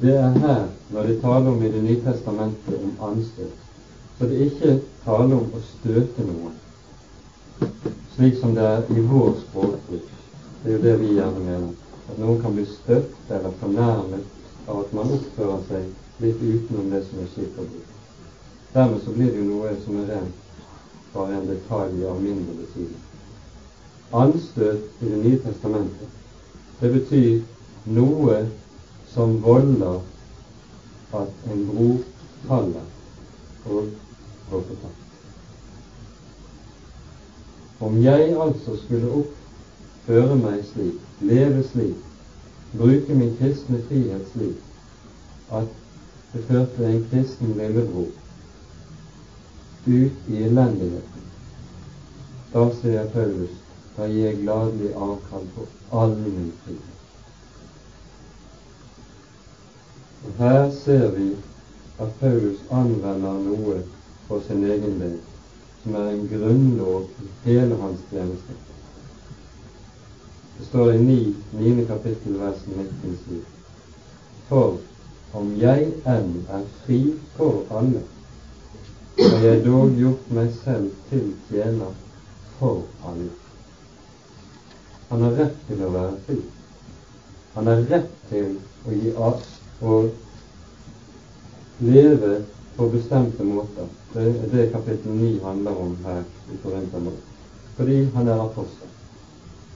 Det 0.00 0.16
er 0.16 0.38
her, 0.40 0.64
når 0.90 1.06
de 1.10 1.20
taler 1.20 1.50
om 1.50 1.62
i 1.62 1.68
Det 1.68 1.82
nye 1.84 2.00
testamentet 2.04 2.80
om 2.80 3.08
anstøt, 3.10 3.56
så 4.18 4.28
det 4.28 4.46
ikke 4.46 4.78
tale 5.04 5.36
om 5.36 5.52
å 5.52 5.60
støte 5.66 6.24
noen, 6.24 6.54
slik 8.16 8.40
som 8.40 8.54
det 8.54 8.66
er 8.66 8.90
i 8.90 9.00
vår 9.00 9.32
språkbruk. 9.46 10.10
Det 10.62 10.70
er 10.70 10.76
jo 10.76 10.82
det 10.82 10.94
vi 11.00 11.14
gjerne 11.16 11.44
mener. 11.44 11.72
At 12.10 12.18
noen 12.18 12.42
kan 12.42 12.54
bli 12.56 12.66
støtt 12.68 13.30
eller 13.30 13.58
fornærmet 13.60 14.68
av 14.68 14.82
at 14.84 14.94
man 14.96 15.14
oppfører 15.16 15.64
seg 15.70 16.22
litt 16.22 16.42
utenom 16.42 16.90
det 16.92 17.02
som 17.08 17.22
er 17.22 17.30
skikk 17.34 17.58
og 17.58 17.70
bruk. 17.72 17.88
Dermed 18.74 19.02
så 19.04 19.14
blir 19.16 19.32
det 19.32 19.42
jo 19.42 19.48
noe 19.48 19.74
som 19.84 19.98
er 20.02 20.10
rent 20.14 20.38
bare 21.12 21.36
en 21.36 21.48
detalj 21.48 22.06
av 22.08 22.22
mindre 22.22 22.54
betydning. 22.60 23.02
Anstøt 24.12 25.02
i 25.02 25.08
Det 25.08 25.18
nye 25.24 25.42
testamentet, 25.44 26.08
det 26.80 26.92
betyr 26.92 27.42
noe 27.96 28.40
som 29.12 29.36
volder 29.44 30.00
at 31.12 31.46
en 31.52 31.66
bror 31.68 32.00
faller 32.48 32.88
og 33.66 33.94
går 34.50 34.66
på 34.68 34.80
tapt. 34.82 35.01
Om 37.82 38.02
jeg 38.02 38.36
altså 38.38 38.76
skulle 38.78 39.10
oppføre 39.10 40.36
meg 40.38 40.60
slik, 40.68 40.98
leve 41.20 41.64
slik, 41.66 41.96
bruke 42.78 43.14
min 43.14 43.32
kristne 43.40 43.80
frihet 43.88 44.28
slik, 44.32 44.60
at 45.50 45.66
det 46.32 46.44
førte 46.48 46.86
en 46.86 47.02
kristen 47.10 47.56
lillebror 47.58 48.06
ut 49.86 50.28
i 50.28 50.44
elendigheten. 50.46 51.26
Da 52.52 52.68
ser 52.78 52.92
jeg 53.00 53.10
Paulus, 53.16 53.58
da 53.96 54.06
gir 54.06 54.28
jeg 54.28 54.38
gladelig 54.44 54.92
avkall 54.94 55.50
på 55.56 55.66
all 55.90 56.14
min 56.22 56.52
frihet. 56.62 56.92
Og 60.22 60.38
Her 60.38 60.70
ser 60.70 61.10
vi 61.18 61.28
at 61.98 62.14
Paulus 62.20 62.62
anvender 62.70 63.42
noe 63.42 63.82
for 64.28 64.40
sin 64.46 64.64
egen 64.70 65.00
del, 65.00 65.18
som 65.82 65.94
er 65.94 66.12
en 66.12 66.28
grunnlov 66.30 67.08
i 67.22 67.30
hele 67.44 67.76
hans 67.80 68.00
tjeneste. 68.10 68.54
Det 70.58 70.66
står 70.68 70.92
i 70.92 70.98
9, 70.98 71.34
9. 71.52 71.86
kapittel, 71.86 72.38
vers 72.38 72.60
19 72.66 73.18
sier 73.24 73.44
For 74.48 74.78
om 75.34 75.54
jeg 75.58 75.88
enn 76.06 76.32
er 76.52 76.64
fri 76.84 77.00
for 77.36 77.64
alle, 77.72 78.02
har 79.18 79.46
jeg 79.46 79.64
dog 79.64 79.96
gjort 79.98 80.30
meg 80.36 80.52
selv 80.62 80.90
til 81.10 81.32
tjener 81.48 81.94
for 82.58 82.82
alle. 83.08 83.30
Han 85.10 85.24
har 85.26 85.38
rett 85.40 85.56
til 85.68 85.82
å 85.84 85.90
være 85.92 86.18
fri. 86.26 86.38
Han 87.54 87.68
har 87.68 87.82
rett 87.90 88.12
til 88.30 88.54
å 88.86 88.94
gi 88.96 89.14
av 89.16 89.42
og 89.82 90.10
leve 91.82 92.36
på 92.76 92.88
bestemte 92.88 93.44
måter. 93.44 93.86
Det 94.12 94.22
er 94.22 94.48
det 94.52 94.72
kapittel 94.72 95.12
9 95.12 95.40
handler 95.44 95.80
om 95.80 95.96
her 96.04 96.22
i 96.52 96.56
Korinterbrevet. 96.62 97.20
Fordi 97.76 98.04
han 98.04 98.28
er 98.28 98.40
apostel. 98.40 98.88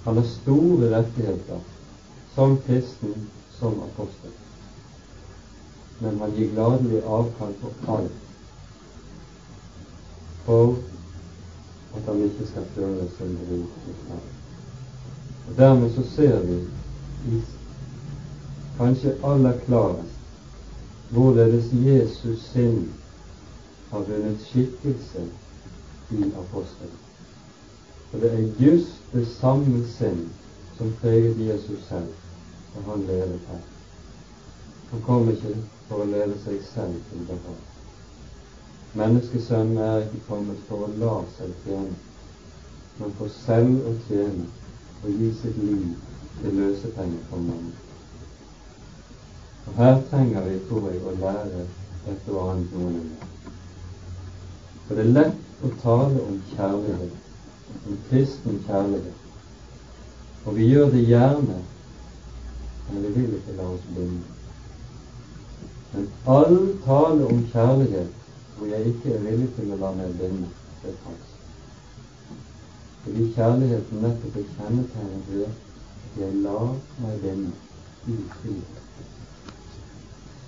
Han 0.04 0.16
har 0.16 0.24
store 0.24 0.90
rettigheter 0.98 1.60
som 2.34 2.56
kristen, 2.66 3.28
som 3.50 3.80
apostel. 3.82 4.30
Men 5.98 6.20
han 6.20 6.30
gir 6.36 6.52
gladelig 6.52 7.02
avkall 7.02 7.54
på 7.60 7.92
alt 7.92 8.22
for 10.46 10.76
at 11.96 12.02
han 12.06 12.24
ikke 12.24 12.46
skal 12.46 12.66
føle 12.74 13.08
sin 13.18 13.38
bror 13.38 13.64
til 13.84 13.94
ferd. 14.06 14.28
Og 15.48 15.56
Dermed 15.56 15.94
så 15.94 16.02
ser 16.10 16.40
vi 16.40 16.60
i 17.32 17.40
kanskje 18.78 19.16
aller 19.24 19.58
klarest 19.66 20.15
hvorledes 21.10 21.72
Jesus 21.72 22.48
sinn 22.52 22.92
har 23.90 24.06
vunnet 24.08 24.40
skikkelse 24.48 25.22
i 26.10 26.22
apostelen. 26.22 26.98
For 28.10 28.18
det 28.18 28.32
er 28.32 28.66
just 28.66 29.12
det 29.12 29.26
samme 29.26 29.84
sinn 29.98 30.28
som 30.78 30.92
preget 31.00 31.40
Jesus 31.40 31.86
selv 31.88 32.12
da 32.74 32.82
han 32.90 33.06
levet 33.06 33.40
her. 33.48 33.62
Han 34.90 35.02
kom 35.06 35.30
ikke 35.30 35.54
for 35.88 36.02
å 36.02 36.10
leve 36.10 36.36
seg 36.44 36.60
selv 36.74 36.98
til 37.10 37.24
behag. 37.30 37.62
Menneskesønnen 38.96 39.78
er 39.78 40.04
ikke 40.04 40.26
kommet 40.28 40.60
for 40.68 40.86
å 40.86 40.92
la 41.00 41.16
seg 41.38 41.54
tjene, 41.64 41.96
men 42.98 43.16
for 43.18 43.32
selv 43.44 43.88
å 43.88 43.96
tjene 44.06 44.46
og 45.02 45.10
gi 45.10 45.32
sitt 45.40 45.58
liv 45.62 45.90
til 46.40 46.56
løsepenger 46.60 47.26
for 47.30 47.44
mange. 47.48 47.85
Og 49.66 49.74
her 49.76 50.02
trenger 50.10 50.44
vi, 50.48 50.58
tror 50.68 50.90
jeg, 50.90 51.02
å 51.02 51.14
lære 51.20 51.64
et 52.10 52.28
og 52.32 52.50
annet 52.50 52.74
noen 52.76 52.98
ganger. 52.98 53.54
For 54.86 54.94
det 54.94 55.04
er 55.06 55.14
lett 55.16 55.64
å 55.66 55.70
tale 55.82 56.22
om 56.22 56.36
kjærlighet, 56.52 57.16
om 57.86 57.96
kristen 58.08 58.60
kjærlighet. 58.66 59.24
Og 60.46 60.54
vi 60.54 60.68
gjør 60.70 60.92
det 60.94 61.02
gjerne, 61.08 61.58
men 62.86 63.02
vi 63.02 63.12
vil 63.16 63.34
ikke 63.40 63.56
la 63.58 63.66
oss 63.72 63.88
binde. 63.96 64.22
Men 65.92 66.08
all 66.36 66.56
tale 66.84 67.26
om 67.32 67.42
kjærlighet 67.50 68.14
hvor 68.56 68.70
jeg 68.70 68.92
ikke 68.92 69.14
er 69.16 69.24
villig 69.26 69.50
til 69.58 69.74
å 69.74 69.80
la 69.82 69.92
meg 69.98 70.14
binde 70.20 70.48
til 70.84 70.96
falsk. 71.02 71.34
Fordi 73.02 73.28
kjærligheten 73.34 74.02
nettopp 74.06 74.40
er 74.40 74.48
kjennetegnet 74.54 75.30
ved 75.34 75.46
at 75.50 76.18
jeg 76.22 76.42
lar 76.46 76.74
meg 77.02 77.22
binde 77.26 77.54
i 78.06 78.20
frihet. 78.38 78.85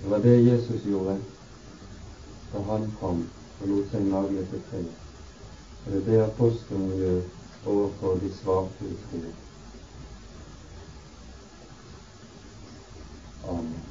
Det 0.03 0.11
var 0.11 0.18
det 0.18 0.36
Jesus 0.44 0.84
gjorde 0.84 1.18
da 2.53 2.62
han 2.70 2.86
kom 3.01 3.26
og 3.61 3.68
lot 3.68 3.90
seg 3.92 4.07
nagle 4.09 4.44
til 4.53 4.62
tre. 4.70 4.84
Og 5.84 5.92
det 5.92 5.99
er 5.99 6.07
det 6.11 6.22
apostelen 6.24 6.88
gjør 7.01 7.20
overfor 7.66 8.22
de 8.22 8.32
svake 8.38 8.88
i 8.92 8.96
troen. 9.05 9.36
Amen. 13.49 13.88